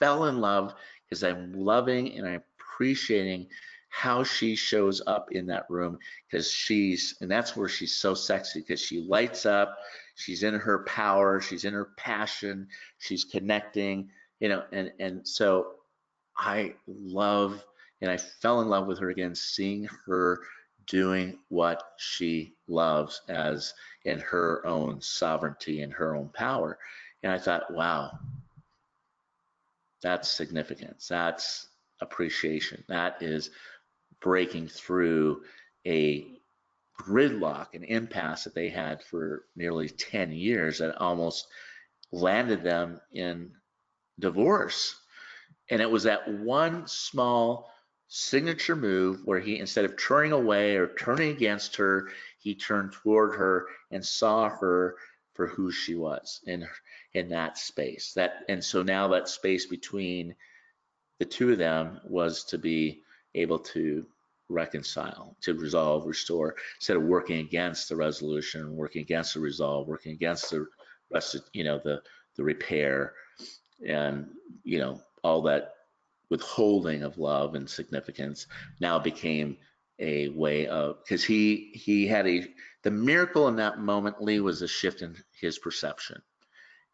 fell 0.00 0.26
in 0.26 0.40
love 0.40 0.74
because 1.08 1.24
I'm 1.24 1.52
loving 1.52 2.16
and 2.16 2.26
I'm 2.26 2.42
appreciating 2.60 3.46
how 3.88 4.24
she 4.24 4.56
shows 4.56 5.00
up 5.06 5.28
in 5.30 5.46
that 5.46 5.66
room 5.70 5.96
because 6.28 6.50
she's 6.50 7.16
and 7.20 7.30
that's 7.30 7.56
where 7.56 7.68
she's 7.68 7.94
so 7.94 8.12
sexy 8.12 8.60
because 8.60 8.80
she 8.80 9.00
lights 9.00 9.46
up 9.46 9.78
she's 10.16 10.42
in 10.42 10.52
her 10.52 10.82
power 10.82 11.40
she's 11.40 11.64
in 11.64 11.72
her 11.72 11.90
passion 11.96 12.66
she's 12.98 13.22
connecting 13.22 14.10
you 14.40 14.48
know 14.48 14.64
and 14.72 14.90
and 14.98 15.26
so 15.26 15.74
i 16.36 16.74
love 16.86 17.64
And 18.00 18.10
I 18.10 18.18
fell 18.18 18.60
in 18.60 18.68
love 18.68 18.86
with 18.86 18.98
her 18.98 19.08
again, 19.08 19.34
seeing 19.34 19.88
her 20.06 20.40
doing 20.86 21.38
what 21.48 21.82
she 21.96 22.54
loves 22.68 23.22
as 23.28 23.72
in 24.04 24.18
her 24.18 24.66
own 24.66 25.00
sovereignty 25.00 25.80
and 25.80 25.92
her 25.92 26.14
own 26.14 26.28
power. 26.28 26.78
And 27.22 27.32
I 27.32 27.38
thought, 27.38 27.72
wow, 27.72 28.18
that's 30.02 30.28
significance. 30.30 31.08
That's 31.08 31.68
appreciation. 32.00 32.84
That 32.88 33.22
is 33.22 33.50
breaking 34.20 34.68
through 34.68 35.44
a 35.86 36.26
gridlock, 37.00 37.68
an 37.72 37.84
impasse 37.84 38.44
that 38.44 38.54
they 38.54 38.68
had 38.68 39.02
for 39.02 39.46
nearly 39.56 39.88
10 39.88 40.32
years 40.32 40.78
that 40.78 40.96
almost 40.98 41.46
landed 42.12 42.62
them 42.62 43.00
in 43.12 43.52
divorce. 44.20 45.00
And 45.70 45.80
it 45.80 45.90
was 45.90 46.02
that 46.04 46.28
one 46.28 46.86
small 46.86 47.70
signature 48.08 48.76
move 48.76 49.20
where 49.24 49.40
he, 49.40 49.58
instead 49.58 49.84
of 49.84 49.96
turning 49.96 50.32
away 50.32 50.76
or 50.76 50.94
turning 50.94 51.30
against 51.30 51.76
her, 51.76 52.10
he 52.38 52.54
turned 52.54 52.92
toward 52.92 53.34
her 53.36 53.66
and 53.90 54.04
saw 54.04 54.48
her 54.48 54.96
for 55.32 55.46
who 55.48 55.72
she 55.72 55.94
was 55.94 56.40
in 56.46 56.66
in 57.14 57.28
that 57.30 57.58
space. 57.58 58.12
That 58.14 58.44
and 58.48 58.62
so 58.62 58.82
now 58.82 59.08
that 59.08 59.28
space 59.28 59.66
between 59.66 60.34
the 61.18 61.24
two 61.24 61.52
of 61.52 61.58
them 61.58 62.00
was 62.04 62.44
to 62.44 62.58
be 62.58 63.02
able 63.34 63.58
to 63.58 64.06
reconcile, 64.48 65.36
to 65.40 65.54
resolve, 65.54 66.06
restore, 66.06 66.54
instead 66.76 66.96
of 66.96 67.02
working 67.04 67.38
against 67.38 67.88
the 67.88 67.96
resolution, 67.96 68.76
working 68.76 69.02
against 69.02 69.34
the 69.34 69.40
resolve, 69.40 69.88
working 69.88 70.12
against 70.12 70.50
the 70.50 70.66
rest, 71.10 71.36
you 71.52 71.64
know, 71.64 71.80
the 71.82 72.02
the 72.36 72.44
repair, 72.44 73.14
and 73.86 74.28
you 74.62 74.78
know 74.78 75.00
all 75.24 75.42
that 75.42 75.72
withholding 76.30 77.02
of 77.02 77.18
love 77.18 77.54
and 77.54 77.68
significance 77.68 78.46
now 78.80 78.98
became 78.98 79.56
a 79.98 80.28
way 80.28 80.66
of 80.66 80.98
because 81.02 81.24
he 81.24 81.70
he 81.74 82.06
had 82.06 82.26
a 82.26 82.46
the 82.82 82.90
miracle 82.90 83.48
in 83.48 83.56
that 83.56 83.78
moment 83.78 84.22
lee 84.22 84.40
was 84.40 84.62
a 84.62 84.68
shift 84.68 85.02
in 85.02 85.16
his 85.40 85.58
perception 85.58 86.20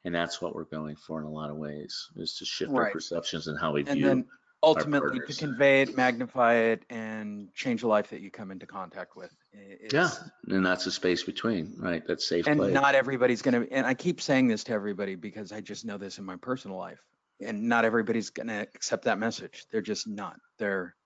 and 0.05 0.14
that's 0.14 0.41
what 0.41 0.55
we're 0.55 0.64
going 0.64 0.97
for 0.97 1.18
in 1.18 1.26
a 1.26 1.31
lot 1.31 1.51
of 1.51 1.57
ways 1.57 2.09
is 2.16 2.35
to 2.37 2.45
shift 2.45 2.72
our 2.72 2.91
perceptions 2.91 3.49
and 3.49 3.59
how 3.59 3.72
we 3.72 3.83
view 3.83 3.93
And 3.93 3.99
view 3.99 4.09
then 4.09 4.24
ultimately 4.62 5.20
to 5.20 5.35
convey 5.35 5.83
it, 5.83 5.97
magnify 5.97 6.55
it, 6.55 6.85
and 6.91 7.53
change 7.55 7.81
the 7.81 7.89
life 7.89 8.11
that 8.11 8.20
you 8.20 8.31
come 8.31 8.51
into 8.51 8.66
contact 8.66 9.16
with. 9.16 9.33
I- 9.55 9.78
yeah 9.91 10.11
and 10.49 10.64
that's 10.64 10.87
a 10.87 10.93
space 10.93 11.22
between 11.22 11.74
right 11.78 12.07
that 12.07 12.20
safe 12.20 12.47
And 12.47 12.59
place 12.59 12.74
not 12.74 12.95
everybody's 12.95 13.41
gonna, 13.41 13.66
and 13.70 13.87
I 13.87 13.95
keep 13.95 14.20
saying 14.20 14.49
this 14.49 14.64
to 14.64 14.72
everybody 14.72 15.14
because 15.14 15.53
I 15.53 15.62
just 15.62 15.87
know 15.87 15.97
this 15.97 16.18
in 16.18 16.24
my 16.24 16.37
personal 16.37 16.76
life. 16.76 17.01
And 17.43 17.68
not 17.68 17.84
everybody's 17.84 18.30
gonna 18.30 18.66
accept 18.74 19.05
that 19.05 19.18
message. 19.18 19.66
They're 19.70 19.80
just 19.80 20.07
not. 20.07 20.38
They're 20.59 20.97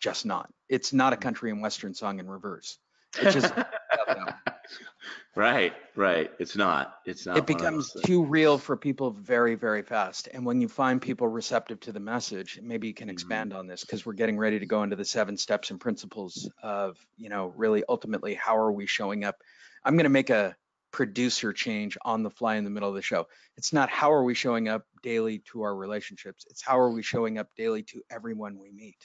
just 0.00 0.24
not. 0.24 0.52
It's 0.68 0.92
not 0.92 1.12
a 1.12 1.16
country 1.16 1.50
and 1.50 1.60
western 1.60 1.94
song 1.94 2.18
in 2.20 2.28
reverse. 2.28 2.78
It 3.20 3.32
just, 3.32 3.52
right 5.36 5.72
right 5.96 6.30
it's 6.38 6.56
not 6.56 6.96
it's 7.04 7.26
not 7.26 7.38
it 7.38 7.46
becomes 7.46 7.92
too 8.04 8.24
real 8.24 8.58
for 8.58 8.76
people 8.76 9.10
very, 9.10 9.54
very 9.54 9.82
fast. 9.82 10.28
And 10.32 10.44
when 10.44 10.60
you 10.60 10.68
find 10.68 11.00
people 11.00 11.28
receptive 11.28 11.80
to 11.80 11.92
the 11.92 12.00
message, 12.00 12.58
maybe 12.62 12.88
you 12.88 12.94
can 12.94 13.08
Mhm. 13.08 13.12
expand 13.12 13.52
on 13.52 13.66
this 13.66 13.82
because 13.82 14.04
we're 14.06 14.14
getting 14.14 14.38
ready 14.38 14.58
to 14.58 14.66
go 14.66 14.82
into 14.82 14.96
the 14.96 15.04
seven 15.04 15.36
steps 15.36 15.70
and 15.70 15.80
principles 15.80 16.50
of, 16.62 16.98
you 17.16 17.28
know, 17.28 17.48
really 17.56 17.84
ultimately 17.88 18.34
how 18.34 18.56
are 18.56 18.72
we 18.72 18.86
showing 18.86 19.24
up? 19.24 19.42
I'm 19.84 19.94
going 19.94 20.04
to 20.04 20.10
make 20.10 20.30
a 20.30 20.56
producer 20.92 21.52
change 21.52 21.96
on 22.04 22.22
the 22.22 22.30
fly 22.30 22.56
in 22.56 22.64
the 22.64 22.70
middle 22.70 22.88
of 22.88 22.94
the 22.94 23.02
show. 23.02 23.26
It's 23.56 23.72
not 23.72 23.88
how 23.90 24.12
are 24.12 24.24
we 24.24 24.34
showing 24.34 24.68
up 24.68 24.84
daily 25.02 25.38
to 25.50 25.62
our 25.62 25.74
relationships. 25.74 26.46
It's 26.50 26.62
how 26.62 26.78
are 26.78 26.90
we 26.90 27.02
showing 27.02 27.38
up 27.38 27.48
daily 27.56 27.82
to 27.84 28.02
everyone 28.10 28.58
we 28.58 28.70
meet. 28.72 28.96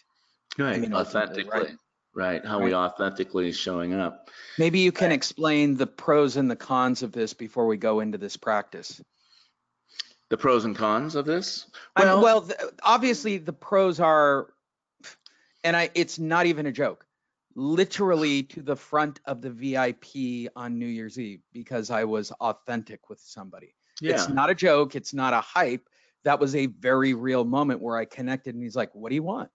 right 0.57 0.79
mean, 0.79 0.93
ultimately, 0.93 1.43
authentically 1.43 1.59
right? 1.59 1.77
right, 2.13 2.45
how 2.45 2.59
we 2.59 2.73
authentically 2.73 3.51
showing 3.51 3.93
up 3.93 4.29
Maybe 4.57 4.79
you 4.79 4.91
can 4.91 5.11
explain 5.11 5.75
the 5.75 5.87
pros 5.87 6.37
and 6.37 6.49
the 6.49 6.55
cons 6.55 7.03
of 7.03 7.11
this 7.11 7.33
before 7.33 7.67
we 7.67 7.77
go 7.77 7.99
into 7.99 8.17
this 8.17 8.37
practice. 8.37 9.01
the 10.29 10.37
pros 10.37 10.65
and 10.65 10.75
cons 10.75 11.15
of 11.15 11.25
this 11.25 11.67
I 11.95 12.01
mean, 12.01 12.07
well, 12.07 12.21
well, 12.21 12.41
th- 12.41 12.59
obviously 12.83 13.37
the 13.37 13.53
pros 13.53 13.99
are, 13.99 14.47
and 15.63 15.75
I, 15.75 15.89
it's 15.93 16.17
not 16.17 16.45
even 16.45 16.65
a 16.65 16.71
joke, 16.71 17.04
literally 17.55 18.43
to 18.43 18.61
the 18.61 18.75
front 18.75 19.19
of 19.25 19.41
the 19.41 19.49
VIP 19.49 20.51
on 20.55 20.77
New 20.77 20.85
Year's 20.85 21.19
Eve 21.19 21.41
because 21.53 21.89
I 21.89 22.03
was 22.03 22.31
authentic 22.31 23.09
with 23.09 23.19
somebody. 23.19 23.75
yeah 24.01 24.13
It's 24.13 24.29
not 24.29 24.49
a 24.49 24.55
joke. 24.55 24.95
It's 24.95 25.13
not 25.13 25.33
a 25.33 25.41
hype. 25.41 25.87
That 26.23 26.39
was 26.39 26.55
a 26.55 26.65
very 26.65 27.13
real 27.13 27.45
moment 27.45 27.81
where 27.81 27.97
I 27.97 28.05
connected 28.05 28.55
and 28.55 28.63
he's 28.63 28.75
like, 28.75 28.93
what 28.93 29.09
do 29.09 29.15
you 29.15 29.23
want? 29.23 29.49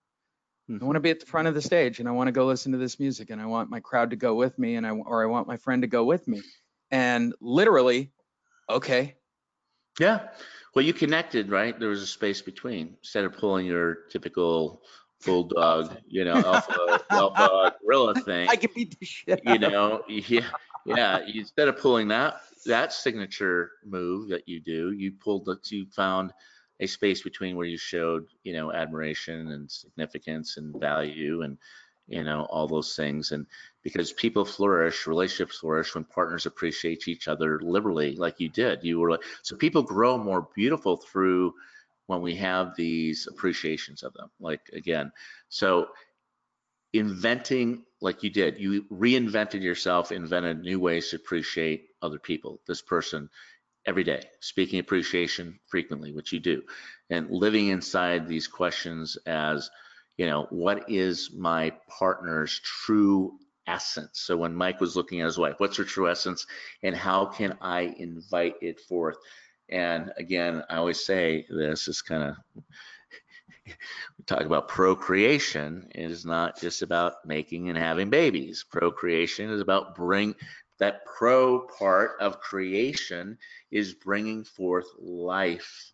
I 0.69 0.73
want 0.73 0.81
to 0.81 0.87
mm-hmm. 0.87 1.01
be 1.01 1.09
at 1.09 1.19
the 1.19 1.25
front 1.25 1.47
of 1.47 1.53
the 1.53 1.61
stage 1.61 1.99
and 1.99 2.07
I 2.07 2.11
want 2.11 2.29
to 2.29 2.31
go 2.31 2.45
listen 2.45 2.71
to 2.71 2.77
this 2.77 2.99
music 2.99 3.29
and 3.29 3.41
I 3.41 3.45
want 3.45 3.69
my 3.69 3.81
crowd 3.81 4.11
to 4.11 4.15
go 4.15 4.35
with 4.35 4.57
me 4.57 4.75
and 4.75 4.87
I, 4.87 4.91
or 4.91 5.21
I 5.21 5.25
want 5.25 5.47
my 5.47 5.57
friend 5.57 5.81
to 5.81 5.87
go 5.87 6.05
with 6.05 6.27
me. 6.27 6.41
And 6.91 7.33
literally, 7.41 8.11
okay, 8.69 9.15
Yeah. 9.99 10.29
Well, 10.73 10.85
you 10.85 10.93
connected, 10.93 11.49
right? 11.49 11.77
There 11.77 11.89
was 11.89 12.01
a 12.01 12.07
space 12.07 12.41
between 12.41 12.95
instead 13.01 13.25
of 13.25 13.33
pulling 13.33 13.65
your 13.65 14.05
typical 14.09 14.83
bulldog, 15.25 15.97
you 16.07 16.25
know, 16.25 16.33
alpha, 16.33 16.99
alpha 17.09 17.75
gorilla 17.83 18.15
thing. 18.21 18.49
I 18.49 18.55
can 18.55 18.69
beat 18.75 18.99
the 18.99 19.05
shit 19.05 19.41
You 19.45 19.59
know, 19.59 20.03
yeah, 20.07 20.49
yeah. 20.85 21.19
Instead 21.33 21.67
of 21.67 21.77
pulling 21.77 22.07
that 22.09 22.41
that 22.65 22.93
signature 22.93 23.71
move 23.85 24.29
that 24.29 24.47
you 24.47 24.59
do, 24.59 24.91
you 24.91 25.11
pulled 25.11 25.45
the, 25.45 25.57
you 25.69 25.85
found 25.95 26.31
a 26.79 26.87
space 26.87 27.21
between 27.21 27.55
where 27.55 27.67
you 27.67 27.77
showed, 27.77 28.25
you 28.43 28.53
know, 28.53 28.71
admiration 28.71 29.51
and 29.51 29.69
significance 29.69 30.57
and 30.57 30.79
value 30.79 31.43
and 31.43 31.57
you 32.07 32.23
know 32.23 32.45
all 32.49 32.67
those 32.67 32.95
things 32.95 33.31
and 33.31 33.45
because 33.83 34.11
people 34.11 34.43
flourish 34.43 35.07
relationships 35.07 35.59
flourish 35.59 35.95
when 35.95 36.03
partners 36.03 36.45
appreciate 36.45 37.07
each 37.07 37.27
other 37.27 37.59
liberally 37.61 38.15
like 38.15 38.39
you 38.39 38.49
did 38.49 38.83
you 38.83 38.99
were 38.99 39.11
like 39.11 39.23
so 39.43 39.55
people 39.55 39.81
grow 39.81 40.17
more 40.17 40.49
beautiful 40.53 40.97
through 40.97 41.53
when 42.11 42.21
we 42.21 42.35
have 42.35 42.75
these 42.75 43.27
appreciations 43.27 44.03
of 44.03 44.13
them 44.13 44.29
like 44.39 44.59
again 44.73 45.11
so 45.47 45.87
inventing 46.91 47.83
like 48.01 48.21
you 48.21 48.29
did 48.29 48.59
you 48.59 48.83
reinvented 48.91 49.61
yourself 49.61 50.11
invented 50.11 50.59
new 50.59 50.77
ways 50.77 51.09
to 51.09 51.15
appreciate 51.15 51.87
other 52.01 52.19
people 52.19 52.59
this 52.67 52.81
person 52.81 53.29
every 53.85 54.03
day 54.03 54.21
speaking 54.41 54.79
appreciation 54.79 55.57
frequently 55.67 56.11
which 56.11 56.33
you 56.33 56.39
do 56.39 56.61
and 57.09 57.31
living 57.31 57.69
inside 57.69 58.27
these 58.27 58.47
questions 58.47 59.17
as 59.25 59.69
you 60.17 60.25
know 60.25 60.47
what 60.49 60.89
is 60.89 61.31
my 61.33 61.71
partner's 61.87 62.59
true 62.59 63.39
essence? 63.67 64.19
So 64.25 64.35
when 64.35 64.53
mike 64.53 64.81
was 64.81 64.97
looking 64.97 65.21
at 65.21 65.25
his 65.25 65.37
wife 65.37 65.55
what's 65.59 65.77
her 65.77 65.85
true 65.85 66.09
essence 66.09 66.45
and 66.83 66.93
how 66.93 67.27
can 67.27 67.57
i 67.61 67.93
invite 67.97 68.55
it 68.61 68.81
forth 68.81 69.15
and 69.71 70.11
again 70.17 70.63
i 70.69 70.75
always 70.75 71.03
say 71.03 71.45
this 71.49 71.87
is 71.87 72.01
kind 72.01 72.23
of 72.23 72.63
we 73.65 74.23
talk 74.25 74.41
about 74.41 74.67
procreation 74.67 75.87
it 75.93 76.11
is 76.11 76.25
not 76.25 76.59
just 76.59 76.81
about 76.81 77.25
making 77.25 77.69
and 77.69 77.77
having 77.77 78.09
babies. 78.09 78.65
Procreation 78.69 79.49
is 79.49 79.61
about 79.61 79.95
bring 79.95 80.35
that 80.79 81.05
pro 81.05 81.59
part 81.59 82.11
of 82.19 82.39
creation 82.39 83.37
is 83.71 83.93
bringing 83.93 84.43
forth 84.43 84.87
life. 84.99 85.93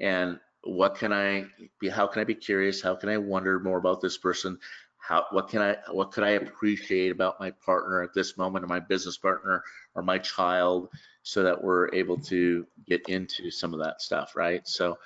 And 0.00 0.38
what 0.64 0.96
can 0.96 1.12
i 1.12 1.46
be 1.80 1.88
how 1.88 2.06
can 2.06 2.22
i 2.22 2.24
be 2.24 2.34
curious? 2.34 2.80
How 2.80 2.94
can 2.94 3.08
i 3.08 3.18
wonder 3.18 3.58
more 3.60 3.78
about 3.78 4.00
this 4.00 4.18
person 4.18 4.58
how 5.02 5.26
what 5.30 5.48
can 5.48 5.60
i 5.60 5.76
what 5.90 6.12
could 6.12 6.22
i 6.22 6.30
appreciate 6.30 7.10
about 7.10 7.40
my 7.40 7.50
partner 7.50 8.02
at 8.02 8.14
this 8.14 8.38
moment 8.38 8.64
or 8.64 8.68
my 8.68 8.78
business 8.78 9.18
partner 9.18 9.62
or 9.94 10.02
my 10.02 10.16
child 10.16 10.88
so 11.24 11.42
that 11.42 11.62
we're 11.62 11.92
able 11.92 12.16
to 12.16 12.64
get 12.86 13.06
into 13.08 13.50
some 13.50 13.74
of 13.74 13.80
that 13.80 14.00
stuff 14.00 14.36
right? 14.36 14.66
So 14.66 14.98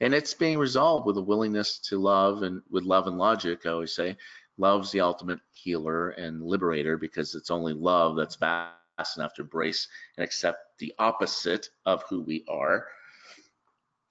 and 0.00 0.14
it's 0.14 0.34
being 0.34 0.56
resolved 0.58 1.04
with 1.04 1.18
a 1.18 1.22
willingness 1.22 1.78
to 1.80 1.98
love 1.98 2.42
and 2.44 2.62
with 2.70 2.84
love 2.84 3.06
and 3.06 3.18
logic 3.18 3.66
i 3.66 3.70
always 3.70 3.94
say. 3.94 4.16
Love's 4.58 4.92
the 4.92 5.00
ultimate 5.00 5.40
healer 5.52 6.10
and 6.10 6.42
liberator 6.42 6.98
because 6.98 7.34
it's 7.34 7.50
only 7.50 7.72
love 7.72 8.14
that's 8.14 8.36
vast 8.36 9.16
enough 9.16 9.32
to 9.34 9.42
embrace 9.42 9.88
and 10.16 10.24
accept 10.24 10.78
the 10.78 10.92
opposite 10.98 11.70
of 11.86 12.02
who 12.10 12.20
we 12.20 12.44
are 12.46 12.86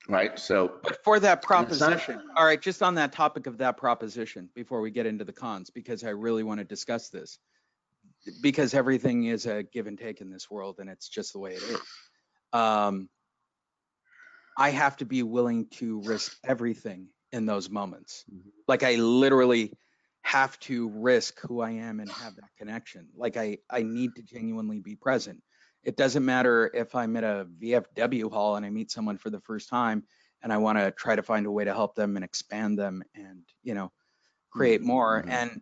right 0.10 0.38
so 0.38 0.74
But 0.84 1.04
for 1.04 1.20
that 1.20 1.42
proposition, 1.42 2.22
all 2.36 2.46
right, 2.46 2.62
just 2.62 2.82
on 2.84 2.96
that 2.96 3.12
topic 3.12 3.48
of 3.48 3.58
that 3.60 3.78
proposition, 3.78 4.50
before 4.56 4.82
we 4.82 4.92
get 4.92 5.06
into 5.06 5.24
the 5.24 5.34
cons, 5.34 5.70
because 5.70 6.04
I 6.04 6.10
really 6.10 6.44
want 6.44 6.60
to 6.60 6.66
discuss 6.66 7.10
this. 7.10 7.40
Because 8.42 8.74
everything 8.74 9.26
is 9.26 9.46
a 9.46 9.64
give 9.64 9.88
and 9.88 9.98
take 9.98 10.20
in 10.22 10.30
this 10.30 10.50
world 10.50 10.80
and 10.80 10.90
it's 10.90 11.08
just 11.08 11.34
the 11.34 11.40
way 11.40 11.52
it 11.54 11.64
is. 11.64 11.80
Um, 12.52 13.10
I 14.58 14.72
have 14.72 14.98
to 14.98 15.06
be 15.06 15.24
willing 15.24 15.68
to 15.76 16.02
risk 16.02 16.36
everything 16.44 17.08
in 17.32 17.46
those 17.46 17.70
moments. 17.70 18.26
Mhm. 18.30 18.52
Like 18.68 18.84
I 18.84 18.96
literally 18.96 19.74
have 20.24 20.60
to 20.62 20.90
risk 20.90 21.40
who 21.40 21.62
I 21.62 21.72
am 21.72 22.00
and 22.00 22.12
have 22.12 22.36
that 22.36 22.50
connection. 22.58 23.08
Like 23.16 23.38
I, 23.38 23.60
I 23.70 23.84
need 23.84 24.16
to 24.16 24.22
genuinely 24.22 24.80
be 24.80 24.96
present. 24.96 25.42
It 25.84 25.96
doesn't 25.98 26.26
matter 26.26 26.70
if 26.74 26.96
I'm 26.96 27.16
at 27.16 27.24
a 27.24 27.48
VFW 27.62 28.32
hall 28.32 28.56
and 28.56 28.66
I 28.66 28.70
meet 28.70 28.92
someone 28.92 29.18
for 29.18 29.30
the 29.30 29.40
first 29.40 29.70
time 29.70 30.04
and 30.42 30.52
I 30.52 30.58
want 30.58 30.78
to 30.78 30.92
try 30.92 31.16
to 31.16 31.24
find 31.24 31.46
a 31.46 31.52
way 31.52 31.66
to 31.66 31.74
help 31.74 31.96
them 31.96 32.16
and 32.16 32.24
expand 32.24 32.78
them 32.78 33.04
and, 33.16 33.44
you 33.64 33.74
know, 33.74 33.92
create 34.52 34.82
more 34.82 35.24
Mhm. 35.24 35.30
and 35.30 35.62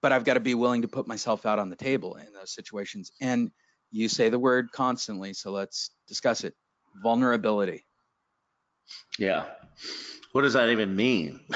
but 0.00 0.10
I've 0.10 0.24
got 0.24 0.34
to 0.34 0.40
be 0.40 0.54
willing 0.56 0.82
to 0.82 0.88
put 0.88 1.06
myself 1.06 1.46
out 1.46 1.60
on 1.60 1.70
the 1.70 1.76
table 1.76 2.16
in 2.16 2.32
those 2.32 2.52
situations. 2.52 3.12
And 3.20 3.52
you 3.92 4.08
say 4.08 4.28
the 4.28 4.38
word 4.38 4.72
constantly, 4.72 5.32
so 5.34 5.52
let's 5.52 5.90
discuss 6.08 6.42
it. 6.42 6.56
Vulnerability. 7.02 7.86
Yeah. 9.18 9.46
What 10.32 10.42
does 10.42 10.54
that 10.54 10.68
even 10.70 10.96
mean? 10.96 11.40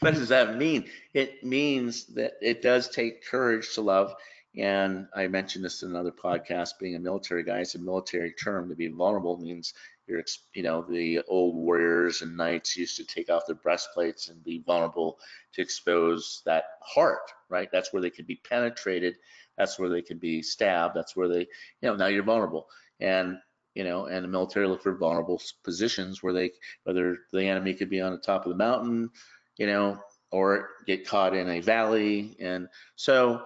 what 0.00 0.14
does 0.14 0.30
that 0.30 0.56
mean? 0.56 0.88
It 1.12 1.44
means 1.44 2.06
that 2.14 2.34
it 2.40 2.62
does 2.62 2.88
take 2.88 3.26
courage 3.26 3.74
to 3.74 3.82
love. 3.82 4.14
And 4.56 5.06
I 5.14 5.28
mentioned 5.28 5.64
this 5.64 5.82
in 5.82 5.90
another 5.90 6.12
podcast, 6.12 6.78
being 6.80 6.94
a 6.94 7.00
military 7.00 7.42
guy, 7.42 7.58
it's 7.58 7.74
a 7.74 7.78
military 7.78 8.32
term 8.32 8.68
to 8.68 8.74
be 8.74 8.88
vulnerable 8.88 9.36
means 9.36 9.74
you're, 10.06 10.22
you 10.54 10.62
know, 10.62 10.82
the 10.82 11.20
old 11.28 11.56
warriors 11.56 12.22
and 12.22 12.36
knights 12.36 12.76
used 12.76 12.96
to 12.96 13.04
take 13.04 13.28
off 13.28 13.46
their 13.46 13.56
breastplates 13.56 14.28
and 14.28 14.42
be 14.44 14.62
vulnerable 14.64 15.18
to 15.52 15.62
expose 15.62 16.42
that 16.46 16.64
heart, 16.80 17.30
right? 17.48 17.68
That's 17.70 17.92
where 17.92 18.00
they 18.00 18.10
could 18.10 18.26
be 18.26 18.40
penetrated. 18.48 19.16
That's 19.58 19.78
where 19.78 19.88
they 19.88 20.02
could 20.02 20.20
be 20.20 20.42
stabbed. 20.42 20.94
That's 20.94 21.16
where 21.16 21.28
they, 21.28 21.40
you 21.40 21.46
know, 21.82 21.96
now 21.96 22.06
you're 22.06 22.22
vulnerable. 22.22 22.68
And 23.00 23.38
you 23.74 23.84
know, 23.84 24.06
and 24.06 24.24
the 24.24 24.28
military 24.28 24.66
look 24.66 24.82
for 24.82 24.96
vulnerable 24.96 25.40
positions 25.62 26.22
where 26.22 26.32
they, 26.32 26.50
whether 26.84 27.18
the 27.30 27.46
enemy 27.46 27.74
could 27.74 27.90
be 27.90 28.00
on 28.00 28.12
the 28.12 28.18
top 28.18 28.46
of 28.46 28.50
the 28.50 28.56
mountain, 28.56 29.10
you 29.58 29.66
know, 29.66 29.98
or 30.30 30.70
get 30.86 31.06
caught 31.06 31.36
in 31.36 31.46
a 31.50 31.60
valley. 31.60 32.38
And 32.40 32.68
so, 32.96 33.44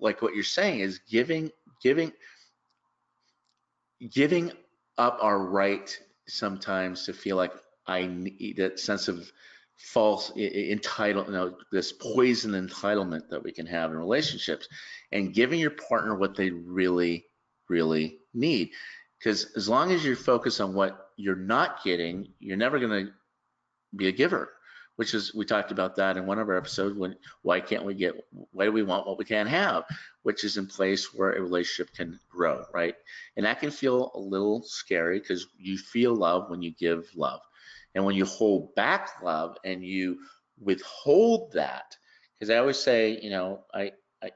like 0.00 0.22
what 0.22 0.34
you're 0.34 0.44
saying 0.44 0.80
is 0.80 1.00
giving, 1.10 1.50
giving, 1.82 2.12
giving 4.10 4.52
up 4.98 5.18
our 5.20 5.38
right 5.38 5.98
sometimes 6.28 7.06
to 7.06 7.12
feel 7.12 7.36
like 7.36 7.52
I 7.86 8.06
need 8.06 8.56
that 8.58 8.80
sense 8.80 9.08
of 9.08 9.30
false 9.76 10.32
entitled, 10.36 11.26
you 11.26 11.32
know, 11.32 11.56
this 11.72 11.92
poison 11.92 12.52
entitlement 12.52 13.28
that 13.30 13.42
we 13.42 13.52
can 13.52 13.66
have 13.66 13.90
in 13.90 13.98
relationships, 13.98 14.68
and 15.12 15.34
giving 15.34 15.60
your 15.60 15.70
partner 15.70 16.14
what 16.16 16.36
they 16.36 16.50
really, 16.50 17.26
really 17.68 18.18
need. 18.32 18.70
Because 19.18 19.52
as 19.56 19.68
long 19.68 19.92
as 19.92 20.04
you're 20.04 20.16
focused 20.16 20.60
on 20.60 20.74
what 20.74 21.08
you're 21.16 21.34
not 21.36 21.82
getting, 21.82 22.28
you're 22.38 22.56
never 22.56 22.78
going 22.78 23.06
to 23.06 23.12
be 23.96 24.08
a 24.08 24.12
giver. 24.12 24.50
Which 24.96 25.12
is 25.12 25.34
we 25.34 25.44
talked 25.44 25.72
about 25.72 25.96
that 25.96 26.16
in 26.16 26.24
one 26.26 26.38
of 26.38 26.48
our 26.48 26.56
episodes. 26.56 26.96
When 26.96 27.16
why 27.42 27.60
can't 27.60 27.84
we 27.84 27.94
get? 27.94 28.14
Why 28.52 28.66
do 28.66 28.72
we 28.72 28.84
want 28.84 29.06
what 29.06 29.18
we 29.18 29.24
can't 29.24 29.48
have? 29.48 29.84
Which 30.22 30.44
is 30.44 30.56
in 30.56 30.66
place 30.66 31.12
where 31.12 31.32
a 31.32 31.42
relationship 31.42 31.94
can 31.94 32.20
grow, 32.30 32.64
right? 32.72 32.94
And 33.36 33.44
that 33.44 33.60
can 33.60 33.72
feel 33.72 34.12
a 34.14 34.18
little 34.20 34.62
scary 34.62 35.18
because 35.18 35.48
you 35.58 35.78
feel 35.78 36.14
love 36.14 36.48
when 36.48 36.62
you 36.62 36.72
give 36.72 37.10
love, 37.16 37.40
and 37.94 38.04
when 38.04 38.14
you 38.14 38.24
hold 38.24 38.74
back 38.76 39.22
love 39.22 39.56
and 39.64 39.84
you 39.84 40.18
withhold 40.60 41.52
that, 41.52 41.96
because 42.38 42.50
I 42.50 42.58
always 42.58 42.78
say, 42.78 43.18
you 43.20 43.30
know, 43.30 43.64
I, 43.74 43.92
I, 44.22 44.26
I 44.26 44.30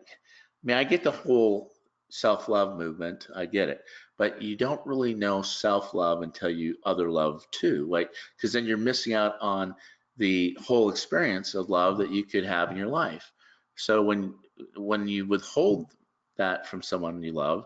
mean, 0.64 0.76
I 0.76 0.84
get 0.84 1.04
the 1.04 1.12
whole 1.12 1.70
self-love 2.10 2.76
movement, 2.78 3.28
I 3.36 3.46
get 3.46 3.68
it, 3.68 3.82
but 4.16 4.42
you 4.42 4.56
don't 4.56 4.84
really 4.86 5.14
know 5.14 5.42
self-love 5.42 6.22
until 6.22 6.50
you 6.50 6.76
other 6.84 7.10
love 7.10 7.46
too, 7.50 7.86
like 7.88 8.10
because 8.36 8.52
then 8.52 8.64
you're 8.64 8.76
missing 8.76 9.14
out 9.14 9.34
on 9.40 9.74
the 10.18 10.56
whole 10.60 10.90
experience 10.90 11.54
of 11.54 11.70
love 11.70 11.98
that 11.98 12.10
you 12.10 12.24
could 12.24 12.44
have 12.44 12.70
in 12.70 12.76
your 12.76 12.88
life. 12.88 13.32
So 13.76 14.02
when 14.02 14.34
when 14.76 15.06
you 15.06 15.26
withhold 15.26 15.86
that 16.36 16.66
from 16.66 16.82
someone 16.82 17.22
you 17.22 17.32
love, 17.32 17.64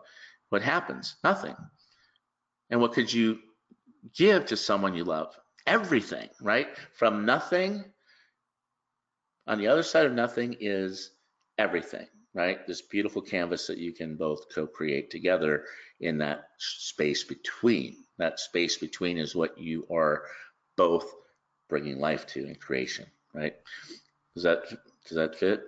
what 0.50 0.62
happens? 0.62 1.16
Nothing. 1.24 1.56
And 2.70 2.80
what 2.80 2.92
could 2.92 3.12
you 3.12 3.38
give 4.14 4.46
to 4.46 4.56
someone 4.56 4.94
you 4.94 5.04
love? 5.04 5.34
Everything, 5.66 6.28
right? 6.40 6.68
From 6.94 7.24
nothing. 7.24 7.84
On 9.46 9.58
the 9.58 9.68
other 9.68 9.82
side 9.82 10.06
of 10.06 10.12
nothing 10.12 10.56
is 10.60 11.12
everything, 11.58 12.06
right? 12.34 12.66
This 12.66 12.82
beautiful 12.82 13.22
canvas 13.22 13.66
that 13.66 13.78
you 13.78 13.92
can 13.92 14.16
both 14.16 14.54
co-create 14.54 15.10
together 15.10 15.64
in 16.00 16.18
that 16.18 16.44
space 16.58 17.24
between. 17.24 17.96
That 18.18 18.38
space 18.38 18.76
between 18.76 19.18
is 19.18 19.34
what 19.34 19.58
you 19.58 19.86
are 19.90 20.24
both 20.76 21.12
bringing 21.72 21.98
life 21.98 22.26
to 22.26 22.46
in 22.46 22.54
creation, 22.54 23.06
right? 23.32 23.54
Does 24.34 24.44
that 24.44 24.68
does 25.08 25.16
that 25.16 25.38
fit? 25.38 25.62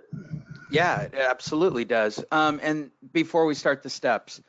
Yeah, 0.69 1.01
it 1.01 1.15
absolutely 1.15 1.83
does. 1.83 2.23
Um, 2.31 2.59
and 2.61 2.91
before 3.11 3.47
we 3.47 3.55
start 3.55 3.81
the 3.81 3.89
steps, 3.89 4.39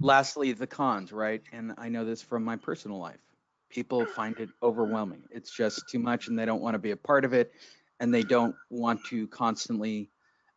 lastly, 0.00 0.52
the 0.52 0.66
cons, 0.66 1.12
right? 1.12 1.42
And 1.52 1.74
I 1.76 1.90
know 1.90 2.06
this 2.06 2.22
from 2.22 2.44
my 2.44 2.56
personal 2.56 2.98
life. 2.98 3.20
People 3.68 4.06
find 4.06 4.38
it 4.40 4.48
overwhelming. 4.62 5.24
It's 5.30 5.50
just 5.50 5.86
too 5.86 5.98
much 5.98 6.28
and 6.28 6.38
they 6.38 6.46
don't 6.46 6.62
want 6.62 6.76
to 6.76 6.78
be 6.78 6.92
a 6.92 6.96
part 6.96 7.26
of 7.26 7.34
it 7.34 7.52
and 8.00 8.12
they 8.12 8.22
don't 8.22 8.56
want 8.70 9.04
to 9.10 9.28
constantly 9.28 10.08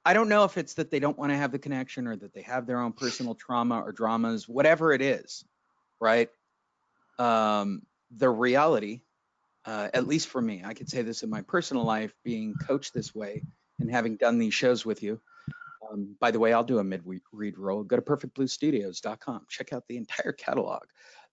I 0.05 0.13
don't 0.13 0.29
know 0.29 0.45
if 0.45 0.57
it's 0.57 0.75
that 0.75 0.89
they 0.89 0.99
don't 0.99 1.17
want 1.17 1.33
to 1.33 1.37
have 1.37 1.51
the 1.51 1.59
connection 1.59 2.07
or 2.07 2.15
that 2.15 2.33
they 2.33 2.43
have 2.43 2.65
their 2.65 2.79
own 2.79 2.93
personal 2.93 3.35
trauma 3.35 3.81
or 3.81 3.91
dramas, 3.91 4.47
whatever 4.47 4.93
it 4.93 5.01
is, 5.01 5.43
right? 5.99 6.29
Um, 7.17 7.81
the 8.15 8.29
reality, 8.29 9.01
uh, 9.65 9.89
at 9.93 10.07
least 10.07 10.27
for 10.27 10.41
me, 10.41 10.61
I 10.65 10.73
could 10.73 10.89
say 10.89 11.01
this 11.01 11.23
in 11.23 11.29
my 11.29 11.41
personal 11.41 11.83
life, 11.83 12.13
being 12.23 12.53
coached 12.67 12.93
this 12.93 13.13
way 13.15 13.43
and 13.79 13.89
having 13.89 14.15
done 14.15 14.37
these 14.37 14.53
shows 14.53 14.85
with 14.85 15.01
you. 15.03 15.19
Um, 15.91 16.15
by 16.19 16.31
the 16.31 16.39
way, 16.39 16.53
I'll 16.53 16.63
do 16.63 16.79
a 16.79 16.83
mid-read 16.83 17.57
roll. 17.57 17.83
Go 17.83 17.95
to 17.95 18.01
perfectbluestudios.com. 18.01 19.45
Check 19.49 19.73
out 19.73 19.83
the 19.87 19.97
entire 19.97 20.31
catalog. 20.31 20.83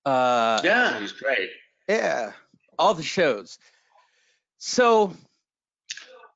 Uh, 0.05 0.61
Yeah, 0.65 0.99
he's 1.01 1.13
great. 1.13 1.51
yeah, 1.89 2.33
all 2.79 2.95
the 2.95 3.03
shows. 3.03 3.59
So, 4.59 5.13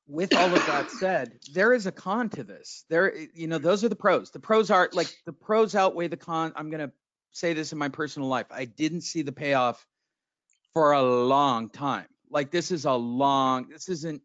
with 0.07 0.33
all 0.35 0.45
of 0.53 0.65
that 0.67 0.89
said, 0.89 1.39
there 1.53 1.73
is 1.73 1.85
a 1.85 1.91
con 1.91 2.29
to 2.29 2.43
this. 2.43 2.85
There, 2.89 3.13
you 3.33 3.47
know, 3.47 3.57
those 3.57 3.83
are 3.83 3.89
the 3.89 3.95
pros. 3.95 4.31
The 4.31 4.39
pros 4.39 4.71
are 4.71 4.89
like 4.93 5.13
the 5.25 5.33
pros 5.33 5.75
outweigh 5.75 6.07
the 6.07 6.17
con. 6.17 6.53
I'm 6.55 6.69
gonna 6.69 6.91
say 7.31 7.53
this 7.53 7.71
in 7.71 7.77
my 7.77 7.89
personal 7.89 8.27
life. 8.29 8.47
I 8.49 8.65
didn't 8.65 9.01
see 9.01 9.21
the 9.21 9.31
payoff 9.33 9.85
for 10.77 10.91
a 10.91 11.01
long 11.01 11.71
time. 11.71 12.05
Like 12.29 12.51
this 12.51 12.69
is 12.69 12.85
a 12.85 12.93
long. 12.93 13.67
This 13.67 13.89
isn't. 13.89 14.21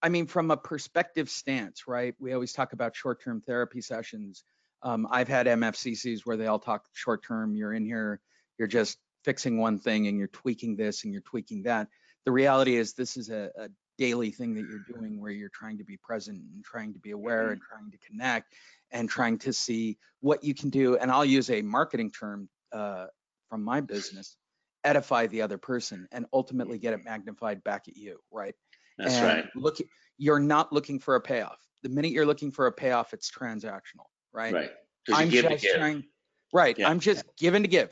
I 0.00 0.10
mean, 0.10 0.28
from 0.28 0.52
a 0.52 0.56
perspective 0.56 1.28
stance, 1.28 1.88
right? 1.88 2.14
We 2.20 2.32
always 2.32 2.52
talk 2.52 2.72
about 2.72 2.94
short-term 2.94 3.40
therapy 3.40 3.80
sessions. 3.80 4.44
Um, 4.84 5.08
I've 5.10 5.26
had 5.26 5.48
MFCCs 5.48 6.20
where 6.24 6.36
they 6.36 6.46
all 6.46 6.60
talk 6.60 6.84
short-term. 6.92 7.56
You're 7.56 7.72
in 7.72 7.84
here, 7.84 8.20
you're 8.58 8.68
just 8.68 8.96
fixing 9.24 9.58
one 9.58 9.76
thing, 9.76 10.06
and 10.06 10.16
you're 10.16 10.28
tweaking 10.28 10.76
this 10.76 11.02
and 11.02 11.12
you're 11.12 11.22
tweaking 11.22 11.64
that. 11.64 11.88
The 12.26 12.32
reality 12.32 12.76
is, 12.76 12.92
this 12.92 13.16
is 13.16 13.30
a, 13.30 13.50
a 13.58 13.68
daily 13.98 14.30
thing 14.30 14.54
that 14.54 14.66
you're 14.70 14.86
doing 14.96 15.20
where 15.20 15.32
you're 15.32 15.50
trying 15.52 15.78
to 15.78 15.84
be 15.84 15.96
present 15.96 16.38
and 16.38 16.64
trying 16.64 16.92
to 16.92 17.00
be 17.00 17.10
aware 17.10 17.50
and 17.50 17.60
trying 17.60 17.90
to 17.90 17.98
connect 18.06 18.54
and 18.92 19.10
trying 19.10 19.38
to 19.38 19.52
see 19.52 19.98
what 20.20 20.44
you 20.44 20.54
can 20.54 20.70
do. 20.70 20.96
And 20.96 21.10
I'll 21.10 21.24
use 21.24 21.50
a 21.50 21.60
marketing 21.60 22.12
term 22.12 22.48
uh, 22.72 23.06
from 23.48 23.64
my 23.64 23.80
business 23.80 24.36
edify 24.84 25.26
the 25.26 25.42
other 25.42 25.58
person 25.58 26.08
and 26.12 26.26
ultimately 26.32 26.78
get 26.78 26.94
it 26.94 27.04
magnified 27.04 27.62
back 27.64 27.88
at 27.88 27.96
you, 27.96 28.18
right? 28.30 28.54
That's 28.98 29.14
and 29.14 29.26
right. 29.26 29.44
Look, 29.54 29.78
you're 30.18 30.40
not 30.40 30.72
looking 30.72 30.98
for 30.98 31.16
a 31.16 31.20
payoff. 31.20 31.60
The 31.82 31.88
minute 31.88 32.12
you're 32.12 32.26
looking 32.26 32.50
for 32.52 32.66
a 32.66 32.72
payoff, 32.72 33.12
it's 33.12 33.30
transactional, 33.30 34.06
right? 34.32 34.52
Right. 34.54 34.70
I'm 35.12 35.28
give 35.30 35.48
just 35.48 35.66
trying, 35.74 36.04
right? 36.52 36.78
Yeah. 36.78 36.88
I'm 36.88 37.00
just 37.00 37.24
giving 37.36 37.62
to 37.62 37.68
give, 37.68 37.90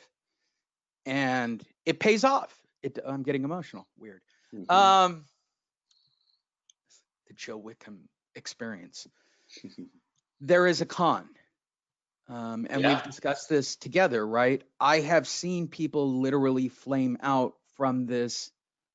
and 1.07 1.65
it 1.85 1.99
pays 1.99 2.23
off. 2.23 2.57
It, 2.83 2.99
I'm 3.05 3.23
getting 3.23 3.45
emotional. 3.45 3.89
Weird. 3.99 4.23
Mhm. 4.55 4.71
Um, 4.71 5.25
the 7.27 7.35
Joe 7.35 7.57
Whitcomb 7.59 8.09
experience. 8.35 9.07
There 10.43 10.67
is 10.67 10.81
a 10.81 10.87
con, 10.87 11.29
um, 12.31 12.67
and 12.71 12.83
Yeah. 12.83 12.89
we've 12.89 13.03
discussed 13.03 13.49
this 13.49 13.77
together, 13.77 14.25
right? 14.25 14.63
I 14.79 15.01
have 15.01 15.27
seen 15.27 15.67
people 15.69 16.21
literally 16.21 16.69
flame 16.69 17.19
out 17.23 17.55
from 17.77 18.07
this 18.07 18.53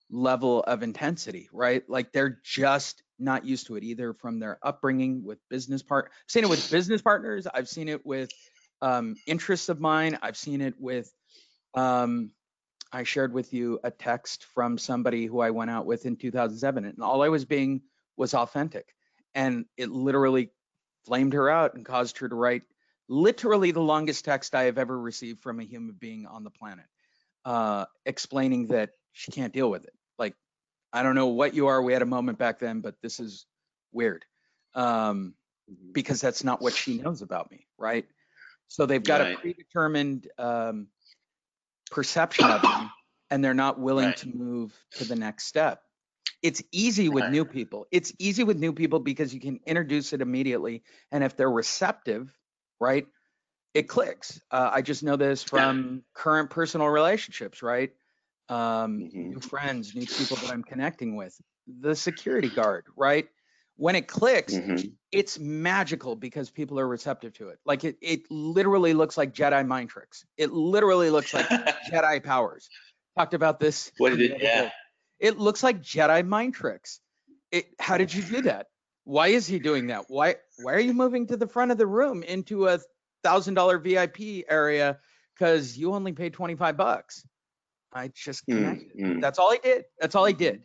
level 0.09 0.63
of 0.63 0.83
intensity, 0.83 1.49
right? 1.51 1.87
Like 1.89 2.13
they're 2.13 2.39
just 2.43 3.03
not 3.19 3.45
used 3.45 3.67
to 3.67 3.75
it, 3.75 3.83
either 3.83 4.13
from 4.13 4.39
their 4.39 4.57
upbringing 4.63 5.23
with 5.25 5.39
business 5.49 5.83
part. 5.83 6.05
I've 6.05 6.31
seen 6.31 6.43
it 6.45 6.49
with 6.49 6.71
business 6.71 7.01
partners. 7.01 7.45
I've 7.53 7.67
seen 7.67 7.89
it 7.89 8.05
with 8.05 8.29
um, 8.81 9.15
interests 9.27 9.67
of 9.67 9.81
mine. 9.81 10.17
I've 10.21 10.37
seen 10.37 10.61
it 10.61 10.75
with. 10.79 11.11
Um, 11.73 12.31
I 12.93 13.03
shared 13.03 13.33
with 13.33 13.53
you 13.53 13.79
a 13.83 13.91
text 13.91 14.45
from 14.53 14.77
somebody 14.77 15.25
who 15.25 15.41
I 15.41 15.49
went 15.49 15.71
out 15.71 15.85
with 15.85 16.05
in 16.05 16.15
2007, 16.15 16.85
and 16.85 17.01
all 17.01 17.21
I 17.21 17.27
was 17.27 17.43
being 17.43 17.81
was 18.15 18.33
authentic, 18.33 18.95
and 19.33 19.65
it 19.75 19.89
literally 19.89 20.51
flamed 21.05 21.33
her 21.33 21.49
out 21.49 21.73
and 21.73 21.83
caused 21.85 22.19
her 22.19 22.29
to 22.29 22.35
write 22.35 22.61
literally 23.07 23.71
the 23.71 23.81
longest 23.81 24.25
text 24.25 24.55
I 24.55 24.63
have 24.63 24.77
ever 24.77 24.97
received 24.99 25.41
from 25.41 25.59
a 25.59 25.63
human 25.63 25.95
being 25.95 26.25
on 26.25 26.43
the 26.43 26.49
planet, 26.51 26.85
uh, 27.45 27.85
explaining 28.05 28.67
that 28.67 28.91
she 29.11 29.31
can't 29.31 29.53
deal 29.53 29.69
with 29.69 29.85
it. 29.85 29.93
Like, 30.17 30.35
I 30.93 31.03
don't 31.03 31.15
know 31.15 31.27
what 31.27 31.53
you 31.53 31.67
are. 31.67 31.81
We 31.81 31.93
had 31.93 32.01
a 32.01 32.07
moment 32.07 32.37
back 32.37 32.59
then, 32.59 32.81
but 32.81 33.01
this 33.01 33.19
is 33.19 33.45
weird 33.91 34.25
um, 34.73 35.35
Mhm. 35.69 35.93
because 35.93 36.21
that's 36.21 36.43
not 36.43 36.61
what 36.61 36.75
she 36.75 36.97
knows 36.97 37.21
about 37.21 37.51
me, 37.51 37.67
right? 37.77 38.07
So 38.67 38.85
they've 38.85 39.03
got 39.03 39.21
a 39.21 39.37
predetermined 39.37 40.29
um, 40.37 40.87
perception 41.91 42.49
of 42.49 42.65
me, 42.67 42.93
and 43.29 43.43
they're 43.43 43.53
not 43.53 43.79
willing 43.79 44.07
Right. 44.07 44.17
to 44.17 44.27
move 44.27 44.85
to 44.95 45.05
the 45.05 45.15
next 45.15 45.45
step. 45.45 45.81
It's 46.41 46.61
easy 46.71 47.09
with 47.09 47.25
Right. 47.25 47.31
new 47.31 47.45
people. 47.45 47.87
It's 47.91 48.13
easy 48.19 48.43
with 48.43 48.57
new 48.57 48.73
people 48.73 48.99
because 48.99 49.33
you 49.33 49.39
can 49.39 49.59
introduce 49.65 50.13
it 50.13 50.21
immediately. 50.21 50.83
And 51.11 51.23
if 51.23 51.35
they're 51.37 51.49
receptive, 51.51 52.37
right, 52.79 53.07
it 53.73 53.83
clicks. 53.83 54.39
Uh, 54.51 54.69
I 54.73 54.81
just 54.81 55.03
know 55.03 55.15
this 55.15 55.43
from 55.43 56.03
current 56.13 56.49
personal 56.49 56.87
relationships, 56.87 57.61
right? 57.61 57.91
Um, 58.47 58.99
Mhm. 58.99 59.13
New 59.31 59.39
friends, 59.39 59.95
new 59.95 60.05
people 60.05 60.37
that 60.37 60.49
I'm 60.51 60.63
connecting 60.63 61.15
with. 61.15 61.39
The 61.67 61.95
security 61.95 62.49
guard, 62.49 62.85
right? 62.95 63.27
When 63.77 63.95
it 63.95 64.07
clicks, 64.07 64.53
Mhm. 64.53 64.93
it's 65.11 65.39
magical 65.39 66.15
because 66.15 66.49
people 66.51 66.79
are 66.79 66.87
receptive 66.87 67.33
to 67.33 67.49
it. 67.49 67.59
Like 67.65 67.83
it, 67.83 67.97
it 68.01 68.21
literally 68.29 68.93
looks 68.93 69.17
like 69.17 69.33
Jedi 69.33 69.65
mind 69.67 69.89
tricks. 69.89 70.25
It 70.37 70.51
literally 70.51 71.09
looks 71.09 71.33
like 71.33 71.47
Jedi 71.91 72.23
powers. 72.23 72.69
Talked 73.17 73.33
about 73.33 73.59
this. 73.59 73.91
What 73.97 74.11
did 74.11 74.31
it? 74.31 74.41
Yeah. 74.41 74.69
It 75.19 75.37
looks 75.37 75.63
like 75.63 75.81
Jedi 75.81 76.25
mind 76.25 76.53
tricks. 76.53 76.99
It. 77.51 77.73
How 77.79 77.97
did 77.97 78.13
you 78.13 78.21
do 78.23 78.41
that? 78.43 78.67
Why 79.05 79.27
is 79.29 79.47
he 79.47 79.59
doing 79.59 79.87
that? 79.87 80.05
Why? 80.09 80.35
Why 80.57 80.73
are 80.73 80.79
you 80.79 80.93
moving 80.93 81.27
to 81.27 81.37
the 81.37 81.47
front 81.47 81.71
of 81.71 81.77
the 81.77 81.87
room 81.87 82.23
into 82.23 82.67
a 82.67 82.79
thousand 83.23 83.53
dollar 83.53 83.77
VIP 83.77 84.43
area? 84.49 84.99
Because 85.33 85.77
you 85.77 85.93
only 85.93 86.11
paid 86.11 86.33
twenty 86.33 86.55
five 86.55 86.75
bucks. 86.75 87.25
I 87.93 88.09
just 88.09 88.45
Mm, 88.47 88.55
connected. 88.55 88.97
mm. 88.97 89.21
That's 89.21 89.39
all 89.39 89.51
he 89.51 89.59
did. 89.59 89.85
That's 89.99 90.15
all 90.15 90.25
he 90.25 90.33
did. 90.33 90.63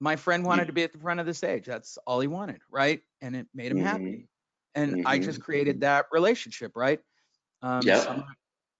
My 0.00 0.16
friend 0.16 0.44
wanted 0.44 0.62
You- 0.62 0.66
to 0.66 0.72
be 0.74 0.82
at 0.84 0.92
the 0.92 0.98
front 0.98 1.18
of 1.20 1.26
the 1.26 1.34
stage. 1.34 1.64
That's 1.66 1.96
all 2.06 2.20
he 2.20 2.28
wanted, 2.28 2.60
right? 2.70 3.00
And 3.20 3.34
it 3.34 3.46
made 3.54 3.72
him 3.72 3.78
happy. 3.78 4.28
And 4.74 5.06
I 5.06 5.18
Mhm. 5.18 5.24
just 5.24 5.40
created 5.40 5.80
that 5.80 6.06
relationship, 6.12 6.72
right? 6.76 7.00
Um, 7.62 7.86
Yep. 7.86 8.04
someone- 8.04 8.36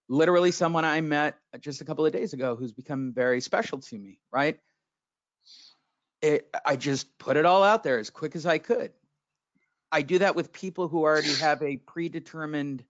literally 0.09 0.51
someone 0.51 0.85
I 0.85 1.01
met 1.01 1.37
just 1.59 1.81
a 1.81 1.85
couple 1.85 2.05
of 2.05 2.11
days 2.13 2.33
ago 2.33 2.55
who's 2.55 2.73
become 2.73 3.13
very 3.13 3.41
special 3.41 3.79
to 3.79 3.97
me, 3.97 4.19
right? 4.31 4.59
It, 6.23 6.49
I 6.65 6.77
just 6.77 7.19
put 7.19 7.35
it 7.35 7.45
all 7.45 7.63
out 7.63 7.83
there 7.83 7.99
as 7.99 8.09
quick 8.09 8.35
as 8.35 8.45
I 8.45 8.57
could. 8.57 8.93
I 9.91 10.01
do 10.01 10.19
that 10.19 10.35
with 10.35 10.53
people 10.53 10.87
who 10.87 11.01
already 11.01 11.35
have 11.35 11.61
a 11.61 11.77
predetermined, 11.77 12.85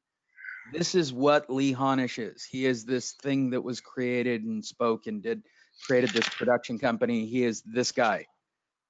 this 0.72 0.94
is 0.96 1.12
what 1.12 1.50
Lee 1.50 1.74
Honish 1.74 2.20
is. 2.20 2.46
He 2.46 2.66
is 2.66 2.86
this 2.86 3.14
thing 3.14 3.50
that 3.50 3.62
was 3.62 3.82
created 3.82 4.44
and 4.44 4.64
spoke 4.64 5.08
and 5.08 5.22
did, 5.22 5.44
created 5.86 6.12
this 6.12 6.30
production 6.30 6.78
company. 6.78 7.26
He 7.26 7.44
is 7.44 7.64
this 7.64 7.92
guy. 7.92 8.28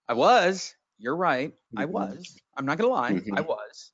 I 0.09 0.13
was, 0.13 0.75
you're 0.99 1.15
right. 1.15 1.53
I 1.77 1.85
Mhm. 1.85 1.91
was. 1.93 2.37
I'm 2.57 2.65
not 2.65 2.77
gonna 2.77 2.89
lie. 2.91 3.13
I 3.13 3.41
Mhm. 3.41 3.47
was. 3.47 3.93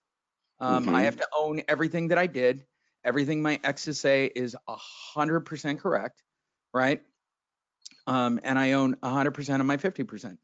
Um, 0.60 0.90
I 0.90 1.04
Mhm. 1.04 1.04
have 1.04 1.18
to 1.18 1.28
own 1.38 1.62
everything 1.68 2.08
that 2.10 2.18
I 2.18 2.28
did. 2.28 2.66
Everything 3.06 3.42
my 3.42 3.60
exes 3.64 4.00
say 4.00 4.26
is 4.26 4.58
a 4.68 4.76
hundred 4.76 5.42
percent 5.42 5.80
correct, 5.80 6.24
right? 6.74 7.06
Um, 8.10 8.40
and 8.44 8.58
I 8.58 8.74
own 8.74 8.96
hundred 9.04 9.32
percent 9.32 9.62
of 9.62 9.68
my 9.68 9.78
fifty 9.78 10.04
percent. 10.04 10.40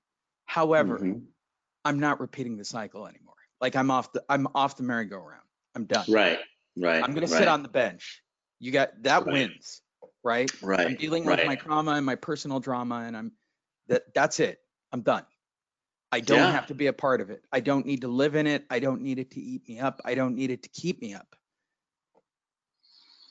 However, 0.46 1.00
Mhm. 1.00 1.26
I'm 1.84 2.00
not 2.00 2.20
repeating 2.20 2.58
the 2.58 2.66
cycle 2.66 3.08
anymore. 3.08 3.36
Like 3.60 3.76
I'm 3.76 3.90
off 3.92 4.12
the 4.12 4.24
I'm 4.30 4.48
off 4.54 4.78
the 4.78 4.84
merry-go-round. 4.84 5.42
I'm 5.76 5.86
done. 5.86 6.06
Right. 6.08 6.40
Right. 6.78 7.04
I'm 7.04 7.14
gonna 7.14 7.28
right, 7.28 7.30
sit 7.40 7.48
on 7.48 7.64
the 7.64 7.70
bench. 7.70 8.24
You 8.60 8.72
got 8.72 9.02
that 9.04 9.26
Right. 9.26 9.34
wins, 9.34 9.82
right? 10.24 10.52
Right. 10.62 10.88
I'm 10.88 10.96
dealing 10.96 11.26
right. 11.26 11.40
with 11.40 11.48
my 11.48 11.56
trauma 11.56 11.92
and 11.92 12.06
my 12.06 12.16
personal 12.16 12.60
drama, 12.60 13.04
and 13.06 13.18
I'm 13.18 13.32
that 13.88 14.14
that's 14.14 14.40
it. 14.40 14.60
I'm 14.92 15.02
done. 15.02 15.26
I 16.12 16.20
don't 16.22 16.38
Yeah. 16.38 16.52
have 16.52 16.68
to 16.68 16.76
be 16.76 16.88
a 16.88 16.94
part 16.94 17.20
of 17.20 17.30
it. 17.30 17.44
I 17.52 17.60
don't 17.60 17.86
need 17.86 18.02
to 18.02 18.08
live 18.08 18.36
in 18.36 18.48
it. 18.48 18.66
I 18.70 18.80
don't 18.80 19.02
need 19.02 19.20
it 19.20 19.32
to 19.32 19.42
eat 19.42 19.68
me 19.68 19.80
up. 19.80 20.02
I 20.06 20.16
don't 20.16 20.36
need 20.36 20.52
it 20.52 20.64
to 20.64 20.70
keep 20.70 21.02
me 21.02 21.14
up. 21.14 21.36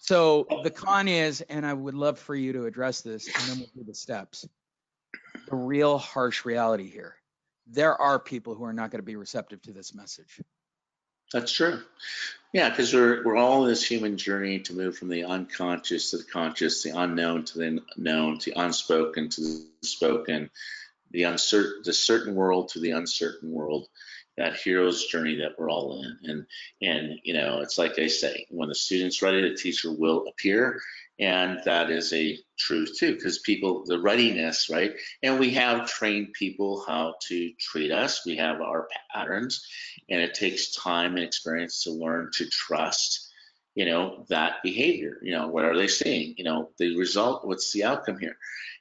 So 0.05 0.47
the 0.63 0.71
con 0.71 1.09
is, 1.09 1.41
and 1.41 1.65
I 1.65 1.73
would 1.73 1.95
love 1.95 2.19
for 2.19 2.35
you 2.35 2.53
to 2.53 2.67
address 2.67 3.01
this, 3.01 3.27
and 3.27 3.49
then 3.49 3.59
we'll 3.61 3.85
do 3.85 3.91
the 3.91 3.95
steps. 3.95 4.47
The 5.49 5.57
real 5.57 5.97
harsh 5.97 6.45
reality 6.45 6.91
here. 6.91 7.17
There 7.69 7.99
are 7.99 8.19
people 8.19 8.55
who 8.55 8.65
are 8.65 8.75
not 8.75 8.91
going 8.91 8.99
to 8.99 9.07
be 9.07 9.17
receptive 9.17 9.63
to 9.63 9.73
this 9.73 9.95
message. 9.95 10.43
That's 11.33 11.51
true. 11.51 11.81
Yeah, 12.53 12.69
because 12.69 12.93
we're 12.93 13.25
we're 13.25 13.39
all 13.39 13.63
in 13.63 13.71
this 13.71 13.83
human 13.83 14.19
journey 14.19 14.59
to 14.61 14.75
move 14.75 14.99
from 14.99 15.09
the 15.09 15.25
unconscious 15.25 16.11
to 16.11 16.19
the 16.19 16.25
conscious, 16.25 16.83
the 16.83 16.91
unknown 16.91 17.47
to 17.47 17.59
the 17.59 17.81
known, 17.97 18.39
to 18.41 18.51
the 18.51 18.61
unspoken 18.61 19.31
to 19.31 19.41
the 19.41 19.67
spoken, 19.81 20.51
the 21.13 21.23
uncertain, 21.23 21.81
the 21.83 21.95
certain 21.95 22.35
world 22.35 22.69
to 22.69 22.79
the 22.79 22.91
uncertain 22.91 23.51
world. 23.51 23.89
That 24.37 24.57
hero's 24.57 25.07
journey 25.07 25.37
that 25.37 25.53
we're 25.59 25.71
all 25.71 26.03
in, 26.03 26.31
and 26.31 26.47
and 26.83 27.21
you 27.23 27.35
know, 27.35 27.61
it's 27.61 27.79
like 27.79 27.99
I 27.99 28.09
say, 28.09 28.47
when 28.51 28.69
the 28.69 28.75
student's 28.75 29.23
ready, 29.23 29.41
the 29.41 29.55
teacher 29.55 29.93
will 29.93 30.27
appear, 30.29 30.81
and 31.21 31.61
that 31.65 31.91
is 31.91 32.13
a 32.13 32.39
truth 32.59 32.97
too, 32.99 33.15
because 33.15 33.39
people, 33.39 33.85
the 33.87 34.01
readiness, 34.01 34.69
right? 34.69 34.93
And 35.23 35.39
we 35.39 35.51
have 35.51 35.89
trained 35.89 36.33
people 36.33 36.85
how 36.87 37.15
to 37.29 37.53
treat 37.61 37.93
us. 37.93 38.27
We 38.27 38.37
have 38.37 38.61
our 38.61 38.89
patterns, 39.13 39.65
and 40.09 40.21
it 40.21 40.35
takes 40.35 40.75
time 40.75 41.15
and 41.15 41.25
experience 41.25 41.85
to 41.85 41.93
learn 41.93 42.31
to 42.35 42.49
trust 42.49 43.31
you 43.75 43.87
know 43.87 44.25
that 44.29 44.63
behavior. 44.63 45.19
You 45.23 45.33
know 45.33 45.49
what 45.49 45.65
are 45.65 45.77
they 45.77 45.89
seeing? 45.89 46.35
You 46.37 46.45
know 46.45 46.71
the 46.79 46.97
result 46.97 47.47
what's 47.47 47.73
the 47.73 47.85
outcome 47.85 48.19
here? 48.19 48.37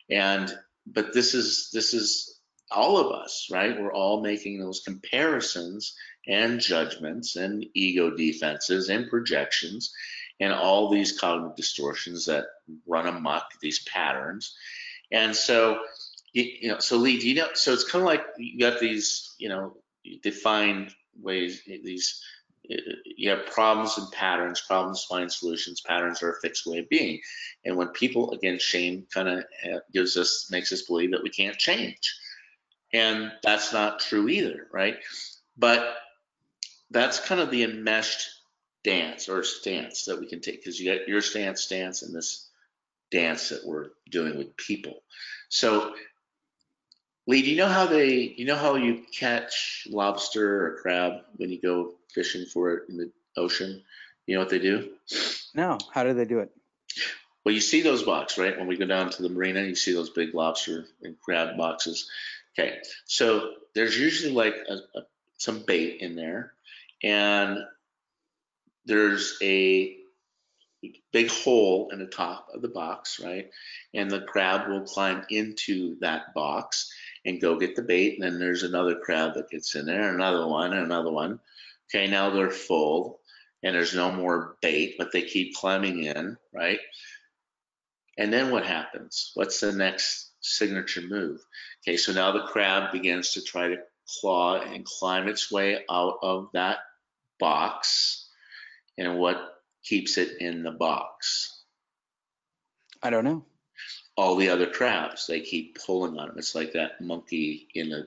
And 0.09 0.53
but 0.85 1.13
this 1.13 1.33
is 1.33 1.69
this 1.73 1.93
is 1.93 2.32
all 2.73 2.97
of 2.97 3.11
us 3.11 3.47
right? 3.51 3.79
We're 3.79 3.93
all 3.93 4.21
making 4.21 4.59
those 4.59 4.81
comparisons 4.81 5.95
and 6.27 6.59
judgments 6.59 7.35
and 7.35 7.65
ego 7.73 8.11
defenses 8.11 8.89
and 8.89 9.09
projections 9.09 9.93
and 10.39 10.53
all 10.53 10.89
these 10.89 11.17
cognitive 11.19 11.55
distortions 11.55 12.25
that 12.25 12.45
run 12.87 13.07
amok 13.07 13.45
these 13.61 13.83
patterns. 13.83 14.55
And 15.11 15.35
so 15.35 15.79
you, 16.33 16.69
know 16.69 16.79
so 16.79 16.97
lee 16.97 17.19
do 17.19 17.29
you 17.29 17.35
know 17.35 17.49
so 17.53 17.73
it's 17.73 17.89
kind 17.89 18.01
of 18.01 18.07
like 18.07 18.23
you 18.37 18.59
got 18.59 18.79
these 18.79 19.35
you 19.37 19.49
know 19.49 19.77
defined 20.23 20.91
ways 21.21 21.61
these 21.65 22.23
you 23.05 23.29
have 23.29 23.45
problems 23.47 23.97
and 23.97 24.09
patterns 24.11 24.61
problems 24.61 25.03
find 25.03 25.31
solutions 25.31 25.81
patterns 25.81 26.23
are 26.23 26.31
a 26.31 26.39
fixed 26.41 26.65
way 26.65 26.79
of 26.79 26.89
being. 26.89 27.19
And 27.65 27.75
when 27.75 27.89
people 27.89 28.31
again 28.31 28.57
shame 28.57 29.05
kind 29.13 29.27
of 29.27 29.39
uh, 29.39 29.79
gives 29.91 30.17
us 30.17 30.47
makes 30.49 30.71
us 30.71 30.83
believe 30.83 31.11
that 31.11 31.23
we 31.23 31.29
can't 31.29 31.57
change 31.57 32.15
and 32.93 33.31
that's 33.41 33.73
not 33.73 33.99
true 33.99 34.27
either 34.27 34.67
right 34.71 34.97
but 35.57 35.95
that's 36.91 37.19
kind 37.19 37.41
of 37.41 37.51
the 37.51 37.63
enmeshed 37.63 38.29
dance 38.83 39.29
or 39.29 39.43
stance 39.43 40.05
that 40.05 40.19
we 40.19 40.27
can 40.27 40.41
take 40.41 40.59
because 40.59 40.79
you 40.79 40.93
got 40.93 41.07
your 41.07 41.21
stance 41.21 41.61
stance 41.61 42.01
and 42.01 42.13
this 42.13 42.49
dance 43.11 43.49
that 43.49 43.65
we're 43.65 43.89
doing 44.09 44.37
with 44.37 44.55
people 44.57 45.01
so 45.49 45.93
Lee, 47.25 47.41
do 47.41 47.51
you 47.51 47.57
know 47.57 47.67
how 47.67 47.85
they, 47.85 48.33
you 48.35 48.45
know 48.45 48.55
how 48.55 48.75
you 48.75 49.01
catch 49.17 49.87
lobster 49.89 50.65
or 50.65 50.77
crab 50.81 51.21
when 51.37 51.49
you 51.49 51.61
go 51.61 51.93
fishing 52.13 52.45
for 52.45 52.73
it 52.73 52.89
in 52.89 52.97
the 52.97 53.11
ocean? 53.37 53.81
You 54.25 54.35
know 54.35 54.41
what 54.41 54.49
they 54.49 54.59
do? 54.59 54.89
No, 55.55 55.77
how 55.93 56.03
do 56.03 56.13
they 56.13 56.25
do 56.25 56.39
it? 56.39 56.51
Well, 57.45 57.55
you 57.55 57.61
see 57.61 57.81
those 57.81 58.03
boxes, 58.03 58.39
right? 58.39 58.57
When 58.57 58.67
we 58.67 58.77
go 58.77 58.85
down 58.85 59.09
to 59.09 59.21
the 59.21 59.29
marina, 59.29 59.61
you 59.61 59.75
see 59.75 59.93
those 59.93 60.09
big 60.09 60.33
lobster 60.33 60.85
and 61.01 61.19
crab 61.21 61.57
boxes. 61.57 62.09
Okay, 62.57 62.77
so 63.05 63.53
there's 63.73 63.99
usually 63.99 64.33
like 64.33 64.55
a, 64.69 64.73
a, 64.73 65.01
some 65.37 65.63
bait 65.65 66.01
in 66.01 66.15
there, 66.15 66.53
and 67.03 67.59
there's 68.85 69.37
a 69.41 69.97
big 71.11 71.29
hole 71.29 71.89
in 71.91 71.99
the 71.99 72.05
top 72.05 72.47
of 72.53 72.61
the 72.61 72.67
box, 72.67 73.19
right? 73.23 73.49
And 73.93 74.09
the 74.09 74.21
crab 74.21 74.67
will 74.67 74.81
climb 74.81 75.23
into 75.29 75.97
that 76.01 76.33
box 76.33 76.91
and 77.25 77.41
go 77.41 77.57
get 77.57 77.75
the 77.75 77.81
bait. 77.81 78.15
And 78.15 78.23
then 78.23 78.39
there's 78.39 78.63
another 78.63 78.95
crab 78.95 79.35
that 79.35 79.49
gets 79.49 79.75
in 79.75 79.85
there, 79.85 80.13
another 80.13 80.47
one, 80.47 80.73
another 80.73 81.11
one. 81.11 81.39
Okay, 81.89 82.07
now 82.07 82.29
they're 82.31 82.51
full 82.51 83.19
and 83.61 83.73
there's 83.73 83.95
no 83.95 84.11
more 84.11 84.57
bait, 84.61 84.95
but 84.97 85.11
they 85.11 85.21
keep 85.21 85.55
climbing 85.55 86.03
in, 86.03 86.37
right? 86.53 86.79
And 88.17 88.31
then 88.31 88.51
what 88.51 88.65
happens? 88.65 89.31
What's 89.35 89.59
the 89.59 89.71
next 89.71 90.31
signature 90.41 91.01
move? 91.01 91.39
Okay, 91.83 91.97
so 91.97 92.13
now 92.13 92.31
the 92.31 92.43
crab 92.43 92.91
begins 92.91 93.33
to 93.33 93.41
try 93.41 93.67
to 93.69 93.77
claw 94.21 94.61
and 94.61 94.85
climb 94.85 95.27
its 95.27 95.51
way 95.51 95.83
out 95.89 96.19
of 96.21 96.49
that 96.53 96.79
box. 97.39 98.29
And 98.97 99.17
what 99.17 99.61
keeps 99.83 100.17
it 100.17 100.39
in 100.39 100.63
the 100.63 100.71
box? 100.71 101.61
I 103.01 103.09
don't 103.09 103.25
know. 103.25 103.43
All 104.15 104.35
the 104.37 104.49
other 104.49 104.67
crabs, 104.67 105.27
they 105.27 105.41
keep 105.41 105.77
pulling 105.83 106.17
on 106.17 106.29
them. 106.29 106.37
It's 106.37 106.55
like 106.55 106.73
that 106.73 107.01
monkey 107.01 107.67
in 107.73 107.91
a, 107.91 108.03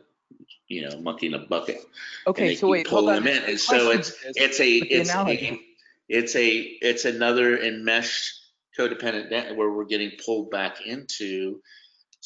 you 0.68 0.88
know, 0.88 0.98
monkey 1.00 1.26
in 1.26 1.34
a 1.34 1.40
bucket. 1.40 1.80
Okay, 2.26 2.54
so 2.54 2.68
wait, 2.68 2.86
hold 2.86 3.04
pulling 3.04 3.18
on. 3.18 3.24
them 3.24 3.36
in. 3.36 3.50
And 3.50 3.60
so 3.60 3.90
it's 3.90 4.14
it's 4.24 4.60
a 4.60 4.68
it's 4.68 5.10
a, 5.14 5.60
it's 6.08 6.36
a 6.36 6.56
it's 6.56 7.04
another 7.04 7.58
enmeshed 7.58 8.40
codependent 8.78 9.30
net 9.30 9.56
where 9.56 9.70
we're 9.70 9.84
getting 9.84 10.12
pulled 10.24 10.50
back 10.50 10.86
into 10.86 11.60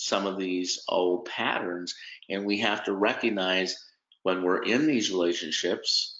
some 0.00 0.26
of 0.26 0.38
these 0.38 0.82
old 0.88 1.26
patterns, 1.26 1.94
and 2.28 2.44
we 2.44 2.58
have 2.58 2.84
to 2.84 2.92
recognize 2.92 3.76
when 4.22 4.42
we're 4.42 4.62
in 4.62 4.86
these 4.86 5.10
relationships. 5.10 6.18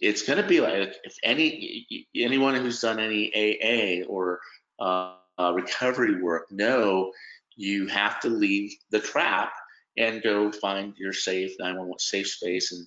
It's 0.00 0.22
going 0.22 0.40
to 0.40 0.48
be 0.48 0.60
like 0.60 0.94
if 1.02 1.16
any 1.24 1.86
anyone 2.14 2.54
who's 2.54 2.80
done 2.80 3.00
any 3.00 3.32
AA 3.34 4.06
or 4.06 4.40
uh, 4.78 5.14
uh, 5.38 5.52
recovery 5.54 6.22
work 6.22 6.50
know 6.52 7.12
you 7.56 7.88
have 7.88 8.20
to 8.20 8.28
leave 8.28 8.72
the 8.90 9.00
trap 9.00 9.52
and 9.96 10.22
go 10.22 10.52
find 10.52 10.94
your 10.96 11.12
safe 11.12 11.56
911 11.58 11.98
safe 11.98 12.28
space 12.28 12.72
and 12.72 12.86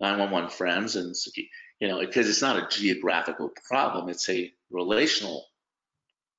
911 0.00 0.50
friends 0.50 0.96
and 0.96 1.14
you 1.78 1.88
know 1.88 2.00
because 2.00 2.28
it's 2.28 2.42
not 2.42 2.56
a 2.56 2.68
geographical 2.76 3.50
problem 3.68 4.08
it's 4.08 4.28
a 4.28 4.52
relational 4.70 5.44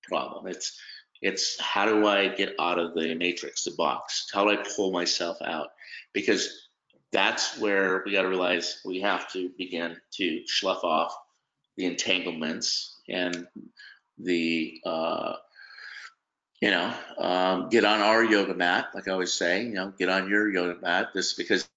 problem 0.03 0.47
it's 0.47 0.77
it's 1.21 1.59
how 1.59 1.85
do 1.85 2.07
i 2.07 2.27
get 2.27 2.55
out 2.59 2.79
of 2.79 2.93
the 2.93 3.13
matrix 3.15 3.63
the 3.63 3.71
box? 3.71 4.29
How 4.33 4.43
do 4.43 4.51
i 4.51 4.63
pull 4.75 4.91
myself 4.91 5.37
out? 5.41 5.69
Because 6.13 6.69
that's 7.11 7.57
where 7.59 8.03
we 8.05 8.13
got 8.13 8.23
to 8.23 8.29
realize 8.29 8.81
we 8.85 9.01
have 9.01 9.31
to 9.33 9.49
begin 9.57 9.97
to 10.13 10.43
slough 10.47 10.83
off 10.83 11.15
the 11.77 11.85
entanglements 11.85 12.99
and 13.09 13.47
the 14.17 14.79
uh, 14.85 15.33
you 16.61 16.71
know 16.71 16.93
um, 17.17 17.69
get 17.69 17.85
on 17.85 17.99
our 17.99 18.23
yoga 18.23 18.53
mat 18.53 18.89
like 18.93 19.07
i 19.07 19.11
always 19.11 19.33
say 19.33 19.63
you 19.63 19.73
know 19.73 19.91
get 19.97 20.09
on 20.09 20.29
your 20.29 20.49
yoga 20.49 20.79
mat 20.81 21.09
this 21.13 21.33
because 21.33 21.67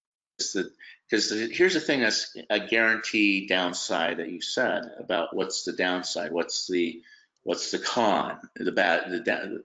the 0.53 0.69
because 1.09 1.29
here's 1.29 1.73
the 1.73 1.79
thing 1.79 2.01
that's 2.01 2.35
a 2.49 2.59
guarantee 2.59 3.47
downside 3.47 4.17
that 4.17 4.29
you 4.29 4.41
said 4.41 4.83
about 4.99 5.35
what's 5.35 5.63
the 5.63 5.73
downside 5.73 6.31
what's 6.31 6.67
the 6.67 7.01
what's 7.45 7.71
the 7.71 7.79
con? 7.79 8.39
The 8.57 8.71
bad 8.71 9.09
the 9.09 9.63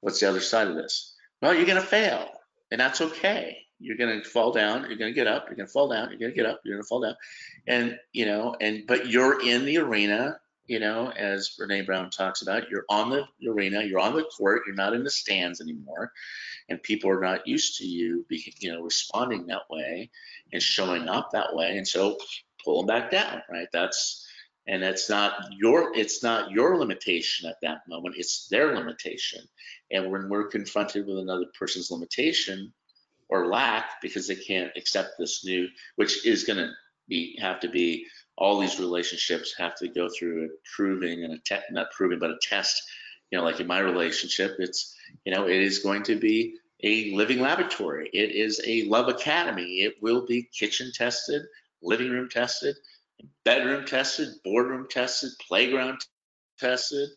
what's 0.00 0.20
the 0.20 0.28
other 0.28 0.40
side 0.40 0.68
of 0.68 0.74
this? 0.74 1.14
Well 1.40 1.54
you're 1.54 1.64
going 1.64 1.80
to 1.80 1.86
fail 1.86 2.28
and 2.70 2.80
that's 2.80 3.00
okay. 3.00 3.56
You're 3.78 3.96
going 3.96 4.20
to 4.20 4.28
fall 4.28 4.52
down 4.52 4.82
you're 4.88 4.98
going 4.98 5.12
to 5.12 5.14
get 5.14 5.26
up 5.26 5.46
you're 5.46 5.56
going 5.56 5.66
to 5.66 5.72
fall 5.72 5.88
down 5.88 6.10
you're 6.10 6.18
going 6.18 6.32
to 6.32 6.36
get 6.36 6.46
up 6.46 6.60
you're 6.64 6.74
going 6.74 6.82
to 6.82 6.88
fall 6.88 7.00
down. 7.00 7.16
And 7.66 7.98
you 8.12 8.26
know 8.26 8.56
and 8.60 8.86
but 8.86 9.06
you're 9.06 9.40
in 9.40 9.64
the 9.64 9.78
arena 9.78 10.38
you 10.66 10.80
know 10.80 11.10
as 11.10 11.56
brene 11.58 11.86
brown 11.86 12.10
talks 12.10 12.42
about 12.42 12.68
you're 12.68 12.84
on 12.90 13.10
the 13.10 13.24
arena 13.48 13.82
you're 13.82 14.00
on 14.00 14.14
the 14.14 14.24
court 14.24 14.62
you're 14.66 14.76
not 14.76 14.92
in 14.92 15.02
the 15.02 15.10
stands 15.10 15.60
anymore 15.60 16.12
and 16.68 16.82
people 16.82 17.10
are 17.10 17.20
not 17.20 17.46
used 17.46 17.78
to 17.78 17.86
you 17.86 18.24
you 18.28 18.72
know 18.72 18.82
responding 18.82 19.46
that 19.46 19.62
way 19.70 20.10
and 20.52 20.62
showing 20.62 21.08
up 21.08 21.30
that 21.32 21.54
way 21.54 21.76
and 21.76 21.88
so 21.88 22.18
pull 22.64 22.78
them 22.78 22.86
back 22.86 23.10
down 23.10 23.42
right? 23.50 23.68
That's 23.72 24.26
and 24.66 24.82
it's 24.82 25.08
not 25.08 25.32
your 25.52 25.96
it's 25.96 26.22
not 26.22 26.50
your 26.50 26.76
limitation 26.76 27.48
at 27.48 27.56
that 27.62 27.80
moment 27.88 28.14
it's 28.18 28.48
their 28.48 28.74
limitation 28.76 29.40
and 29.90 30.10
when 30.10 30.28
we're 30.28 30.48
confronted 30.48 31.06
with 31.06 31.18
another 31.18 31.46
person's 31.58 31.90
limitation 31.90 32.72
or 33.30 33.46
lack 33.46 34.00
because 34.02 34.26
they 34.26 34.34
can't 34.34 34.72
accept 34.76 35.10
this 35.18 35.44
new, 35.44 35.68
which 35.96 36.26
is 36.26 36.44
going 36.44 36.58
to 36.58 36.70
be 37.08 37.38
have 37.40 37.60
to 37.60 37.68
be 37.68 38.06
all 38.36 38.58
these 38.58 38.78
relationships 38.78 39.54
have 39.56 39.74
to 39.76 39.88
go 39.88 40.08
through 40.08 40.44
a 40.44 40.48
proving 40.76 41.24
and 41.24 41.34
a 41.34 41.38
te- 41.38 41.64
not 41.70 41.90
proving 41.92 42.18
but 42.18 42.30
a 42.30 42.38
test. 42.42 42.82
You 43.30 43.38
know, 43.38 43.44
like 43.44 43.60
in 43.60 43.66
my 43.66 43.78
relationship, 43.78 44.56
it's 44.58 44.96
you 45.24 45.32
know 45.32 45.46
it 45.46 45.62
is 45.62 45.78
going 45.78 46.02
to 46.04 46.16
be 46.16 46.56
a 46.82 47.12
living 47.14 47.40
laboratory. 47.40 48.10
It 48.12 48.32
is 48.32 48.60
a 48.66 48.84
love 48.84 49.08
academy. 49.08 49.82
It 49.82 49.94
will 50.02 50.26
be 50.26 50.48
kitchen 50.52 50.90
tested, 50.94 51.42
living 51.82 52.10
room 52.10 52.28
tested, 52.28 52.76
bedroom 53.44 53.84
tested, 53.86 54.28
boardroom 54.44 54.86
tested, 54.90 55.30
playground 55.46 56.00
tested, 56.58 57.08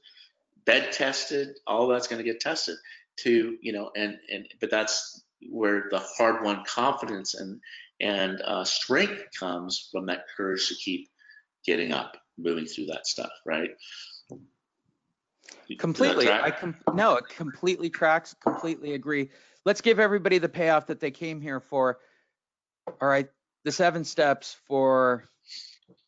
bed 0.65 0.91
tested. 0.91 1.49
All 1.67 1.87
that's 1.87 2.07
going 2.07 2.23
to 2.23 2.29
get 2.29 2.39
tested 2.39 2.77
to 3.15 3.57
you 3.61 3.71
know 3.71 3.91
and 3.95 4.17
and 4.31 4.47
but 4.59 4.71
that's 4.71 5.23
where 5.49 5.87
the 5.91 5.99
hard 5.99 6.43
won 6.43 6.63
confidence 6.65 7.35
and 7.35 7.59
and 7.99 8.41
uh, 8.41 8.63
strength 8.63 9.23
comes 9.39 9.89
from 9.91 10.07
that 10.07 10.25
courage 10.35 10.67
to 10.67 10.75
keep 10.75 11.09
getting 11.65 11.93
up, 11.93 12.17
moving 12.37 12.65
through 12.65 12.87
that 12.87 13.07
stuff, 13.07 13.31
right? 13.45 13.69
Completely. 15.79 16.29
I 16.29 16.51
com- 16.51 16.75
no, 16.93 17.15
it 17.15 17.29
completely 17.29 17.89
tracks. 17.89 18.35
Completely 18.41 18.93
agree. 18.93 19.29
Let's 19.65 19.79
give 19.79 19.99
everybody 19.99 20.37
the 20.37 20.49
payoff 20.49 20.87
that 20.87 20.99
they 20.99 21.11
came 21.11 21.39
here 21.39 21.59
for. 21.59 21.99
All 23.01 23.07
right, 23.07 23.29
the 23.63 23.71
seven 23.71 24.03
steps 24.03 24.57
for 24.67 25.29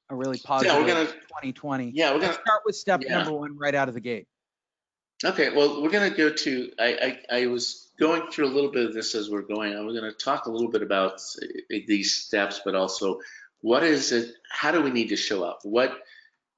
a 0.09 0.15
really 0.15 0.37
positive 0.37 0.73
yeah, 0.73 0.79
we're 0.79 0.87
gonna, 0.87 1.05
2020. 1.05 1.91
Yeah, 1.93 2.13
we're 2.13 2.19
gonna 2.19 2.33
start 2.33 2.61
with 2.65 2.75
step 2.75 3.01
yeah. 3.03 3.17
number 3.17 3.33
one 3.33 3.57
right 3.57 3.73
out 3.73 3.87
of 3.87 3.93
the 3.93 4.01
gate. 4.01 4.27
Okay, 5.23 5.55
well, 5.55 5.81
we're 5.81 5.89
gonna 5.89 6.09
go 6.09 6.29
to. 6.31 6.71
I, 6.79 7.17
I 7.31 7.37
I 7.39 7.47
was 7.47 7.85
going 7.99 8.29
through 8.29 8.47
a 8.47 8.53
little 8.53 8.71
bit 8.71 8.85
of 8.85 8.93
this 8.93 9.15
as 9.15 9.29
we're 9.29 9.41
going. 9.41 9.73
I'm 9.73 9.87
going 9.87 10.03
to 10.03 10.11
talk 10.11 10.45
a 10.45 10.51
little 10.51 10.69
bit 10.69 10.81
about 10.81 11.21
these 11.69 12.15
steps, 12.15 12.61
but 12.65 12.75
also 12.75 13.19
what 13.61 13.83
is 13.83 14.11
it? 14.11 14.33
How 14.51 14.71
do 14.71 14.81
we 14.81 14.91
need 14.91 15.09
to 15.09 15.15
show 15.15 15.43
up? 15.43 15.59
What, 15.63 15.97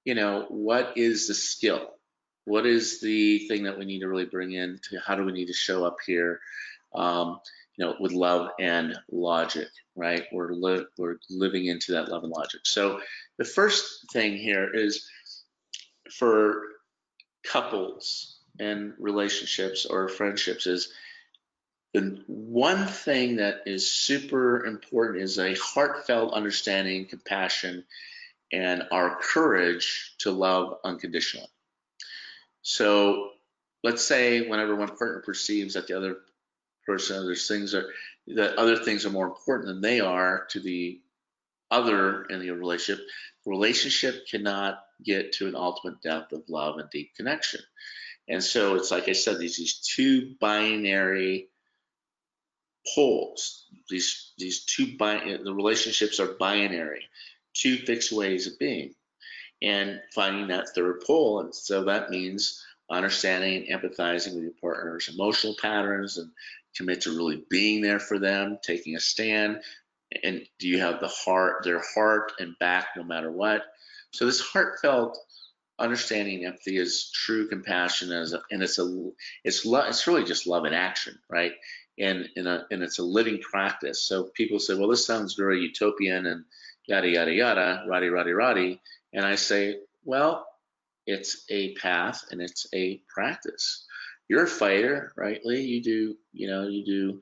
you 0.04 0.16
know, 0.16 0.46
what 0.50 0.94
is 0.98 1.28
the 1.28 1.34
skill? 1.34 1.92
What 2.46 2.66
is 2.66 3.02
the 3.02 3.48
thing 3.48 3.64
that 3.64 3.78
we 3.78 3.86
need 3.86 4.00
to 4.00 4.08
really 4.08 4.26
bring 4.26 4.54
in? 4.54 4.80
To 4.90 5.00
how 5.06 5.16
do 5.16 5.24
we 5.24 5.32
need 5.32 5.48
to 5.48 5.54
show 5.54 5.86
up 5.86 5.98
here? 6.06 6.40
Um, 6.96 7.40
you 7.76 7.86
know, 7.86 7.96
with 8.00 8.14
love 8.14 8.50
and 8.60 8.98
logic, 9.12 9.68
right? 9.96 10.24
We're 10.32 10.54
li- 10.54 10.86
we're 10.98 11.18
living 11.30 11.68
into 11.68 11.92
that 11.92 12.10
love 12.10 12.24
and 12.24 12.32
logic. 12.32 12.62
So 12.64 13.02
the 13.38 13.46
first 13.46 14.12
thing 14.12 14.38
here 14.38 14.70
is 14.74 15.08
for 16.12 16.64
couples 17.44 18.40
and 18.60 18.94
relationships 19.00 19.86
or 19.86 20.08
friendships 20.08 20.68
is 20.68 20.92
the 21.94 22.24
one 22.28 22.86
thing 22.86 23.38
that 23.38 23.62
is 23.66 23.90
super 23.90 24.66
important 24.66 25.24
is 25.24 25.40
a 25.40 25.56
heartfelt 25.56 26.34
understanding, 26.34 27.06
compassion, 27.06 27.86
and 28.52 28.84
our 28.92 29.18
courage 29.22 30.14
to 30.20 30.32
love 30.32 30.78
unconditionally. 30.84 31.48
So 32.62 33.32
let's 33.84 34.04
say 34.04 34.48
whenever 34.48 34.76
one 34.76 34.96
partner 34.96 35.22
perceives 35.26 35.76
that 35.76 35.88
the 35.88 35.98
other 35.98 36.18
person, 36.86 37.26
there's 37.26 37.48
things 37.48 37.74
are 37.74 37.86
that 38.28 38.58
other 38.58 38.78
things 38.78 39.06
are 39.06 39.10
more 39.10 39.28
important 39.28 39.68
than 39.68 39.82
they 39.82 40.02
are 40.02 40.46
to 40.50 40.60
the 40.60 41.00
other 41.70 42.24
in 42.26 42.40
the 42.40 42.52
relationship, 42.52 43.06
the 43.46 43.50
relationship 43.50 44.28
cannot 44.30 44.80
get 45.04 45.34
to 45.34 45.48
an 45.48 45.56
ultimate 45.56 46.02
depth 46.02 46.34
of 46.34 46.44
love 46.50 46.78
and 46.78 46.90
deep 46.90 47.16
connection. 47.16 47.62
And 48.28 48.44
so 48.44 48.76
it's 48.76 48.92
like 48.92 49.08
I 49.08 49.14
said, 49.14 49.40
these 49.40 49.58
these 49.58 49.76
two 49.80 50.36
binary 50.40 51.50
poles. 52.96 53.66
These 53.90 54.34
these 54.38 54.66
two 54.66 54.98
bi- 54.98 55.38
the 55.44 55.54
relationships 55.54 56.20
are 56.20 56.34
binary, 56.34 57.06
two 57.54 57.78
fixed 57.78 58.12
ways 58.12 58.48
of 58.48 58.60
being, 58.60 58.94
and 59.62 60.02
finding 60.14 60.48
that 60.48 60.70
third 60.70 61.02
pole. 61.06 61.40
And 61.42 61.56
so 61.56 61.86
that 61.86 62.10
means 62.10 62.64
understanding 62.90 63.68
and 63.70 63.82
empathizing 63.82 64.36
with 64.36 64.44
your 64.44 64.54
partner's 64.62 65.10
emotional 65.10 65.56
patterns 65.62 66.18
and 66.18 66.32
commit 66.76 67.02
to 67.02 67.16
really 67.16 67.44
being 67.50 67.82
there 67.82 68.00
for 68.00 68.20
them, 68.20 68.58
taking 68.62 68.96
a 68.96 69.00
stand. 69.00 69.62
And 70.24 70.46
do 70.60 70.68
you 70.68 70.80
have 70.80 71.00
the 71.00 71.08
heart, 71.08 71.64
their 71.64 71.82
heart 71.96 72.34
and 72.40 72.58
back 72.60 72.88
no 72.96 73.04
matter 73.04 73.32
what? 73.32 73.64
So 74.12 74.26
this 74.26 74.42
heartfelt 74.42 75.18
understanding 75.80 76.46
empathy 76.46 76.78
is 76.78 77.12
true 77.12 77.48
compassion 77.48 78.12
as 78.12 78.34
a, 78.34 78.42
and 78.52 78.64
it's 78.64 78.80
a 78.80 79.12
it's 79.44 79.66
lo- 79.66 79.86
it's 79.88 80.08
really 80.08 80.24
just 80.24 80.48
love 80.48 80.66
in 80.66 80.74
action, 80.74 81.20
right? 81.30 81.54
and 82.00 82.28
in 82.36 82.48
a, 82.48 82.66
and 82.72 82.84
it's 82.84 83.00
a 83.00 83.04
living 83.04 83.40
practice. 83.40 84.04
So 84.04 84.26
people 84.36 84.60
say, 84.60 84.76
well, 84.76 84.90
this 84.90 85.06
sounds 85.06 85.34
very 85.34 85.62
utopian 85.62 86.26
and 86.28 86.46
yada 86.88 87.10
yada 87.10 87.34
yada, 87.34 87.84
roddy 87.88 88.08
roddy 88.08 88.32
roddy, 88.32 88.82
and 89.14 89.26
I 89.26 89.36
say, 89.36 89.78
well, 90.06 90.46
it's 91.06 91.46
a 91.50 91.74
path 91.76 92.26
and 92.32 92.42
it's 92.42 92.68
a 92.74 93.02
practice. 93.14 93.86
You're 94.30 94.44
a 94.44 94.48
fighter, 94.48 95.14
right, 95.16 95.40
Lee? 95.46 95.62
You 95.62 95.82
do, 95.82 96.16
you 96.34 96.48
know, 96.48 96.68
you 96.68 96.86
do. 96.86 97.20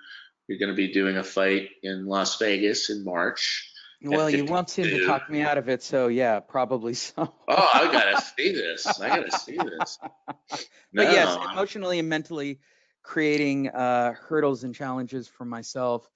You're 0.47 0.59
going 0.59 0.69
to 0.69 0.75
be 0.75 0.91
doing 0.91 1.17
a 1.17 1.23
fight 1.23 1.69
in 1.83 2.05
Las 2.05 2.37
Vegas 2.37 2.89
in 2.89 3.03
March. 3.03 3.71
Well, 4.01 4.29
you 4.29 4.45
want 4.45 4.77
him 4.77 4.85
to 4.85 5.05
talk 5.05 5.29
me 5.29 5.41
out 5.41 5.57
of 5.57 5.69
it, 5.69 5.81
so 5.81 6.07
yeah, 6.07 6.39
probably 6.39 6.93
so. 6.93 7.33
oh, 7.47 7.69
I 7.73 7.91
gotta 7.91 8.21
see 8.21 8.51
this. 8.51 8.85
I 8.99 9.07
gotta 9.07 9.31
see 9.39 9.57
this. 9.57 9.99
No. 10.01 10.09
But 10.93 11.11
yes, 11.11 11.37
emotionally 11.51 11.99
and 11.99 12.07
mentally 12.07 12.59
creating 13.03 13.69
uh, 13.69 14.13
hurdles 14.13 14.63
and 14.63 14.73
challenges 14.73 15.27
for 15.27 15.43
myself 15.43 16.09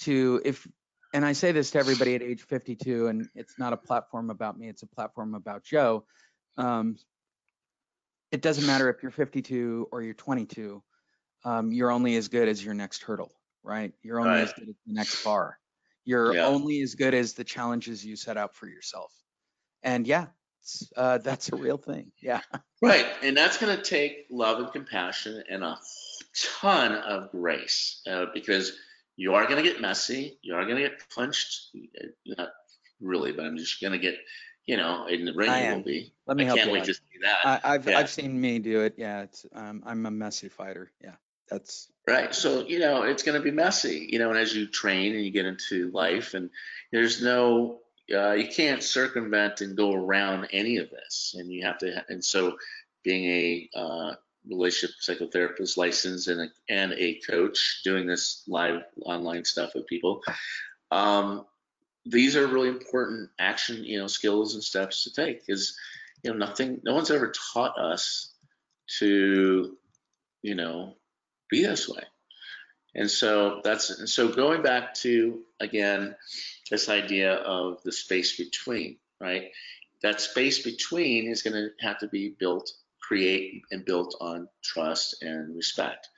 to 0.00 0.40
if 0.44 0.66
and 1.14 1.24
I 1.24 1.32
say 1.32 1.52
this 1.52 1.70
to 1.70 1.78
everybody 1.78 2.14
at 2.14 2.22
age 2.22 2.42
52, 2.42 3.06
and 3.06 3.28
it's 3.34 3.58
not 3.58 3.72
a 3.72 3.76
platform 3.76 4.30
about 4.30 4.58
me, 4.58 4.68
it's 4.68 4.82
a 4.82 4.86
platform 4.86 5.34
about 5.34 5.64
Joe. 5.64 6.04
Um, 6.58 6.96
it 8.30 8.42
doesn't 8.42 8.66
matter 8.66 8.90
if 8.90 9.02
you're 9.02 9.12
52 9.12 9.88
or 9.92 10.02
you're 10.02 10.14
22, 10.14 10.82
um, 11.44 11.72
you're 11.72 11.90
only 11.90 12.16
as 12.16 12.28
good 12.28 12.48
as 12.48 12.62
your 12.62 12.74
next 12.74 13.02
hurdle, 13.02 13.32
right? 13.66 13.92
You're 14.02 14.20
only 14.20 14.30
right. 14.30 14.42
as 14.42 14.52
good 14.52 14.68
as 14.68 14.74
the 14.86 14.94
next 14.94 15.24
bar. 15.24 15.58
You're 16.04 16.36
yeah. 16.36 16.46
only 16.46 16.80
as 16.82 16.94
good 16.94 17.14
as 17.14 17.34
the 17.34 17.44
challenges 17.44 18.04
you 18.04 18.16
set 18.16 18.36
out 18.36 18.54
for 18.54 18.68
yourself. 18.68 19.12
And 19.82 20.06
yeah, 20.06 20.26
uh, 20.96 21.18
that's 21.24 21.52
a 21.52 21.56
real 21.56 21.76
thing. 21.76 22.12
Yeah. 22.22 22.40
Right. 22.80 23.06
And 23.22 23.36
that's 23.36 23.58
going 23.58 23.76
to 23.76 23.82
take 23.82 24.26
love 24.30 24.60
and 24.60 24.72
compassion 24.72 25.42
and 25.50 25.64
a 25.64 25.78
ton 26.60 26.92
of 26.92 27.30
grace 27.32 28.02
uh, 28.08 28.26
because 28.32 28.72
you 29.16 29.34
are 29.34 29.44
going 29.46 29.56
to 29.56 29.68
get 29.68 29.80
messy. 29.80 30.38
You 30.42 30.54
are 30.54 30.64
going 30.64 30.76
to 30.76 30.82
get 30.82 31.00
punched. 31.14 31.74
Not 32.26 32.50
really, 33.00 33.32
but 33.32 33.46
I'm 33.46 33.56
just 33.56 33.80
going 33.80 33.92
to 33.92 33.98
get, 33.98 34.14
you 34.66 34.76
know, 34.76 35.06
in 35.06 35.24
the 35.24 35.32
ring 35.32 35.50
will 35.50 35.82
be. 35.82 36.12
Let 36.26 36.36
me 36.36 36.44
I 36.44 36.46
help 36.46 36.58
can't 36.58 36.68
you 36.68 36.74
wait 36.74 36.80
out. 36.80 36.86
to 36.86 36.94
see 36.94 37.00
that. 37.22 37.60
I, 37.64 37.72
have 37.72 37.88
yeah. 37.88 37.98
I've 37.98 38.10
seen 38.10 38.38
me 38.40 38.58
do 38.58 38.82
it. 38.82 38.94
Yeah, 38.96 39.22
it's 39.22 39.46
um, 39.54 39.82
I'm 39.86 40.04
a 40.06 40.10
messy 40.10 40.48
fighter. 40.48 40.92
Yeah. 41.02 41.14
That's 41.48 41.88
Right. 42.06 42.32
So, 42.32 42.64
you 42.64 42.78
know, 42.78 43.02
it's 43.02 43.24
going 43.24 43.36
to 43.36 43.42
be 43.42 43.50
messy, 43.50 44.08
you 44.08 44.20
know, 44.20 44.30
and 44.30 44.38
as 44.38 44.54
you 44.54 44.68
train 44.68 45.16
and 45.16 45.24
you 45.24 45.32
get 45.32 45.44
into 45.44 45.90
life, 45.90 46.34
and 46.34 46.50
there's 46.92 47.20
no, 47.20 47.80
uh, 48.14 48.32
you 48.32 48.46
can't 48.46 48.80
circumvent 48.80 49.60
and 49.60 49.76
go 49.76 49.92
around 49.92 50.46
any 50.52 50.76
of 50.76 50.88
this. 50.88 51.34
And 51.36 51.50
you 51.50 51.66
have 51.66 51.78
to, 51.78 52.04
and 52.08 52.24
so 52.24 52.56
being 53.02 53.24
a 53.24 53.68
uh, 53.76 54.14
relationship 54.48 54.94
psychotherapist 55.02 55.76
licensed 55.76 56.28
and 56.28 56.42
a, 56.42 56.48
and 56.68 56.92
a 56.92 57.18
coach 57.28 57.80
doing 57.82 58.06
this 58.06 58.44
live 58.46 58.82
online 59.04 59.44
stuff 59.44 59.72
with 59.74 59.88
people, 59.88 60.22
um, 60.92 61.44
these 62.04 62.36
are 62.36 62.46
really 62.46 62.68
important 62.68 63.30
action, 63.40 63.82
you 63.82 63.98
know, 63.98 64.06
skills 64.06 64.54
and 64.54 64.62
steps 64.62 65.02
to 65.02 65.12
take 65.12 65.44
because, 65.44 65.76
you 66.22 66.30
know, 66.30 66.36
nothing, 66.36 66.80
no 66.84 66.94
one's 66.94 67.10
ever 67.10 67.32
taught 67.52 67.76
us 67.76 68.32
to, 68.98 69.76
you 70.42 70.54
know, 70.54 70.94
be 71.50 71.64
this 71.64 71.88
way. 71.88 72.02
And 72.94 73.10
so 73.10 73.60
that's 73.62 73.90
and 73.90 74.08
so 74.08 74.28
going 74.28 74.62
back 74.62 74.94
to 74.94 75.42
again 75.60 76.16
this 76.70 76.88
idea 76.88 77.34
of 77.34 77.82
the 77.82 77.92
space 77.92 78.36
between, 78.36 78.96
right? 79.20 79.50
That 80.02 80.20
space 80.20 80.62
between 80.62 81.28
is 81.30 81.42
going 81.42 81.54
to 81.54 81.70
have 81.86 81.98
to 81.98 82.08
be 82.08 82.30
built, 82.38 82.70
create 83.00 83.62
and 83.70 83.84
built 83.84 84.16
on 84.20 84.48
trust 84.62 85.22
and 85.22 85.54
respect. 85.54 86.08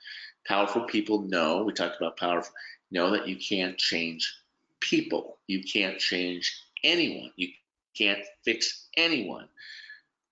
Powerful 0.47 0.83
people 0.83 1.21
know, 1.21 1.63
we 1.63 1.73
talked 1.73 1.97
about 1.97 2.17
powerful, 2.17 2.53
know 2.91 3.11
that 3.11 3.27
you 3.27 3.35
can't 3.35 3.77
change 3.77 4.33
people. 4.79 5.37
You 5.47 5.63
can't 5.63 5.99
change 5.99 6.63
anyone. 6.83 7.31
You 7.35 7.49
can't 7.97 8.23
fix 8.45 8.87
anyone. 8.95 9.47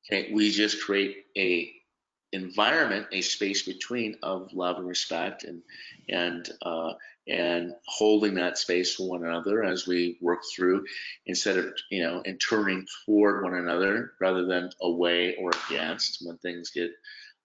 Okay, 0.06 0.32
we 0.34 0.52
just 0.52 0.82
create 0.82 1.26
a 1.38 1.74
environment, 2.38 3.08
a 3.12 3.22
space 3.22 3.64
between 3.64 4.18
of 4.24 4.54
love 4.54 4.78
and 4.78 4.88
respect, 4.88 5.44
and 5.44 5.62
and 6.10 6.50
uh, 6.62 6.94
and 7.28 7.74
holding 7.86 8.36
that 8.36 8.58
space 8.58 8.96
for 8.96 9.10
one 9.10 9.26
another 9.26 9.64
as 9.64 9.86
we 9.86 10.18
work 10.22 10.42
through, 10.56 10.86
instead 11.26 11.58
of 11.58 11.74
you 11.90 12.04
know 12.04 12.22
and 12.26 12.40
turning 12.40 12.86
toward 13.06 13.44
one 13.44 13.56
another 13.56 14.14
rather 14.22 14.46
than 14.46 14.70
away 14.82 15.36
or 15.36 15.52
against 15.70 16.20
when 16.26 16.38
things 16.38 16.72
get 16.72 16.92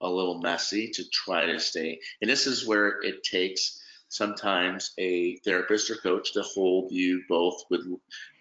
a 0.01 0.09
little 0.09 0.41
messy 0.41 0.91
to 0.91 1.05
try 1.11 1.47
to 1.47 1.61
stay. 1.61 1.99
And 2.21 2.31
this 2.31 2.47
is 2.47 2.67
where 2.67 3.01
it 3.03 3.23
takes 3.23 3.82
sometimes 4.13 4.93
a 4.99 5.37
therapist 5.39 5.91
or 5.91 5.97
coach 5.97 6.35
to 6.35 6.43
hold 6.43 6.93
you 6.93 7.23
both 7.29 7.63
with 7.71 7.81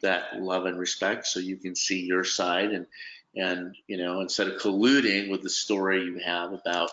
that 0.01 0.41
love 0.41 0.65
and 0.65 0.77
respect 0.77 1.25
so 1.25 1.39
you 1.39 1.55
can 1.55 1.73
see 1.73 2.01
your 2.01 2.25
side 2.25 2.71
and 2.71 2.85
and 3.37 3.73
you 3.87 3.97
know 3.97 4.19
instead 4.19 4.49
of 4.49 4.61
colluding 4.61 5.31
with 5.31 5.41
the 5.41 5.49
story 5.49 6.03
you 6.03 6.19
have 6.19 6.51
about 6.51 6.91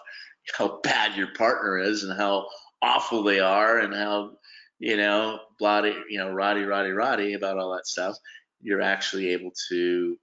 how 0.57 0.79
bad 0.85 1.17
your 1.17 1.35
partner 1.35 1.77
is 1.79 2.05
and 2.05 2.17
how 2.17 2.47
awful 2.81 3.25
they 3.25 3.41
are 3.41 3.81
and 3.81 3.93
how 3.93 4.31
you 4.79 4.97
know 4.97 5.41
bloody 5.59 5.97
you 6.09 6.19
know 6.19 6.31
roddy 6.31 6.63
roddy 6.63 6.93
roddy 6.93 7.35
about 7.35 7.59
all 7.59 7.75
that 7.75 7.87
stuff 7.87 8.17
you're 8.63 8.81
actually 8.81 9.31
able 9.31 9.51
to 9.69 10.17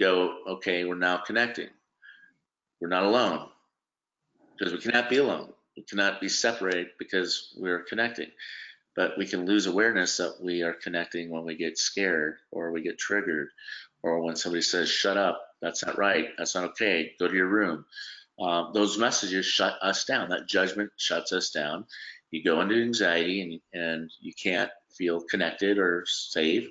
go 0.00 0.38
okay 0.48 0.84
we're 0.84 0.96
now 0.96 1.18
connecting. 1.18 1.68
We're 2.80 2.88
not 2.88 3.04
alone. 3.04 3.48
Because 4.58 4.72
we 4.72 4.80
cannot 4.80 5.10
be 5.10 5.18
alone 5.18 5.52
we 5.76 5.82
cannot 5.84 6.20
be 6.20 6.28
separated 6.28 6.88
because 6.98 7.54
we're 7.58 7.82
connecting 7.84 8.28
but 8.96 9.18
we 9.18 9.26
can 9.26 9.46
lose 9.46 9.66
awareness 9.66 10.18
that 10.18 10.36
we 10.42 10.62
are 10.62 10.74
connecting 10.74 11.30
when 11.30 11.44
we 11.44 11.56
get 11.56 11.78
scared 11.78 12.36
or 12.50 12.72
we 12.72 12.82
get 12.82 12.98
triggered 12.98 13.50
or 14.02 14.22
when 14.22 14.36
somebody 14.36 14.62
says, 14.62 14.90
shut 14.90 15.18
up, 15.18 15.40
that's 15.62 15.84
not 15.84 15.98
right, 15.98 16.28
that's 16.38 16.54
not 16.54 16.64
okay, 16.64 17.12
go 17.20 17.28
to 17.28 17.34
your 17.36 17.48
room. 17.48 17.84
Uh, 18.40 18.72
those 18.72 18.98
messages 18.98 19.46
shut 19.46 19.76
us 19.82 20.04
down. 20.04 20.30
That 20.30 20.48
judgment 20.48 20.90
shuts 20.96 21.32
us 21.32 21.50
down. 21.50 21.86
You 22.30 22.44
go 22.44 22.60
into 22.60 22.82
anxiety 22.82 23.60
and, 23.74 23.82
and 23.82 24.10
you 24.20 24.32
can't 24.34 24.70
feel 24.96 25.20
connected 25.20 25.78
or 25.78 26.04
safe. 26.06 26.68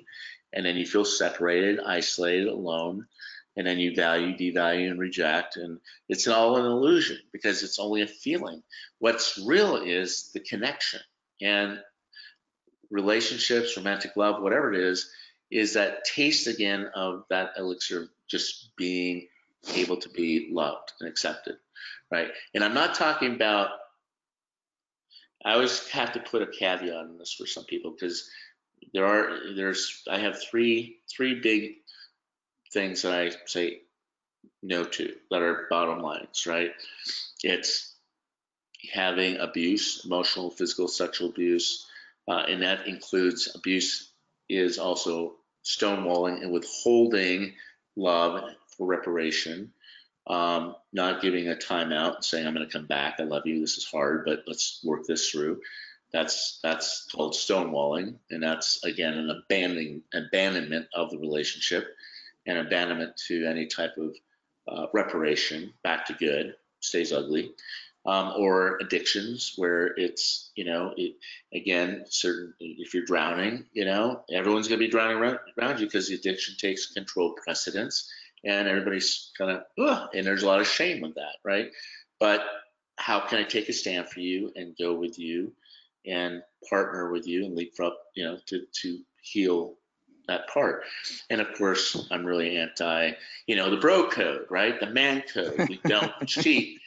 And 0.52 0.66
then 0.66 0.76
you 0.76 0.86
feel 0.86 1.04
separated, 1.04 1.80
isolated, 1.86 2.48
alone. 2.48 3.06
And 3.56 3.66
then 3.66 3.78
you 3.78 3.94
value, 3.94 4.36
devalue, 4.36 4.90
and 4.90 4.98
reject. 4.98 5.56
And 5.56 5.80
it's 6.08 6.28
all 6.28 6.58
an 6.58 6.66
illusion 6.66 7.18
because 7.32 7.62
it's 7.62 7.78
only 7.78 8.02
a 8.02 8.06
feeling. 8.06 8.62
What's 8.98 9.38
real 9.46 9.76
is 9.76 10.30
the 10.34 10.40
connection. 10.40 11.00
And 11.40 11.80
relationships, 12.90 13.76
romantic 13.76 14.16
love, 14.16 14.42
whatever 14.42 14.72
it 14.72 14.80
is, 14.80 15.10
is 15.50 15.74
that 15.74 16.04
taste 16.04 16.46
again 16.46 16.90
of 16.94 17.24
that 17.30 17.52
elixir 17.56 18.02
of 18.02 18.08
just 18.28 18.76
being 18.76 19.28
able 19.74 19.96
to 19.98 20.08
be 20.10 20.48
loved 20.50 20.92
and 21.00 21.08
accepted, 21.08 21.56
right? 22.10 22.28
And 22.54 22.64
I'm 22.64 22.74
not 22.74 22.94
talking 22.94 23.34
about. 23.34 23.70
I 25.44 25.52
always 25.52 25.86
have 25.90 26.12
to 26.14 26.20
put 26.20 26.42
a 26.42 26.46
caveat 26.46 26.92
on 26.92 27.18
this 27.18 27.32
for 27.32 27.46
some 27.46 27.64
people 27.64 27.92
because 27.92 28.28
there 28.92 29.06
are 29.06 29.54
there's 29.54 30.02
I 30.10 30.18
have 30.18 30.42
three 30.42 30.98
three 31.08 31.40
big 31.40 31.74
things 32.76 33.02
that 33.02 33.12
I 33.14 33.32
say 33.46 33.80
no 34.62 34.84
to 34.84 35.14
that 35.30 35.40
are 35.40 35.66
bottom 35.70 36.00
lines, 36.00 36.46
right? 36.46 36.72
It's 37.42 37.94
having 38.92 39.38
abuse, 39.38 40.04
emotional, 40.04 40.50
physical, 40.50 40.86
sexual 40.86 41.30
abuse, 41.30 41.86
uh, 42.28 42.44
and 42.48 42.62
that 42.62 42.86
includes 42.86 43.50
abuse 43.54 44.12
is 44.50 44.78
also 44.78 45.36
stonewalling 45.64 46.42
and 46.42 46.52
withholding 46.52 47.54
love 47.96 48.44
for 48.76 48.86
reparation, 48.86 49.72
um, 50.26 50.76
not 50.92 51.22
giving 51.22 51.48
a 51.48 51.54
timeout 51.54 52.24
saying, 52.24 52.46
I'm 52.46 52.54
going 52.54 52.66
to 52.66 52.72
come 52.72 52.86
back. 52.86 53.14
I 53.18 53.22
love 53.22 53.46
you. 53.46 53.58
This 53.58 53.78
is 53.78 53.86
hard, 53.86 54.24
but 54.26 54.44
let's 54.46 54.80
work 54.84 55.06
this 55.06 55.30
through. 55.30 55.60
That's 56.12 56.60
that's 56.62 57.08
called 57.10 57.32
stonewalling, 57.32 58.16
and 58.30 58.42
that's 58.42 58.84
again 58.84 59.14
an 59.14 59.30
abandoning 59.30 60.02
abandonment 60.14 60.86
of 60.94 61.10
the 61.10 61.18
relationship, 61.18 61.88
and 62.46 62.58
abandonment 62.58 63.16
to 63.28 63.46
any 63.46 63.66
type 63.66 63.96
of 63.98 64.16
uh, 64.68 64.86
reparation 64.92 65.72
back 65.82 66.06
to 66.06 66.14
good 66.14 66.54
stays 66.80 67.12
ugly 67.12 67.52
um, 68.06 68.34
or 68.36 68.78
addictions 68.80 69.54
where 69.56 69.88
it's 69.96 70.50
you 70.54 70.64
know 70.64 70.92
it, 70.96 71.14
again 71.52 72.04
certain 72.08 72.54
if 72.60 72.94
you're 72.94 73.04
drowning 73.04 73.64
you 73.72 73.84
know 73.84 74.22
everyone's 74.32 74.68
going 74.68 74.78
to 74.78 74.86
be 74.86 74.90
drowning 74.90 75.16
around, 75.16 75.38
around 75.58 75.80
you 75.80 75.86
because 75.86 76.08
the 76.08 76.14
addiction 76.14 76.54
takes 76.58 76.92
control 76.92 77.34
precedence 77.42 78.10
and 78.44 78.68
everybody's 78.68 79.30
kind 79.36 79.50
of 79.50 80.08
and 80.14 80.26
there's 80.26 80.42
a 80.42 80.46
lot 80.46 80.60
of 80.60 80.66
shame 80.66 81.00
with 81.00 81.14
that 81.14 81.36
right? 81.44 81.70
But 82.18 82.46
how 82.98 83.20
can 83.20 83.38
i 83.38 83.44
take 83.44 83.68
a 83.68 83.72
stand 83.72 84.08
for 84.08 84.20
you 84.20 84.50
and 84.56 84.76
go 84.78 84.94
with 84.94 85.18
you 85.18 85.52
and 86.06 86.42
partner 86.68 87.10
with 87.10 87.26
you 87.26 87.44
and 87.44 87.54
leapfrog 87.54 87.92
you 88.14 88.24
know 88.24 88.38
to 88.46 88.64
to 88.72 88.98
heal 89.20 89.74
that 90.28 90.48
part. 90.48 90.84
And 91.30 91.40
of 91.40 91.48
course, 91.56 92.06
I'm 92.10 92.24
really 92.24 92.56
anti, 92.56 93.12
you 93.46 93.56
know, 93.56 93.70
the 93.70 93.76
bro 93.76 94.08
code, 94.08 94.46
right? 94.50 94.78
The 94.78 94.90
man 94.90 95.22
code. 95.32 95.68
We 95.68 95.80
don't 95.84 96.12
cheat 96.26 96.80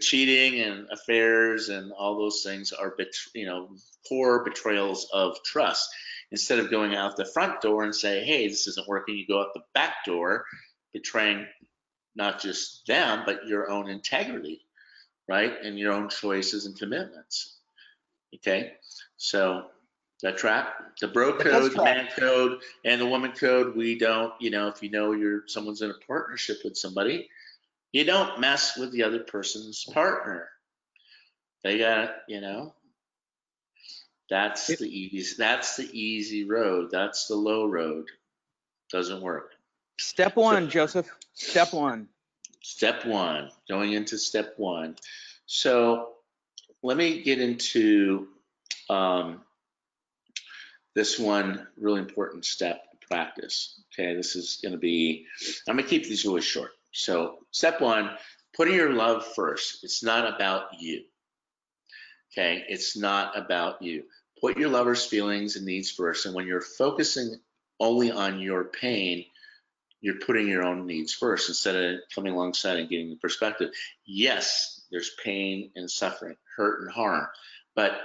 cheating 0.00 0.60
and 0.60 0.88
affairs 0.90 1.68
and 1.68 1.92
all 1.92 2.18
those 2.18 2.42
things 2.42 2.72
are 2.72 2.96
you 3.34 3.46
know 3.46 3.68
poor 4.08 4.42
betrayals 4.42 5.08
of 5.12 5.36
trust 5.44 5.88
instead 6.32 6.58
of 6.58 6.70
going 6.70 6.94
out 6.94 7.16
the 7.16 7.24
front 7.24 7.60
door 7.60 7.84
and 7.84 7.94
say 7.94 8.24
hey 8.24 8.48
this 8.48 8.66
isn't 8.66 8.88
working 8.88 9.16
you 9.16 9.26
go 9.26 9.40
out 9.40 9.54
the 9.54 9.62
back 9.72 10.04
door 10.04 10.44
betraying 10.92 11.46
not 12.16 12.40
just 12.40 12.84
them 12.86 13.22
but 13.24 13.46
your 13.46 13.70
own 13.70 13.88
integrity 13.88 14.60
right 15.28 15.52
and 15.62 15.78
your 15.78 15.92
own 15.92 16.08
choices 16.08 16.66
and 16.66 16.76
commitments 16.76 17.58
okay 18.34 18.72
so 19.16 19.66
that 20.22 20.36
track 20.36 20.74
the 21.00 21.08
bro 21.08 21.32
code 21.38 21.72
the 21.72 21.82
man 21.82 22.08
code 22.18 22.60
and 22.84 23.00
the 23.00 23.06
woman 23.06 23.32
code 23.32 23.74
we 23.76 23.98
don't 23.98 24.32
you 24.40 24.50
know 24.50 24.68
if 24.68 24.82
you 24.82 24.90
know 24.90 25.12
you're 25.12 25.42
someone's 25.46 25.82
in 25.82 25.90
a 25.90 26.06
partnership 26.06 26.58
with 26.64 26.76
somebody 26.76 27.28
you 27.92 28.04
don't 28.04 28.40
mess 28.40 28.76
with 28.76 28.92
the 28.92 29.02
other 29.02 29.20
person's 29.20 29.84
partner. 29.84 30.48
They 31.62 31.78
got, 31.78 32.14
you 32.28 32.40
know, 32.40 32.74
that's 34.28 34.68
the 34.68 34.86
easy 34.86 35.34
that's 35.36 35.76
the 35.76 35.88
easy 35.92 36.44
road. 36.44 36.90
That's 36.90 37.26
the 37.26 37.34
low 37.34 37.66
road. 37.66 38.06
Doesn't 38.92 39.20
work. 39.20 39.52
Step 39.98 40.36
one, 40.36 40.64
so, 40.64 40.70
Joseph. 40.70 41.10
Step 41.34 41.72
one. 41.72 42.08
Step 42.62 43.04
one. 43.04 43.50
Going 43.68 43.92
into 43.92 44.18
step 44.18 44.54
one. 44.56 44.96
So 45.46 46.10
let 46.82 46.96
me 46.96 47.22
get 47.22 47.40
into 47.40 48.28
um, 48.88 49.40
this 50.94 51.18
one 51.18 51.66
really 51.76 52.00
important 52.00 52.44
step 52.44 52.82
practice. 53.10 53.80
Okay, 53.92 54.14
this 54.14 54.36
is 54.36 54.58
going 54.62 54.72
to 54.72 54.78
be. 54.78 55.26
I'm 55.68 55.76
going 55.76 55.84
to 55.84 55.90
keep 55.90 56.04
these 56.04 56.24
really 56.24 56.40
short. 56.40 56.70
So 56.92 57.38
step 57.50 57.80
one, 57.80 58.10
putting 58.56 58.74
your 58.74 58.92
love 58.92 59.26
first. 59.34 59.84
It's 59.84 60.02
not 60.02 60.32
about 60.32 60.80
you. 60.80 61.02
Okay, 62.32 62.64
it's 62.68 62.96
not 62.96 63.36
about 63.36 63.82
you. 63.82 64.04
Put 64.40 64.56
your 64.56 64.70
lover's 64.70 65.04
feelings 65.04 65.56
and 65.56 65.66
needs 65.66 65.90
first. 65.90 66.26
And 66.26 66.34
when 66.34 66.46
you're 66.46 66.60
focusing 66.60 67.36
only 67.78 68.10
on 68.10 68.40
your 68.40 68.64
pain, 68.64 69.24
you're 70.00 70.20
putting 70.20 70.48
your 70.48 70.62
own 70.62 70.86
needs 70.86 71.12
first 71.12 71.48
instead 71.48 71.76
of 71.76 72.00
coming 72.14 72.32
alongside 72.32 72.78
and 72.78 72.88
getting 72.88 73.10
the 73.10 73.16
perspective. 73.16 73.70
Yes, 74.06 74.80
there's 74.90 75.10
pain 75.22 75.70
and 75.76 75.90
suffering, 75.90 76.36
hurt 76.56 76.80
and 76.80 76.90
harm. 76.90 77.26
But 77.74 78.00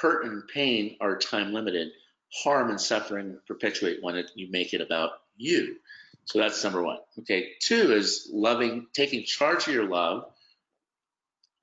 hurt 0.00 0.24
and 0.24 0.46
pain 0.48 0.96
are 1.00 1.18
time 1.18 1.52
limited. 1.52 1.90
Harm 2.32 2.70
and 2.70 2.80
suffering 2.80 3.38
perpetuate 3.46 4.02
when 4.02 4.16
it, 4.16 4.30
you 4.34 4.50
make 4.50 4.72
it 4.72 4.80
about 4.80 5.10
you. 5.36 5.76
So 6.24 6.38
that's 6.38 6.62
number 6.62 6.82
one. 6.82 6.98
Okay. 7.20 7.50
Two 7.60 7.92
is 7.92 8.28
loving, 8.32 8.86
taking 8.94 9.24
charge 9.24 9.66
of 9.66 9.74
your 9.74 9.88
love 9.88 10.26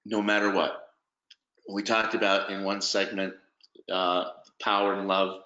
no 0.05 0.21
matter 0.21 0.51
what. 0.51 0.89
We 1.69 1.83
talked 1.83 2.15
about 2.15 2.49
in 2.49 2.63
one 2.63 2.81
segment 2.81 3.33
uh, 3.91 4.25
power 4.61 4.93
and 4.93 5.07
love 5.07 5.41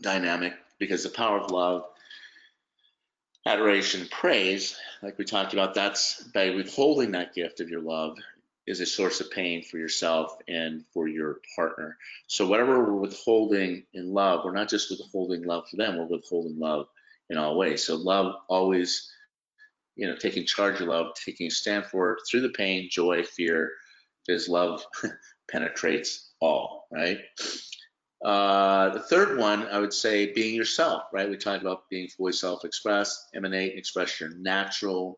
dynamic 0.00 0.54
because 0.78 1.02
the 1.02 1.10
power 1.10 1.38
of 1.38 1.50
love, 1.50 1.84
adoration, 3.46 4.06
praise, 4.10 4.76
like 5.02 5.18
we 5.18 5.24
talked 5.24 5.52
about, 5.52 5.74
that's 5.74 6.22
by 6.34 6.50
withholding 6.50 7.12
that 7.12 7.34
gift 7.34 7.60
of 7.60 7.70
your 7.70 7.80
love 7.80 8.16
is 8.70 8.80
a 8.80 8.86
source 8.86 9.20
of 9.20 9.30
pain 9.30 9.62
for 9.62 9.78
yourself 9.78 10.36
and 10.48 10.84
for 10.94 11.08
your 11.08 11.40
partner. 11.56 11.98
So 12.28 12.46
whatever 12.46 12.78
we're 12.78 13.00
withholding 13.00 13.84
in 13.92 14.12
love, 14.12 14.44
we're 14.44 14.52
not 14.52 14.68
just 14.68 14.90
withholding 14.90 15.42
love 15.42 15.68
for 15.68 15.76
them, 15.76 15.98
we're 15.98 16.06
withholding 16.06 16.58
love 16.58 16.86
in 17.28 17.36
all 17.36 17.58
ways. 17.58 17.84
So 17.84 17.96
love 17.96 18.36
always, 18.48 19.10
you 19.96 20.06
know, 20.06 20.16
taking 20.16 20.46
charge 20.46 20.80
of 20.80 20.86
love, 20.88 21.14
taking 21.14 21.48
a 21.48 21.50
stand 21.50 21.86
for 21.86 22.12
it 22.12 22.20
through 22.28 22.42
the 22.42 22.50
pain, 22.50 22.88
joy, 22.90 23.24
fear, 23.24 23.72
because 24.26 24.48
love 24.48 24.84
penetrates 25.50 26.30
all, 26.40 26.86
right? 26.92 27.18
Uh, 28.24 28.90
the 28.90 29.00
third 29.00 29.38
one, 29.38 29.66
I 29.66 29.78
would 29.78 29.94
say, 29.94 30.32
being 30.32 30.54
yourself, 30.54 31.04
right? 31.12 31.28
We 31.28 31.36
talked 31.36 31.62
about 31.62 31.88
being 31.88 32.08
fully 32.08 32.32
self-expressed, 32.32 33.30
emanate, 33.34 33.76
express 33.76 34.20
your 34.20 34.30
natural 34.36 35.16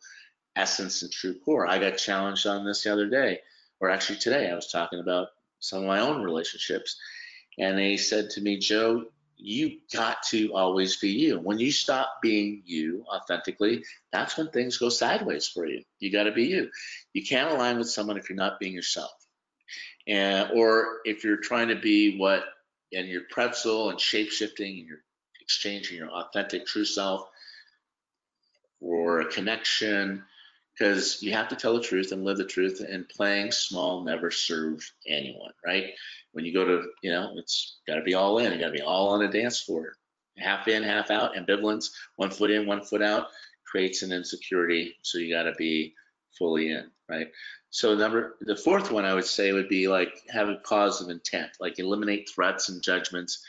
essence 0.57 1.03
and 1.03 1.11
true 1.11 1.39
core. 1.45 1.67
I 1.67 1.79
got 1.79 1.99
challenged 1.99 2.47
on 2.47 2.65
this 2.65 2.83
the 2.83 2.93
other 2.93 3.09
day, 3.09 3.41
or 3.81 3.91
actually 3.91 4.19
today, 4.19 4.51
I 4.51 4.55
was 4.55 4.71
talking 4.71 5.01
about 5.01 5.29
some 5.61 5.81
of 5.81 5.89
my 5.89 6.01
own 6.01 6.23
relationships, 6.23 6.97
and 7.59 7.79
they 7.79 7.97
said 7.97 8.31
to 8.31 8.41
me, 8.41 8.59
Joe, 8.59 9.07
you 9.37 9.79
got 9.93 10.23
to 10.25 10.55
always 10.55 10.97
be 10.97 11.11
you. 11.11 11.39
When 11.39 11.59
you 11.59 11.73
stop 11.73 12.19
being 12.23 12.63
you 12.65 13.05
authentically, 13.13 13.85
that's 14.13 14.39
when 14.39 14.51
things 14.51 14.79
go 14.79 14.89
sideways 14.89 15.49
for 15.49 15.67
you. 15.67 15.83
You 15.99 16.13
got 16.13 16.25
to 16.25 16.33
be 16.33 16.45
you. 16.45 16.71
You 17.13 17.25
can't 17.25 17.51
align 17.51 17.79
with 17.79 17.91
someone 17.91 18.17
if 18.17 18.31
you're 18.31 18.37
not 18.37 18.61
being 18.61 18.73
yourself. 18.73 19.11
And 20.07 20.51
or 20.55 20.99
if 21.05 21.25
you're 21.25 21.39
trying 21.39 21.69
to 21.69 21.77
be 21.77 22.19
what 22.19 22.45
and 22.93 23.09
you're 23.09 23.23
pretzel 23.31 23.91
and 23.91 24.01
shape 24.01 24.31
shifting 24.31 24.79
and 24.79 24.87
you're 24.87 25.03
exchanging 25.41 25.99
your 25.99 26.11
authentic 26.11 26.67
true 26.67 26.85
self 26.85 27.29
or 28.81 29.21
a 29.21 29.31
connection 29.31 30.25
because 30.73 31.23
you 31.23 31.33
have 31.33 31.49
to 31.49 31.57
tell 31.57 31.75
the 31.75 31.83
truth 31.83 32.13
and 32.13 32.25
live 32.25 32.39
the 32.39 32.45
truth 32.45 32.81
and 32.87 33.09
playing 33.09 33.53
small 33.53 34.05
never 34.05 34.31
serves 34.31 34.93
anyone 35.07 35.53
right? 35.65 35.93
When 36.33 36.45
you 36.45 36.53
go 36.53 36.65
to 36.65 36.83
you 37.03 37.11
know 37.11 37.33
it's 37.37 37.79
got 37.87 37.97
to 37.97 38.03
be 38.03 38.15
all 38.15 38.39
in 38.39 38.53
you 38.53 38.59
got 38.59 38.67
to 38.67 38.73
be 38.73 38.83
all 38.83 39.11
on 39.11 39.23
a 39.23 39.31
dance 39.31 39.61
floor. 39.61 39.95
Half 40.39 40.69
in 40.69 40.83
half 40.83 41.11
out 41.11 41.35
ambivalence 41.35 41.91
one 42.17 42.31
foot 42.31 42.51
in 42.51 42.67
one 42.67 42.83
foot 42.83 43.03
out 43.03 43.27
creates 43.65 44.03
an 44.03 44.13
insecurity 44.13 44.95
so 45.03 45.19
you 45.19 45.35
got 45.35 45.45
to 45.45 45.53
be 45.53 45.95
fully 46.39 46.71
in 46.71 46.91
right? 47.13 47.29
So 47.71 47.95
number 47.95 48.37
the 48.41 48.57
fourth 48.57 48.91
one 48.91 49.05
I 49.05 49.15
would 49.15 49.25
say 49.25 49.53
would 49.53 49.69
be 49.69 49.89
like 49.89 50.13
have 50.31 50.49
a 50.49 50.57
cause 50.57 51.01
of 51.01 51.11
intent, 51.11 51.51
like 51.61 51.79
eliminate 51.79 52.29
threats 52.29 52.69
and 52.69 52.83
judgments 52.83 53.45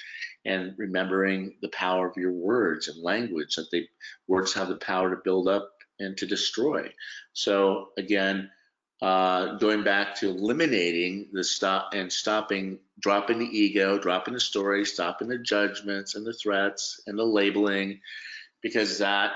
and 0.45 0.73
remembering 0.77 1.55
the 1.61 1.69
power 1.69 2.07
of 2.07 2.17
your 2.17 2.31
words 2.31 2.87
and 2.87 3.01
language 3.01 3.55
that 3.55 3.71
they 3.71 3.87
words 4.27 4.53
have 4.53 4.67
the 4.67 4.75
power 4.75 5.09
to 5.09 5.21
build 5.23 5.47
up 5.47 5.72
and 5.99 6.17
to 6.17 6.25
destroy. 6.25 6.91
So 7.33 7.89
again, 7.97 8.49
uh, 9.01 9.57
going 9.57 9.83
back 9.83 10.15
to 10.15 10.29
eliminating 10.29 11.27
the 11.33 11.43
stop 11.43 11.93
and 11.93 12.11
stopping, 12.11 12.79
dropping 12.99 13.39
the 13.39 13.57
ego, 13.57 13.97
dropping 13.97 14.33
the 14.33 14.39
story, 14.39 14.85
stopping 14.85 15.27
the 15.27 15.37
judgments 15.37 16.15
and 16.15 16.25
the 16.25 16.33
threats 16.33 17.01
and 17.05 17.19
the 17.19 17.23
labeling, 17.23 17.99
because 18.61 18.99
that 18.99 19.33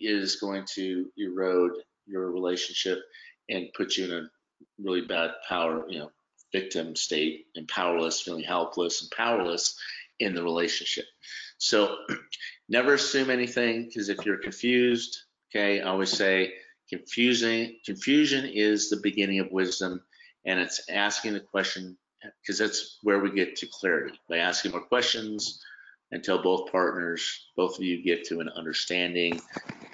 is 0.00 0.36
going 0.36 0.64
to 0.74 1.10
erode 1.16 1.72
your 2.06 2.30
relationship 2.30 3.00
and 3.48 3.72
put 3.74 3.96
you 3.96 4.04
in 4.04 4.12
a 4.12 4.28
really 4.80 5.02
bad 5.02 5.30
power, 5.48 5.84
you 5.88 5.98
know, 5.98 6.10
victim 6.52 6.94
state 6.94 7.46
and 7.56 7.66
powerless, 7.66 8.20
feeling 8.20 8.44
helpless 8.44 9.02
and 9.02 9.10
powerless 9.10 9.76
in 10.20 10.34
the 10.34 10.42
relationship. 10.42 11.06
So 11.58 11.96
never 12.68 12.94
assume 12.94 13.30
anything 13.30 13.86
because 13.86 14.08
if 14.08 14.24
you're 14.24 14.38
confused, 14.38 15.18
okay, 15.54 15.80
I 15.80 15.88
always 15.88 16.10
say 16.10 16.54
confusing 16.88 17.76
confusion 17.84 18.44
is 18.44 18.90
the 18.90 19.00
beginning 19.02 19.40
of 19.40 19.50
wisdom 19.50 20.02
and 20.44 20.58
it's 20.58 20.88
asking 20.88 21.34
the 21.34 21.40
question 21.40 21.96
because 22.40 22.58
that's 22.58 22.98
where 23.02 23.20
we 23.20 23.30
get 23.30 23.56
to 23.56 23.66
clarity 23.66 24.18
by 24.28 24.38
asking 24.38 24.72
more 24.72 24.80
questions 24.80 25.62
until 26.10 26.42
both 26.42 26.70
partners, 26.70 27.46
both 27.56 27.78
of 27.78 27.84
you 27.84 28.02
get 28.02 28.24
to 28.24 28.40
an 28.40 28.48
understanding 28.48 29.40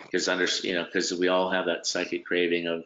because 0.02 0.28
under 0.28 0.46
you 0.62 0.74
know 0.74 0.84
because 0.84 1.12
we 1.12 1.28
all 1.28 1.50
have 1.50 1.66
that 1.66 1.86
psychic 1.86 2.24
craving 2.24 2.66
of 2.66 2.84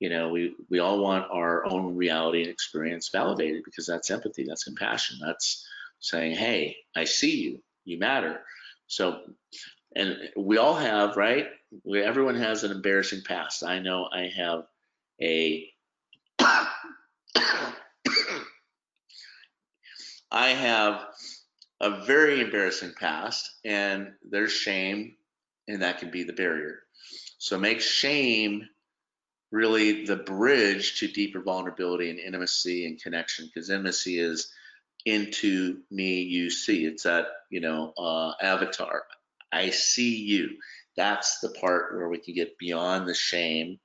you 0.00 0.08
know 0.10 0.30
we 0.30 0.54
we 0.70 0.78
all 0.78 1.00
want 1.00 1.30
our 1.30 1.64
own 1.66 1.96
reality 1.96 2.42
and 2.42 2.50
experience 2.50 3.10
validated 3.10 3.62
because 3.64 3.86
that's 3.86 4.10
empathy 4.10 4.44
that's 4.48 4.64
compassion 4.64 5.18
that's 5.24 5.66
saying 6.00 6.34
hey 6.34 6.76
i 6.96 7.04
see 7.04 7.42
you 7.42 7.62
you 7.84 7.98
matter. 7.98 8.40
So 8.86 9.20
and 9.94 10.16
we 10.36 10.58
all 10.58 10.74
have 10.74 11.16
right? 11.16 11.46
We, 11.84 12.02
everyone 12.02 12.36
has 12.36 12.64
an 12.64 12.70
embarrassing 12.70 13.22
past. 13.26 13.62
I 13.64 13.78
know 13.78 14.08
i 14.12 14.30
have 14.36 14.66
a 15.20 15.68
i 20.30 20.48
have 20.48 21.04
a 21.80 22.04
very 22.04 22.40
embarrassing 22.40 22.92
past 22.98 23.50
and 23.64 24.12
there's 24.28 24.52
shame 24.52 25.16
and 25.68 25.82
that 25.82 25.98
can 25.98 26.10
be 26.10 26.24
the 26.24 26.32
barrier. 26.32 26.80
So 27.38 27.58
make 27.58 27.80
shame 27.80 28.68
really 29.50 30.04
the 30.06 30.16
bridge 30.16 31.00
to 31.00 31.08
deeper 31.08 31.40
vulnerability 31.40 32.10
and 32.10 32.18
intimacy 32.18 32.86
and 32.86 33.00
connection 33.00 33.46
because 33.46 33.70
intimacy 33.70 34.18
is 34.18 34.52
into 35.04 35.80
me 35.90 36.22
you 36.22 36.50
see. 36.50 36.84
It's 36.84 37.02
that 37.02 37.26
you 37.50 37.60
know 37.60 37.92
uh, 37.98 38.32
avatar 38.40 39.02
i 39.52 39.70
see 39.70 40.16
you 40.16 40.50
that's 40.96 41.40
the 41.40 41.50
part 41.50 41.94
where 41.94 42.08
we 42.08 42.18
can 42.18 42.34
get 42.34 42.58
beyond 42.58 43.08
the 43.08 43.14
shame 43.14 43.78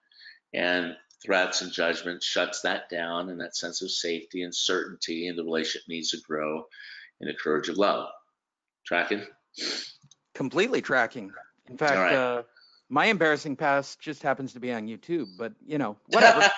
and 0.54 0.96
threats 1.26 1.62
and 1.62 1.72
judgment 1.72 2.22
shuts 2.22 2.62
that 2.62 2.90
down 2.90 3.30
and 3.30 3.40
that 3.40 3.56
sense 3.56 3.82
of 3.82 3.92
safety 3.92 4.44
and 4.44 4.56
certainty 4.56 5.28
and 5.28 5.38
the 5.38 5.44
relationship 5.44 5.88
needs 5.88 6.12
to 6.12 6.22
grow 6.22 6.64
in 7.20 7.28
the 7.28 7.34
courage 7.34 7.70
of 7.70 7.78
love 7.78 8.10
tracking 8.86 9.26
completely 10.34 10.82
tracking 10.82 11.32
in 11.70 11.78
fact 11.78 11.98
right. 11.98 12.14
uh, 12.14 12.44
my 12.90 13.08
embarrassing 13.08 13.56
past 13.56 14.00
just 14.00 14.24
happens 14.24 14.54
to 14.54 14.60
be 14.60 14.72
on 14.72 14.88
YouTube, 14.88 15.28
but 15.38 15.54
you 15.66 15.78
know, 15.78 15.98
whatever. 16.08 16.42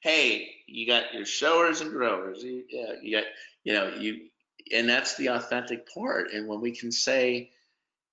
hey, 0.00 0.50
you 0.66 0.86
got 0.86 1.14
your 1.14 1.24
showers 1.24 1.80
and 1.80 1.90
growers. 1.90 2.42
You, 2.42 2.64
yeah, 2.68 2.92
you 3.00 3.16
got, 3.16 3.24
you 3.62 3.72
know, 3.74 3.88
you, 3.96 4.26
and 4.72 4.88
that's 4.88 5.16
the 5.16 5.28
authentic 5.28 5.92
part. 5.92 6.32
And 6.32 6.48
when 6.48 6.60
we 6.60 6.72
can 6.72 6.92
say, 6.92 7.50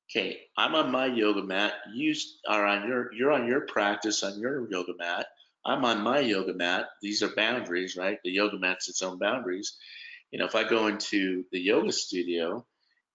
okay, 0.09 0.41
I'm 0.57 0.75
on 0.75 0.91
my 0.91 1.05
yoga 1.05 1.43
mat, 1.43 1.73
you 1.93 2.13
are 2.47 2.65
on 2.65 2.87
your, 2.87 3.13
you're 3.13 3.31
on 3.31 3.47
your 3.47 3.61
practice 3.61 4.23
on 4.23 4.39
your 4.39 4.69
yoga 4.69 4.93
mat. 4.97 5.27
I'm 5.65 5.85
on 5.85 6.01
my 6.01 6.19
yoga 6.19 6.53
mat. 6.53 6.87
These 7.01 7.23
are 7.23 7.35
boundaries, 7.35 7.95
right? 7.95 8.19
The 8.23 8.31
yoga 8.31 8.57
mat's 8.57 8.89
its 8.89 9.01
own 9.01 9.19
boundaries. 9.19 9.77
You 10.31 10.39
know, 10.39 10.45
if 10.45 10.55
I 10.55 10.67
go 10.67 10.87
into 10.87 11.45
the 11.51 11.59
yoga 11.59 11.91
studio 11.91 12.65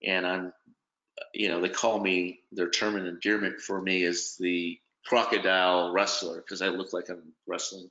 and 0.04 0.26
I'm 0.26 0.52
you 1.32 1.48
know, 1.48 1.60
they 1.60 1.68
call 1.68 2.00
me, 2.00 2.40
their 2.52 2.70
term 2.70 2.96
and 2.96 3.06
endearment 3.06 3.60
for 3.60 3.80
me 3.80 4.02
is 4.02 4.36
the 4.38 4.78
crocodile 5.04 5.92
wrestler 5.92 6.36
because 6.38 6.62
I 6.62 6.68
look 6.68 6.92
like 6.92 7.08
I'm 7.08 7.32
wrestling 7.46 7.90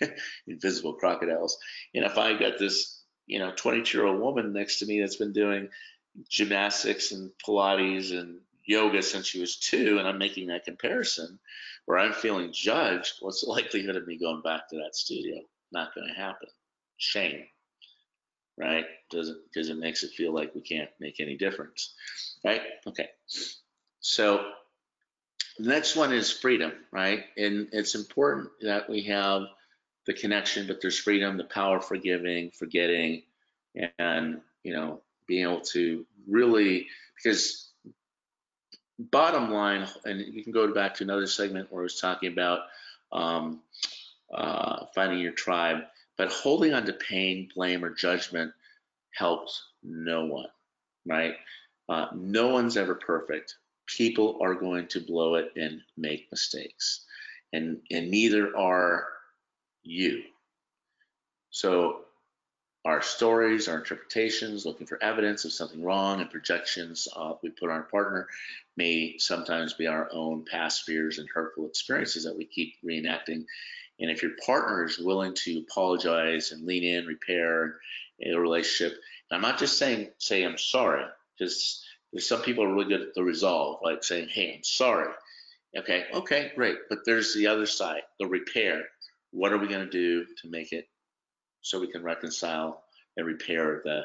invisible 0.46 0.94
crocodiles. 0.94 1.58
And 1.94 2.04
if 2.04 2.18
I 2.18 2.38
got 2.38 2.58
this, 2.58 2.97
you 3.28 3.38
know, 3.38 3.52
22 3.54 3.96
year 3.96 4.06
old 4.06 4.20
woman 4.20 4.52
next 4.52 4.80
to 4.80 4.86
me 4.86 5.00
that's 5.00 5.16
been 5.16 5.32
doing 5.32 5.68
gymnastics 6.28 7.12
and 7.12 7.30
Pilates 7.46 8.10
and 8.10 8.40
yoga 8.64 9.02
since 9.02 9.26
she 9.26 9.40
was 9.40 9.56
two, 9.56 9.98
and 9.98 10.08
I'm 10.08 10.18
making 10.18 10.48
that 10.48 10.64
comparison 10.64 11.38
where 11.84 11.98
I'm 11.98 12.12
feeling 12.12 12.52
judged, 12.52 13.14
what's 13.20 13.42
the 13.42 13.50
likelihood 13.50 13.96
of 13.96 14.06
me 14.06 14.18
going 14.18 14.42
back 14.42 14.68
to 14.68 14.78
that 14.78 14.96
studio? 14.96 15.40
Not 15.72 15.94
going 15.94 16.08
to 16.08 16.20
happen. 16.20 16.48
Shame 16.96 17.44
right? 18.58 18.84
Doesn't 19.10 19.38
because 19.44 19.68
it 19.68 19.78
makes 19.78 20.02
it 20.02 20.10
feel 20.10 20.34
like 20.34 20.54
we 20.54 20.60
can't 20.60 20.90
make 21.00 21.20
any 21.20 21.36
difference, 21.36 21.94
right? 22.44 22.60
Okay. 22.86 23.08
So 24.00 24.44
the 25.58 25.68
next 25.68 25.96
one 25.96 26.12
is 26.12 26.30
freedom, 26.30 26.72
right? 26.92 27.24
And 27.36 27.68
it's 27.72 27.94
important 27.94 28.50
that 28.62 28.90
we 28.90 29.04
have 29.04 29.42
the 30.08 30.14
connection, 30.14 30.66
but 30.66 30.80
there's 30.80 30.98
freedom, 30.98 31.36
the 31.36 31.44
power 31.44 31.80
for 31.80 31.98
giving, 31.98 32.50
forgetting, 32.50 33.22
and 33.98 34.40
you 34.64 34.72
know, 34.72 35.02
being 35.26 35.42
able 35.42 35.60
to 35.60 36.04
really 36.26 36.86
because 37.14 37.68
bottom 38.98 39.52
line, 39.52 39.86
and 40.06 40.20
you 40.20 40.42
can 40.42 40.50
go 40.50 40.72
back 40.72 40.94
to 40.94 41.04
another 41.04 41.26
segment 41.26 41.70
where 41.70 41.82
I 41.82 41.84
was 41.84 42.00
talking 42.00 42.32
about 42.32 42.60
um, 43.12 43.60
uh, 44.34 44.86
finding 44.94 45.18
your 45.18 45.32
tribe, 45.32 45.82
but 46.16 46.32
holding 46.32 46.72
on 46.72 46.86
to 46.86 46.94
pain, 46.94 47.50
blame, 47.54 47.84
or 47.84 47.90
judgment 47.90 48.50
helps 49.14 49.62
no 49.82 50.24
one, 50.24 50.48
right? 51.04 51.34
Uh, 51.90 52.06
no 52.14 52.48
one's 52.48 52.78
ever 52.78 52.94
perfect. 52.94 53.56
People 53.86 54.38
are 54.40 54.54
going 54.54 54.86
to 54.88 55.00
blow 55.00 55.34
it 55.34 55.52
and 55.54 55.82
make 55.98 56.28
mistakes, 56.30 57.04
and 57.52 57.82
and 57.90 58.10
neither 58.10 58.56
are 58.56 59.17
you. 59.88 60.22
So 61.50 62.00
our 62.84 63.02
stories, 63.02 63.68
our 63.68 63.78
interpretations, 63.78 64.64
looking 64.64 64.86
for 64.86 65.02
evidence 65.02 65.44
of 65.44 65.52
something 65.52 65.82
wrong, 65.82 66.20
and 66.20 66.30
projections 66.30 67.08
uh, 67.14 67.34
we 67.42 67.50
put 67.50 67.70
on 67.70 67.76
our 67.76 67.82
partner 67.82 68.28
may 68.76 69.16
sometimes 69.18 69.74
be 69.74 69.86
our 69.86 70.08
own 70.12 70.44
past 70.50 70.84
fears 70.84 71.18
and 71.18 71.28
hurtful 71.28 71.66
experiences 71.66 72.24
that 72.24 72.36
we 72.36 72.44
keep 72.44 72.74
reenacting. 72.84 73.44
And 74.00 74.10
if 74.10 74.22
your 74.22 74.32
partner 74.46 74.84
is 74.84 74.98
willing 74.98 75.34
to 75.34 75.64
apologize 75.68 76.52
and 76.52 76.66
lean 76.66 76.84
in, 76.84 77.06
repair 77.06 77.80
a 78.24 78.34
relationship, 78.34 78.96
and 79.30 79.36
I'm 79.36 79.42
not 79.42 79.58
just 79.58 79.78
saying 79.78 80.08
say 80.18 80.44
I'm 80.44 80.58
sorry, 80.58 81.04
because 81.36 81.84
there's 82.12 82.28
some 82.28 82.42
people 82.42 82.64
are 82.64 82.72
really 82.72 82.88
good 82.88 83.02
at 83.02 83.14
the 83.14 83.22
resolve, 83.22 83.80
like 83.82 84.04
saying, 84.04 84.28
"Hey, 84.28 84.54
I'm 84.56 84.64
sorry." 84.64 85.12
Okay, 85.76 86.06
okay, 86.14 86.52
great. 86.54 86.78
But 86.88 87.04
there's 87.04 87.34
the 87.34 87.48
other 87.48 87.66
side, 87.66 88.02
the 88.18 88.26
repair. 88.26 88.84
What 89.30 89.52
are 89.52 89.58
we 89.58 89.68
going 89.68 89.84
to 89.84 89.90
do 89.90 90.24
to 90.42 90.50
make 90.50 90.72
it 90.72 90.86
so 91.60 91.80
we 91.80 91.90
can 91.92 92.02
reconcile 92.02 92.82
and 93.16 93.26
repair 93.26 93.82
the, 93.84 94.02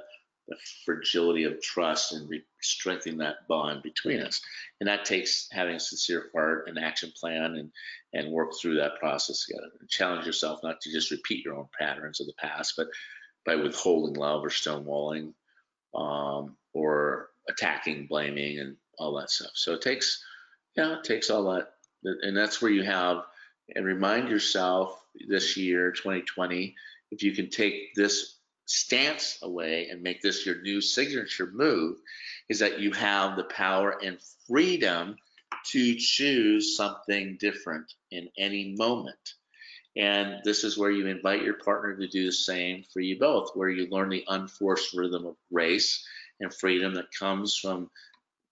the 0.48 0.58
fragility 0.86 1.44
of 1.46 1.62
trust 1.62 2.14
and 2.14 2.30
re- 2.30 2.44
strengthen 2.62 3.18
that 3.18 3.48
bond 3.48 3.84
between 3.84 4.20
us. 4.20 4.42
And 4.80 4.90
that 4.90 5.06
takes 5.06 5.48
having 5.52 5.76
a 5.76 5.80
sincere 5.80 6.30
heart 6.34 6.68
and 6.68 6.78
action 6.78 7.14
plan 7.18 7.56
and, 7.56 7.72
and 8.14 8.34
work 8.34 8.54
through 8.60 8.78
that 8.78 9.00
process 9.00 9.46
together. 9.46 9.70
And 9.80 9.90
challenge 9.90 10.26
yourself 10.26 10.60
not 10.64 10.82
to 10.82 10.92
just 10.92 11.12
repeat 11.12 11.46
your 11.46 11.56
own 11.56 11.68
patterns 11.80 12.20
of 12.20 12.28
the 12.28 12.34
past, 12.38 12.74
but 12.76 12.88
by 13.46 13.56
withholding 13.56 14.16
love 14.16 14.44
or 14.44 14.50
stonewalling 14.50 15.34
um, 15.94 16.58
or 16.74 17.30
attacking, 17.48 18.08
blaming, 18.08 18.60
and 18.60 18.78
all 18.98 19.18
that 19.20 19.30
stuff. 19.30 19.52
So 19.54 19.74
it 19.74 19.82
takes, 19.82 20.24
yeah, 20.76 20.98
it 20.98 21.04
takes 21.04 21.30
all 21.30 21.54
that. 21.54 21.70
And 22.04 22.36
that's 22.36 22.62
where 22.62 22.72
you 22.72 22.84
have, 22.84 23.24
and 23.76 23.86
remind 23.86 24.30
yourself 24.30 25.02
this 25.28 25.58
year, 25.58 25.92
2020, 25.92 26.76
if 27.12 27.24
you 27.24 27.34
can 27.34 27.50
take 27.50 27.94
this 27.96 28.38
stance 28.66 29.40
away 29.44 29.90
and 29.90 30.02
make 30.02 30.22
this 30.22 30.46
your 30.46 30.62
new 30.62 30.82
signature 30.82 31.50
move, 31.54 31.98
is 32.50 32.60
that 32.60 32.80
you 32.80 32.92
have 32.92 33.36
the 33.36 33.44
power 33.46 33.98
and 34.04 34.18
freedom 34.48 35.16
to 35.66 35.96
choose 35.96 36.76
something 36.76 37.38
different 37.40 37.94
in 38.12 38.30
any 38.38 38.76
moment. 38.78 39.34
And 39.96 40.42
this 40.44 40.64
is 40.64 40.78
where 40.78 40.90
you 40.90 41.08
invite 41.08 41.44
your 41.44 41.54
partner 41.56 41.96
to 41.96 42.08
do 42.08 42.26
the 42.26 42.32
same 42.32 42.84
for 42.92 43.00
you 43.00 43.20
both, 43.20 43.52
where 43.54 43.70
you 43.70 43.88
learn 43.90 44.10
the 44.10 44.26
unforced 44.28 44.94
rhythm 44.94 45.26
of 45.26 45.36
grace 45.52 46.04
and 46.40 46.54
freedom 46.54 46.96
that 46.96 47.14
comes 47.18 47.56
from 47.56 47.90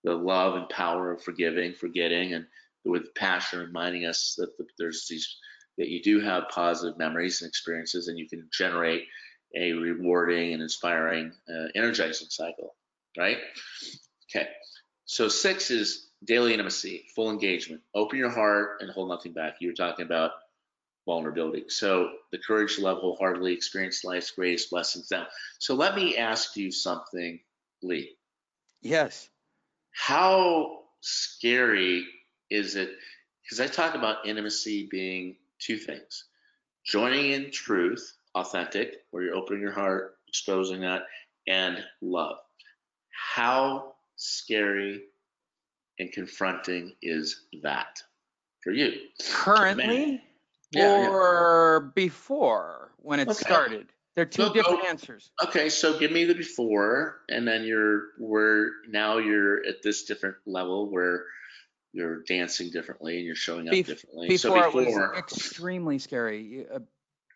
the 0.03 0.13
love 0.13 0.55
and 0.55 0.69
power 0.69 1.11
of 1.11 1.23
forgiving, 1.23 1.73
forgetting, 1.73 2.33
and 2.33 2.45
with 2.85 3.13
passion 3.15 3.59
reminding 3.59 4.05
us 4.05 4.35
that 4.37 4.49
there's 4.77 5.07
these 5.09 5.37
that 5.77 5.89
you 5.89 6.01
do 6.01 6.19
have 6.19 6.49
positive 6.49 6.97
memories 6.97 7.41
and 7.41 7.49
experiences 7.49 8.07
and 8.07 8.17
you 8.17 8.27
can 8.27 8.47
generate 8.51 9.05
a 9.55 9.71
rewarding 9.73 10.53
and 10.53 10.61
inspiring, 10.61 11.31
uh, 11.49 11.67
energizing 11.75 12.27
cycle, 12.29 12.75
right? 13.17 13.37
Okay. 14.29 14.47
So 15.05 15.27
six 15.27 15.71
is 15.71 16.09
daily 16.23 16.53
intimacy, 16.53 17.05
full 17.15 17.31
engagement. 17.31 17.81
Open 17.95 18.17
your 18.17 18.29
heart 18.29 18.81
and 18.81 18.89
hold 18.91 19.09
nothing 19.09 19.33
back. 19.33 19.55
You 19.59 19.69
were 19.69 19.73
talking 19.73 20.05
about 20.05 20.31
vulnerability. 21.05 21.65
So 21.67 22.11
the 22.31 22.37
courage 22.37 22.75
to 22.75 22.81
love 22.81 22.99
wholeheartedly, 22.99 23.53
experience 23.53 24.03
life's 24.03 24.31
greatest 24.31 24.69
blessings 24.69 25.09
now. 25.11 25.27
So 25.59 25.73
let 25.73 25.95
me 25.95 26.17
ask 26.17 26.55
you 26.55 26.71
something, 26.71 27.39
Lee. 27.81 28.15
Yes. 28.81 29.29
How 29.93 30.79
scary 31.01 32.05
is 32.51 32.75
it? 32.75 32.91
Because 33.43 33.59
I 33.59 33.67
talk 33.67 33.95
about 33.95 34.27
intimacy 34.27 34.87
being 34.91 35.37
two 35.59 35.77
things 35.77 36.25
joining 36.85 37.31
in 37.31 37.51
truth, 37.51 38.13
authentic, 38.35 38.97
where 39.11 39.23
you're 39.23 39.35
opening 39.35 39.61
your 39.61 39.71
heart, 39.71 40.15
exposing 40.27 40.81
that, 40.81 41.03
and 41.47 41.83
love. 42.01 42.37
How 43.33 43.93
scary 44.15 45.03
and 45.99 46.11
confronting 46.11 46.93
is 47.01 47.45
that 47.63 48.01
for 48.63 48.71
you? 48.71 48.93
Currently 49.31 50.21
yeah, 50.71 51.07
or 51.09 51.81
yeah. 51.83 51.91
before 51.95 52.91
when 52.97 53.19
it 53.19 53.27
okay. 53.27 53.37
started? 53.37 53.87
They're 54.15 54.25
two 54.25 54.47
so, 54.47 54.53
different 54.53 54.85
answers. 54.85 55.31
Okay, 55.43 55.69
so 55.69 55.97
give 55.97 56.11
me 56.11 56.25
the 56.25 56.35
before, 56.35 57.21
and 57.29 57.47
then 57.47 57.63
you're 57.63 58.09
where 58.17 58.71
now 58.89 59.19
you're 59.19 59.65
at 59.65 59.81
this 59.83 60.03
different 60.03 60.35
level 60.45 60.91
where 60.91 61.25
you're 61.93 62.23
dancing 62.23 62.69
differently 62.71 63.17
and 63.17 63.25
you're 63.25 63.35
showing 63.35 63.67
up 63.67 63.73
Bef- 63.73 63.85
differently. 63.85 64.27
Before, 64.27 64.63
so 64.63 64.71
before 64.71 64.81
it 64.81 64.85
was 64.87 65.17
extremely 65.17 65.99
scary. 65.99 66.65
Uh, 66.73 66.79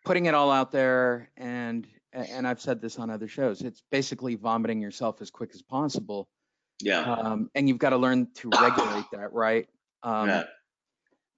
putting 0.04 0.26
it 0.26 0.34
all 0.34 0.50
out 0.50 0.72
there, 0.72 1.30
and 1.36 1.86
and 2.12 2.46
I've 2.46 2.60
said 2.60 2.80
this 2.80 2.98
on 2.98 3.10
other 3.10 3.28
shows. 3.28 3.60
It's 3.60 3.82
basically 3.90 4.36
vomiting 4.36 4.80
yourself 4.80 5.20
as 5.20 5.30
quick 5.30 5.50
as 5.54 5.60
possible. 5.60 6.28
Yeah. 6.80 7.00
Um, 7.00 7.50
and 7.54 7.68
you've 7.68 7.78
got 7.78 7.90
to 7.90 7.98
learn 7.98 8.28
to 8.36 8.50
regulate 8.60 9.04
that, 9.12 9.32
right? 9.32 9.68
Um, 10.02 10.28
yeah. 10.28 10.44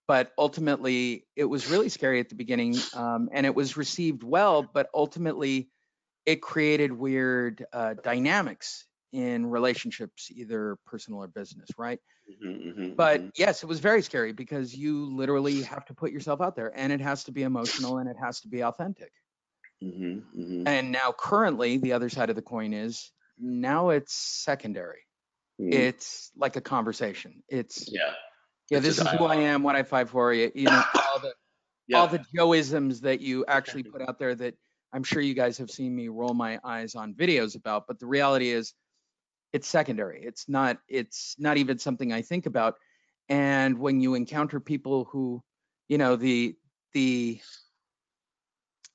But 0.07 0.33
ultimately, 0.39 1.27
it 1.37 1.45
was 1.45 1.69
really 1.69 1.89
scary 1.91 2.21
at 2.21 2.29
the 2.29 2.35
beginning, 2.35 2.77
um, 2.95 3.29
and 3.33 3.45
it 3.45 3.55
was 3.55 3.77
received 3.77 4.23
well. 4.23 4.63
But 4.63 4.89
ultimately, 4.95 5.69
it 6.25 6.41
created 6.41 6.93
weird 6.93 7.65
uh, 7.73 7.95
dynamics 7.95 8.85
in 9.13 9.47
relationships, 9.47 10.31
either 10.31 10.77
personal 10.87 11.21
or 11.21 11.29
business, 11.29 11.69
right? 11.79 11.99
Mm-hmm, 12.31 12.69
mm-hmm, 12.69 12.95
but 12.95 13.21
mm-hmm. 13.21 13.29
yes, 13.37 13.63
it 13.63 13.67
was 13.67 13.81
very 13.81 14.03
scary 14.03 14.33
because 14.33 14.75
you 14.75 15.07
literally 15.17 15.63
have 15.63 15.85
to 15.87 15.95
put 15.95 16.13
yourself 16.13 16.41
out 16.41 16.57
there 16.57 16.73
and 16.77 16.93
it 16.93 17.01
has 17.01 17.25
to 17.25 17.33
be 17.33 17.43
emotional 17.43 17.99
and 17.99 18.09
it 18.09 18.17
has 18.23 18.41
to 18.41 18.49
be 18.49 18.63
authentic. 18.63 19.11
Mm-hmm, 19.83 20.41
mm-hmm. 20.41 20.69
and 20.69 20.91
now, 20.91 21.15
currently, 21.17 21.79
the 21.79 21.93
other 21.93 22.09
side 22.09 22.31
of 22.31 22.37
the 22.37 22.43
coin 22.43 22.75
is 22.75 23.13
now 23.39 23.91
it's 23.91 24.13
secondary. 24.13 25.03
Mm-hmm. 25.61 25.73
It's 25.73 26.31
like 26.37 26.57
a 26.57 26.61
conversation. 26.61 27.43
It's, 27.49 27.89
yeah, 27.91 28.13
yeah, 28.71 28.81
this 28.81 28.99
is 28.99 29.09
who 29.09 29.25
I 29.25 29.37
am, 29.37 29.63
what 29.63 29.77
I 29.77 29.83
fight 29.83 30.09
for. 30.09 30.33
You, 30.33 30.51
you 30.55 30.65
know, 30.65 30.83
all 30.95 31.21
the, 31.21 31.33
yeah. 31.89 31.99
all 31.99 32.09
the 32.09 32.21
Joeisms 32.37 33.01
that 33.03 33.21
you 33.21 33.45
actually 33.47 33.83
put 33.93 34.03
out 34.03 34.19
there 34.19 34.35
that 34.35 34.55
I'm 34.93 35.03
sure 35.03 35.23
you 35.23 35.35
guys 35.35 35.59
have 35.59 35.71
seen 35.71 35.95
me 35.95 36.09
roll 36.09 36.35
my 36.35 36.59
eyes 36.65 36.95
on 36.95 37.15
videos 37.15 37.57
about. 37.57 37.87
But 37.87 37.99
the 37.99 38.07
reality 38.07 38.51
is, 38.51 38.75
it's 39.53 39.69
secondary. 39.69 40.23
It's 40.23 40.49
not 40.49 40.79
it's 40.89 41.37
not 41.39 41.57
even 41.57 41.79
something 41.79 42.13
I 42.13 42.23
think 42.23 42.47
about. 42.47 42.75
And 43.29 43.79
when 43.79 44.01
you 44.01 44.15
encounter 44.15 44.61
people 44.61 45.05
who, 45.05 45.43
you 45.89 45.99
know, 45.99 46.17
the 46.17 46.57
the 46.93 47.41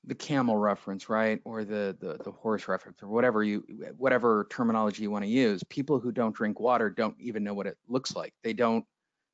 the 0.05 0.15
camel 0.15 0.57
reference, 0.57 1.07
right, 1.07 1.39
or 1.45 1.63
the, 1.63 1.95
the 1.99 2.17
the 2.23 2.31
horse 2.31 2.67
reference, 2.67 3.01
or 3.01 3.07
whatever 3.07 3.43
you 3.43 3.63
whatever 3.97 4.47
terminology 4.49 5.03
you 5.03 5.11
want 5.11 5.23
to 5.23 5.29
use, 5.29 5.63
people 5.63 5.99
who 5.99 6.11
don't 6.11 6.35
drink 6.35 6.59
water 6.59 6.89
don't 6.89 7.15
even 7.19 7.43
know 7.43 7.53
what 7.53 7.67
it 7.67 7.77
looks 7.87 8.15
like. 8.15 8.33
They 8.43 8.53
don't. 8.53 8.85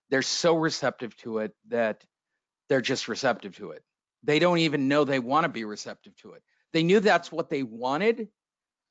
They're 0.09 0.21
so 0.21 0.55
receptive 0.55 1.15
to 1.17 1.39
it 1.39 1.53
that 1.69 2.03
they're 2.67 2.81
just 2.81 3.07
receptive 3.07 3.55
to 3.57 3.71
it. 3.71 3.83
They 4.23 4.39
don't 4.39 4.59
even 4.59 4.87
know 4.87 5.03
they 5.03 5.19
want 5.19 5.45
to 5.45 5.49
be 5.49 5.65
receptive 5.65 6.15
to 6.17 6.33
it. 6.33 6.43
They 6.73 6.83
knew 6.83 6.99
that's 6.99 7.31
what 7.31 7.49
they 7.49 7.63
wanted, 7.63 8.27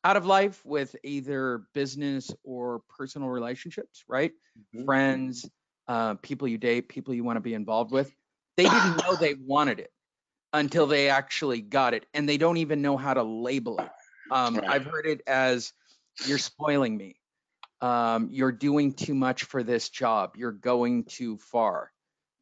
out 0.04 0.16
of 0.16 0.26
life 0.26 0.64
with 0.64 0.94
either 1.02 1.62
business 1.74 2.30
or 2.44 2.82
personal 2.96 3.28
relationships, 3.28 4.04
right? 4.08 4.32
Mm-hmm. 4.58 4.84
Friends, 4.84 5.48
uh, 5.88 6.14
people 6.14 6.48
you 6.48 6.58
date, 6.58 6.88
people 6.88 7.14
you 7.14 7.24
want 7.24 7.36
to 7.36 7.40
be 7.40 7.54
involved 7.54 7.90
with. 7.90 8.14
They 8.56 8.64
didn't 8.64 8.96
know 8.98 9.16
they 9.20 9.34
wanted 9.34 9.80
it 9.80 9.90
until 10.52 10.86
they 10.86 11.08
actually 11.08 11.60
got 11.60 11.94
it, 11.94 12.06
and 12.14 12.28
they 12.28 12.38
don't 12.38 12.58
even 12.58 12.82
know 12.82 12.96
how 12.96 13.14
to 13.14 13.22
label 13.22 13.78
it. 13.78 13.90
Um, 14.30 14.56
right. 14.56 14.68
I've 14.68 14.84
heard 14.84 15.06
it 15.06 15.22
as 15.26 15.72
"you're 16.26 16.38
spoiling 16.38 16.96
me," 16.96 17.16
um, 17.80 18.28
"you're 18.30 18.52
doing 18.52 18.92
too 18.92 19.14
much 19.14 19.44
for 19.44 19.62
this 19.62 19.88
job," 19.88 20.36
"you're 20.36 20.52
going 20.52 21.04
too 21.04 21.38
far." 21.38 21.92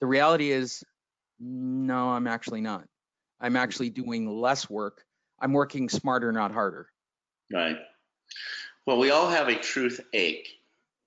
The 0.01 0.07
reality 0.07 0.51
is, 0.51 0.85
no, 1.41 2.11
I'm 2.11 2.27
actually 2.27 2.61
not. 2.61 2.85
I'm 3.41 3.57
actually 3.57 3.91
doing 3.91 4.29
less 4.29 4.69
work. 4.69 5.05
I'm 5.41 5.53
working 5.53 5.89
smarter, 5.89 6.33
not 6.33 6.53
harder. 6.53 6.89
Right. 7.53 7.79
Well, 8.87 8.99
we 8.99 9.11
all 9.11 9.29
have 9.29 9.49
a 9.49 9.57
truth 9.57 10.01
ache, 10.13 10.49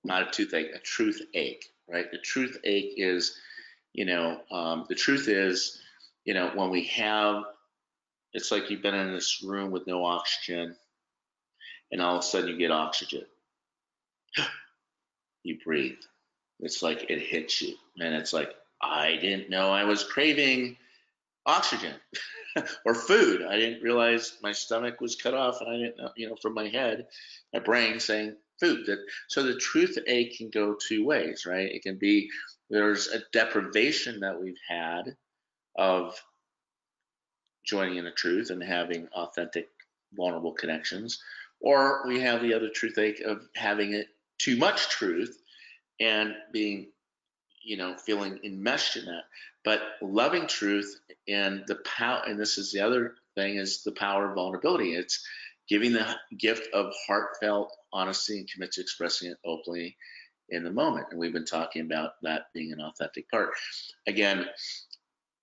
not 0.04 0.28
a 0.28 0.30
toothache, 0.30 0.74
a 0.74 0.78
truth 0.78 1.22
ache, 1.34 1.64
right? 1.88 2.10
The 2.10 2.18
truth 2.18 2.58
ache 2.64 2.94
is, 2.96 3.38
you 3.92 4.04
know, 4.04 4.40
um, 4.50 4.86
the 4.88 4.94
truth 4.94 5.28
is, 5.28 5.80
you 6.24 6.34
know, 6.34 6.50
when 6.54 6.70
we 6.70 6.84
have, 6.84 7.44
it's 8.32 8.50
like 8.50 8.70
you've 8.70 8.82
been 8.82 8.94
in 8.94 9.12
this 9.12 9.42
room 9.42 9.70
with 9.70 9.86
no 9.86 10.04
oxygen, 10.04 10.76
and 11.90 12.00
all 12.00 12.16
of 12.16 12.20
a 12.20 12.22
sudden 12.22 12.50
you 12.50 12.58
get 12.58 12.70
oxygen. 12.70 13.24
you 15.42 15.58
breathe. 15.64 15.98
it's 16.60 16.82
like 16.82 17.10
it 17.10 17.20
hits 17.20 17.62
you, 17.62 17.74
and 17.98 18.14
it's 18.14 18.32
like 18.32 18.50
I 18.82 19.16
didn't 19.16 19.50
know 19.50 19.70
I 19.70 19.84
was 19.84 20.04
craving 20.04 20.76
oxygen 21.46 21.94
or 22.84 22.94
food. 22.94 23.42
I 23.42 23.56
didn't 23.56 23.82
realize 23.82 24.38
my 24.42 24.52
stomach 24.52 25.00
was 25.00 25.16
cut 25.16 25.34
off, 25.34 25.60
and 25.60 25.70
I 25.70 25.76
didn't 25.76 25.98
know, 25.98 26.10
you 26.16 26.28
know, 26.28 26.36
from 26.40 26.54
my 26.54 26.68
head, 26.68 27.06
my 27.52 27.60
brain 27.60 28.00
saying 28.00 28.36
food. 28.58 28.86
That 28.86 28.98
so 29.28 29.42
the 29.42 29.56
truth 29.56 29.98
ache 30.06 30.38
can 30.38 30.50
go 30.50 30.74
two 30.74 31.04
ways, 31.04 31.46
right? 31.46 31.70
It 31.70 31.82
can 31.82 31.96
be 31.96 32.30
there's 32.68 33.08
a 33.08 33.20
deprivation 33.32 34.20
that 34.20 34.40
we've 34.40 34.60
had 34.68 35.16
of 35.76 36.20
joining 37.64 37.96
in 37.96 38.04
the 38.04 38.10
truth 38.10 38.50
and 38.50 38.62
having 38.62 39.08
authentic, 39.14 39.68
vulnerable 40.14 40.52
connections, 40.52 41.22
or 41.60 42.06
we 42.06 42.20
have 42.20 42.42
the 42.42 42.54
other 42.54 42.68
truth 42.68 42.98
ache 42.98 43.20
of 43.20 43.42
having 43.54 43.92
it 43.92 44.08
too 44.38 44.56
much 44.56 44.88
truth 44.88 45.38
and 46.00 46.34
being, 46.52 46.88
you 47.62 47.76
know, 47.76 47.96
feeling 47.96 48.40
enmeshed 48.44 48.96
in 48.96 49.04
that. 49.04 49.24
But 49.64 49.80
loving 50.00 50.46
truth 50.46 50.98
and 51.28 51.64
the 51.66 51.76
power, 51.76 52.22
and 52.26 52.38
this 52.38 52.58
is 52.58 52.72
the 52.72 52.80
other 52.80 53.14
thing, 53.34 53.56
is 53.56 53.82
the 53.82 53.92
power 53.92 54.28
of 54.28 54.34
vulnerability. 54.34 54.94
It's 54.94 55.24
giving 55.68 55.92
the 55.92 56.06
gift 56.36 56.72
of 56.72 56.92
heartfelt 57.06 57.72
honesty 57.92 58.38
and 58.38 58.50
commit 58.50 58.72
to 58.72 58.80
expressing 58.80 59.30
it 59.30 59.38
openly 59.44 59.96
in 60.48 60.64
the 60.64 60.70
moment. 60.70 61.06
And 61.10 61.20
we've 61.20 61.32
been 61.32 61.44
talking 61.44 61.82
about 61.82 62.12
that 62.22 62.46
being 62.54 62.72
an 62.72 62.80
authentic 62.80 63.30
part. 63.30 63.50
Again, 64.06 64.46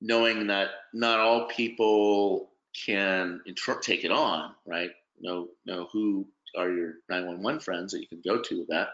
knowing 0.02 0.48
that 0.48 0.70
not 0.94 1.20
all 1.20 1.48
people 1.48 2.50
can 2.86 3.42
take 3.82 4.04
it 4.04 4.12
on, 4.12 4.54
right? 4.66 4.92
Know 5.20 5.48
know 5.66 5.88
who 5.92 6.28
are 6.56 6.70
your 6.70 6.94
911 7.10 7.62
friends 7.62 7.94
that 7.94 8.02
you 8.02 8.08
can 8.08 8.22
go 8.26 8.42
to 8.42 8.60
with 8.60 8.68
that, 8.68 8.90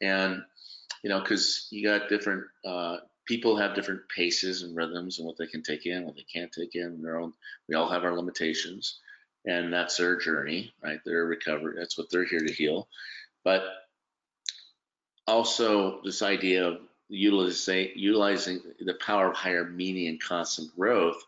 and 0.00 0.42
you 1.02 1.10
know, 1.10 1.20
because 1.20 1.68
you 1.70 1.86
got 1.86 2.08
different 2.08 2.44
uh, 2.64 2.98
people 3.28 3.56
have 3.58 3.74
different 3.74 4.08
paces 4.08 4.62
and 4.62 4.74
rhythms 4.74 5.18
and 5.18 5.26
what 5.26 5.36
they 5.36 5.46
can 5.46 5.62
take 5.62 5.84
in, 5.84 6.06
what 6.06 6.16
they 6.16 6.24
can't 6.32 6.50
take 6.50 6.74
in. 6.74 7.02
Their 7.02 7.20
own, 7.20 7.34
we 7.68 7.74
all 7.74 7.90
have 7.90 8.02
our 8.02 8.16
limitations, 8.16 8.98
and 9.46 9.72
that's 9.72 9.98
their 9.98 10.18
journey, 10.18 10.72
right? 10.82 10.98
Their 11.04 11.26
recovery. 11.26 11.74
That's 11.78 11.98
what 11.98 12.10
they're 12.10 12.24
here 12.24 12.40
to 12.40 12.52
heal. 12.52 12.88
But 13.44 13.62
also 15.26 16.00
this 16.02 16.22
idea 16.22 16.66
of 16.66 16.78
utilizing 17.10 17.90
utilizing 17.94 18.60
the 18.80 18.94
power 18.94 19.30
of 19.30 19.36
higher 19.36 19.64
meaning 19.64 20.08
and 20.08 20.22
constant 20.22 20.74
growth 20.74 21.22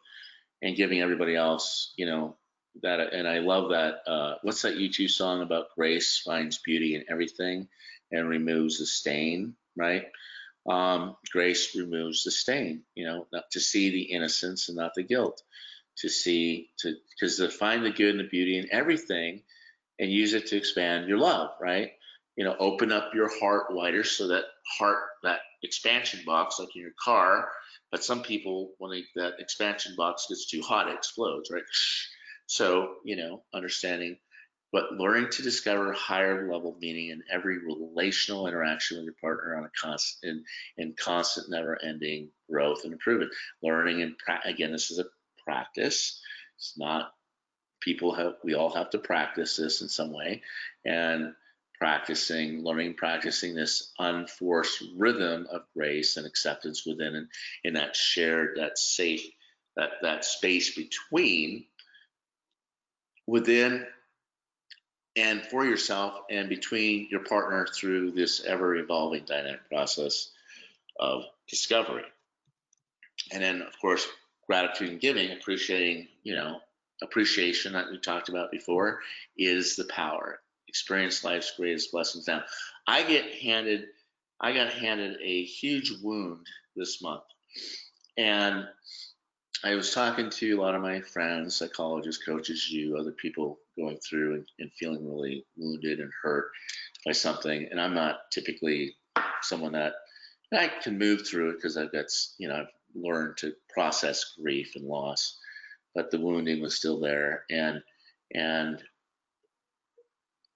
and 0.62 0.76
giving 0.76 1.00
everybody 1.00 1.36
else 1.36 1.94
you 1.96 2.04
know 2.04 2.36
that 2.82 3.00
and 3.14 3.26
i 3.26 3.38
love 3.38 3.70
that 3.70 4.02
uh, 4.06 4.34
what's 4.42 4.62
that 4.62 4.76
u2 4.76 5.08
song 5.08 5.42
about 5.42 5.74
grace 5.74 6.18
finds 6.18 6.58
beauty 6.58 6.94
in 6.94 7.04
everything 7.08 7.66
and 8.12 8.28
removes 8.28 8.78
the 8.78 8.86
stain 8.86 9.54
right 9.76 10.06
um, 10.68 11.16
grace 11.32 11.74
removes 11.74 12.24
the 12.24 12.30
stain 12.30 12.82
you 12.94 13.06
know 13.06 13.26
not 13.32 13.50
to 13.52 13.60
see 13.60 13.90
the 13.90 14.02
innocence 14.02 14.68
and 14.68 14.76
not 14.76 14.92
the 14.94 15.02
guilt 15.02 15.42
to 15.96 16.08
see 16.08 16.70
to 16.78 16.94
because 17.10 17.36
to 17.36 17.48
find 17.48 17.84
the 17.84 17.90
good 17.90 18.10
and 18.10 18.20
the 18.20 18.28
beauty 18.28 18.58
in 18.58 18.68
everything 18.70 19.42
and 19.98 20.10
use 20.10 20.32
it 20.34 20.46
to 20.46 20.56
expand 20.56 21.08
your 21.08 21.18
love 21.18 21.50
right? 21.60 21.92
You 22.36 22.44
know 22.44 22.56
open 22.58 22.92
up 22.92 23.14
your 23.14 23.30
heart 23.40 23.66
wider 23.70 24.04
so 24.04 24.28
that 24.28 24.44
heart 24.78 25.02
that 25.22 25.40
expansion 25.62 26.20
box 26.24 26.58
like 26.58 26.74
in 26.74 26.82
your 26.82 26.92
car 27.02 27.48
but 27.90 28.04
some 28.04 28.22
people 28.22 28.72
when 28.78 29.02
that 29.16 29.34
expansion 29.40 29.94
box 29.96 30.26
gets 30.28 30.46
too 30.46 30.62
hot 30.62 30.88
it 30.88 30.94
explodes 30.94 31.50
right? 31.50 31.62
So 32.46 32.94
you 33.04 33.16
know 33.16 33.42
understanding 33.52 34.18
but 34.72 34.92
learning 34.92 35.30
to 35.30 35.42
discover 35.42 35.92
higher 35.92 36.50
level 36.50 36.76
meaning 36.80 37.10
in 37.10 37.22
every 37.30 37.58
relational 37.58 38.46
interaction 38.46 38.96
with 38.96 39.04
your 39.04 39.14
partner 39.20 39.56
on 39.56 39.64
a 39.64 39.70
constant 39.80 40.44
in, 40.76 40.84
in 40.84 40.94
constant 40.94 41.50
never 41.50 41.82
ending 41.82 42.30
growth 42.50 42.84
and 42.84 42.92
improvement. 42.92 43.32
Learning 43.62 44.02
and 44.02 44.16
pra- 44.18 44.40
again 44.44 44.72
this 44.72 44.90
is 44.90 44.98
a 44.98 45.06
practice. 45.44 46.20
It's 46.56 46.74
not 46.76 47.12
people 47.80 48.14
have 48.14 48.34
we 48.44 48.54
all 48.54 48.70
have 48.70 48.90
to 48.90 48.98
practice 48.98 49.56
this 49.56 49.82
in 49.82 49.88
some 49.88 50.12
way. 50.12 50.42
And 50.84 51.34
practicing, 51.80 52.62
learning, 52.62 52.94
practicing 52.94 53.54
this 53.54 53.92
unforced 53.98 54.84
rhythm 54.96 55.46
of 55.50 55.62
grace 55.74 56.18
and 56.18 56.26
acceptance 56.26 56.84
within 56.86 57.16
and 57.16 57.28
in 57.64 57.74
that 57.74 57.96
shared, 57.96 58.58
that 58.58 58.78
safe, 58.78 59.26
that 59.76 59.92
that 60.02 60.24
space 60.24 60.76
between 60.76 61.64
within 63.26 63.86
and 65.16 65.42
for 65.42 65.64
yourself 65.64 66.14
and 66.30 66.48
between 66.48 67.08
your 67.10 67.24
partner 67.24 67.66
through 67.66 68.12
this 68.12 68.44
ever 68.44 68.76
evolving 68.76 69.24
dynamic 69.24 69.68
process 69.68 70.30
of 70.98 71.24
discovery. 71.48 72.04
And 73.32 73.42
then 73.42 73.62
of 73.62 73.78
course 73.80 74.06
gratitude 74.46 74.90
and 74.90 75.00
giving, 75.00 75.30
appreciating, 75.30 76.08
you 76.22 76.34
know, 76.34 76.60
appreciation 77.02 77.72
that 77.72 77.90
we 77.90 77.98
talked 77.98 78.28
about 78.28 78.50
before 78.50 79.00
is 79.36 79.76
the 79.76 79.84
power 79.84 80.40
experience 80.68 81.24
life's 81.24 81.52
greatest 81.56 81.92
blessings. 81.92 82.26
Now, 82.26 82.44
I 82.86 83.02
get 83.02 83.34
handed, 83.34 83.86
I 84.40 84.52
got 84.52 84.72
handed 84.72 85.18
a 85.22 85.44
huge 85.44 85.92
wound 86.02 86.46
this 86.76 87.02
month, 87.02 87.22
and 88.16 88.66
I 89.62 89.74
was 89.74 89.92
talking 89.92 90.30
to 90.30 90.52
a 90.52 90.60
lot 90.60 90.74
of 90.74 90.80
my 90.80 91.00
friends, 91.00 91.56
psychologists, 91.56 92.24
coaches, 92.24 92.70
you, 92.70 92.96
other 92.96 93.12
people 93.12 93.58
going 93.76 93.98
through 93.98 94.34
and, 94.34 94.46
and 94.58 94.72
feeling 94.72 95.06
really 95.06 95.44
wounded 95.56 96.00
and 96.00 96.10
hurt 96.22 96.50
by 97.04 97.12
something. 97.12 97.68
And 97.70 97.80
I'm 97.80 97.94
not 97.94 98.30
typically 98.30 98.96
someone 99.42 99.72
that 99.72 99.94
I 100.52 100.68
can 100.82 100.98
move 100.98 101.26
through 101.26 101.50
it 101.50 101.56
because 101.56 101.76
I've 101.76 101.92
got, 101.92 102.06
you 102.38 102.48
know, 102.48 102.56
I've 102.56 102.72
learned 102.94 103.36
to 103.38 103.52
process 103.72 104.34
grief 104.40 104.72
and 104.76 104.86
loss, 104.86 105.38
but 105.94 106.10
the 106.10 106.20
wounding 106.20 106.62
was 106.62 106.76
still 106.76 106.98
there. 106.98 107.44
And 107.50 107.82
and 108.34 108.82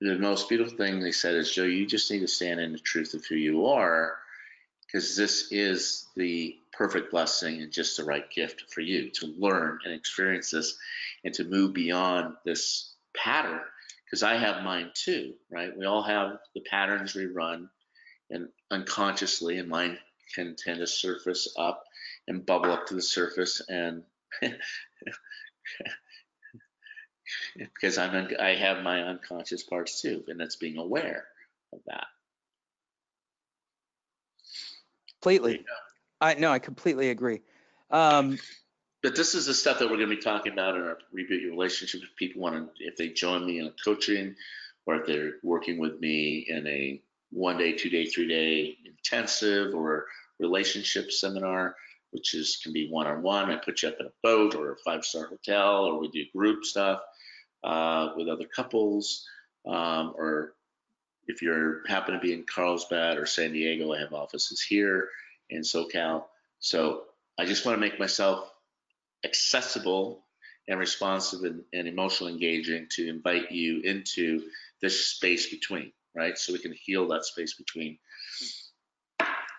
the 0.01 0.18
most 0.18 0.48
beautiful 0.48 0.76
thing 0.76 1.01
they 1.01 1.12
said 1.12 1.35
is, 1.35 1.52
Joe, 1.52 1.64
you 1.64 1.86
just 1.86 2.10
need 2.10 2.20
to 2.20 2.28
stand 2.28 2.60
in 2.60 2.72
the 2.72 2.78
truth 2.78 3.14
of 3.14 3.24
who 3.26 3.36
you 3.36 3.66
are, 3.66 4.18
because 4.95 5.16
this 5.16 5.51
is 5.51 6.07
the 6.15 6.57
perfect 6.73 7.11
blessing 7.11 7.61
and 7.61 7.73
just 7.73 7.97
the 7.97 8.05
right 8.05 8.31
gift 8.31 8.73
for 8.73 8.81
you 8.81 9.11
to 9.11 9.35
learn 9.37 9.81
and 9.85 9.93
experience 9.93 10.53
this 10.53 10.79
and 11.25 11.35
to 11.35 11.43
move 11.43 11.75
beyond 11.75 12.37
this 12.45 12.95
pattern. 13.16 13.59
Because 14.05 14.23
I 14.23 14.37
have 14.37 14.62
mine 14.62 14.93
too, 14.95 15.35
right? 15.51 15.77
We 15.77 15.85
all 15.85 16.05
have 16.05 16.39
the 16.55 16.61
patterns 16.61 17.12
we 17.12 17.27
run 17.27 17.69
and 18.31 18.51
unconsciously, 18.71 19.59
and 19.59 19.69
mine 19.69 19.99
can 20.33 20.55
tend 20.55 20.79
to 20.79 20.87
surface 20.87 21.53
up 21.59 21.83
and 22.29 22.47
bubble 22.47 22.71
up 22.71 22.87
to 22.87 22.95
the 22.95 23.03
surface 23.03 23.61
and 23.69 24.05
because 27.57 27.99
I'm 27.99 28.29
I 28.39 28.51
have 28.51 28.85
my 28.85 29.03
unconscious 29.03 29.65
parts 29.65 30.01
too, 30.03 30.23
and 30.29 30.39
that's 30.39 30.55
being 30.55 30.79
aware 30.79 31.27
of 31.73 31.81
that. 31.89 32.07
Completely. 35.25 35.65
I 36.21 36.35
no, 36.35 36.51
I 36.51 36.59
completely 36.59 37.09
agree. 37.09 37.41
Um, 37.91 38.39
but 39.03 39.17
this 39.17 39.35
is 39.35 39.47
the 39.47 39.55
stuff 39.55 39.79
that 39.79 39.89
we're 39.89 39.97
going 39.97 40.11
to 40.11 40.17
be 40.17 40.21
talking 40.21 40.53
about 40.53 40.77
in 40.77 40.83
our 40.83 40.99
reboot 41.17 41.41
your 41.41 41.51
relationship. 41.51 42.03
If 42.03 42.15
people 42.17 42.43
want 42.43 42.77
to, 42.77 42.85
if 42.85 42.97
they 42.99 43.09
join 43.09 43.47
me 43.47 43.59
in 43.59 43.67
a 43.67 43.73
coaching, 43.83 44.37
or 44.85 44.97
if 44.97 45.07
they're 45.07 45.37
working 45.43 45.79
with 45.79 45.99
me 45.99 46.45
in 46.47 46.67
a 46.67 47.01
one 47.31 47.57
day, 47.57 47.73
two 47.73 47.89
day, 47.89 48.05
three 48.05 48.29
day 48.29 48.77
intensive 48.85 49.75
or 49.75 50.05
relationship 50.39 51.11
seminar, 51.11 51.75
which 52.11 52.35
is 52.35 52.59
can 52.63 52.75
be 52.75 52.91
one 52.91 53.07
on 53.07 53.23
one. 53.23 53.51
I 53.51 53.57
put 53.57 53.83
you 53.83 53.89
up 53.89 53.97
in 54.01 54.07
a 54.07 54.13
boat 54.23 54.55
or 54.55 54.73
a 54.73 54.77
five 54.85 55.07
star 55.07 55.27
hotel, 55.27 55.87
or 55.87 55.99
we 55.99 56.09
do 56.09 56.25
group 56.37 56.67
stuff 56.67 57.01
uh, 57.63 58.11
with 58.15 58.29
other 58.29 58.47
couples, 58.55 59.27
um, 59.67 60.13
or 60.19 60.53
if 61.27 61.43
you're 61.43 61.87
happen 61.87 62.15
to 62.15 62.21
be 62.21 62.33
in 62.33 62.45
Carlsbad 62.45 63.19
or 63.19 63.27
San 63.27 63.53
Diego, 63.53 63.93
I 63.93 64.01
have 64.01 64.13
offices 64.13 64.63
here 64.63 65.09
in 65.51 65.63
SoCal. 65.63 66.25
So 66.59 67.03
I 67.39 67.45
just 67.45 67.67
want 67.67 67.77
to 67.77 67.81
make 67.81 67.99
myself 67.99 68.51
accessible 69.25 70.25
and 70.69 70.79
responsive 70.79 71.43
and, 71.43 71.63
and 71.73 71.89
emotionally 71.89 72.33
engaging 72.33 72.87
to 72.93 73.09
invite 73.09 73.53
you 73.53 73.81
into 73.83 74.43
this 74.81 75.07
space 75.07 75.51
between, 75.51 75.93
right? 76.15 76.39
So 76.39 76.53
we 76.53 76.59
can 76.59 76.73
heal 76.73 77.09
that 77.09 77.25
space 77.25 77.55
between. 77.55 77.99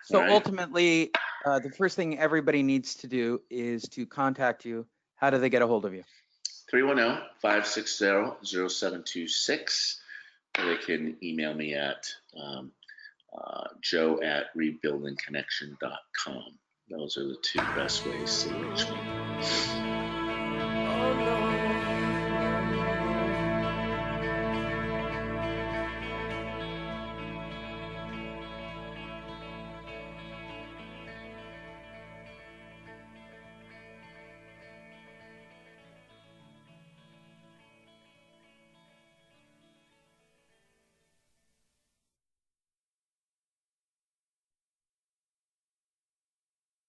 So 0.04 0.20
right? 0.20 0.30
ultimately, 0.30 1.10
uh, 1.44 1.58
the 1.58 1.70
first 1.70 1.96
thing 1.96 2.18
everybody 2.18 2.62
needs 2.62 2.94
to 2.96 3.08
do 3.08 3.40
is 3.50 3.82
to 3.90 4.06
contact 4.06 4.64
you. 4.64 4.86
How 5.16 5.30
do 5.30 5.38
they 5.38 5.48
get 5.48 5.62
a 5.62 5.66
hold 5.66 5.84
of 5.84 5.94
you? 5.94 6.04
310-560-0726. 6.72 8.42
Or 8.42 8.46
they 10.56 10.76
can 10.76 11.16
email 11.22 11.54
me 11.54 11.74
at 11.74 12.06
um, 12.40 12.72
uh, 13.36 13.68
joe 13.82 14.20
at 14.22 14.46
rebuildingconnection.com. 14.56 16.58
Those 16.88 17.16
are 17.16 17.24
the 17.24 17.36
two 17.42 17.58
best 17.74 18.06
ways 18.06 18.44
to 18.44 18.54
reach 18.54 18.88
me. 18.90 19.85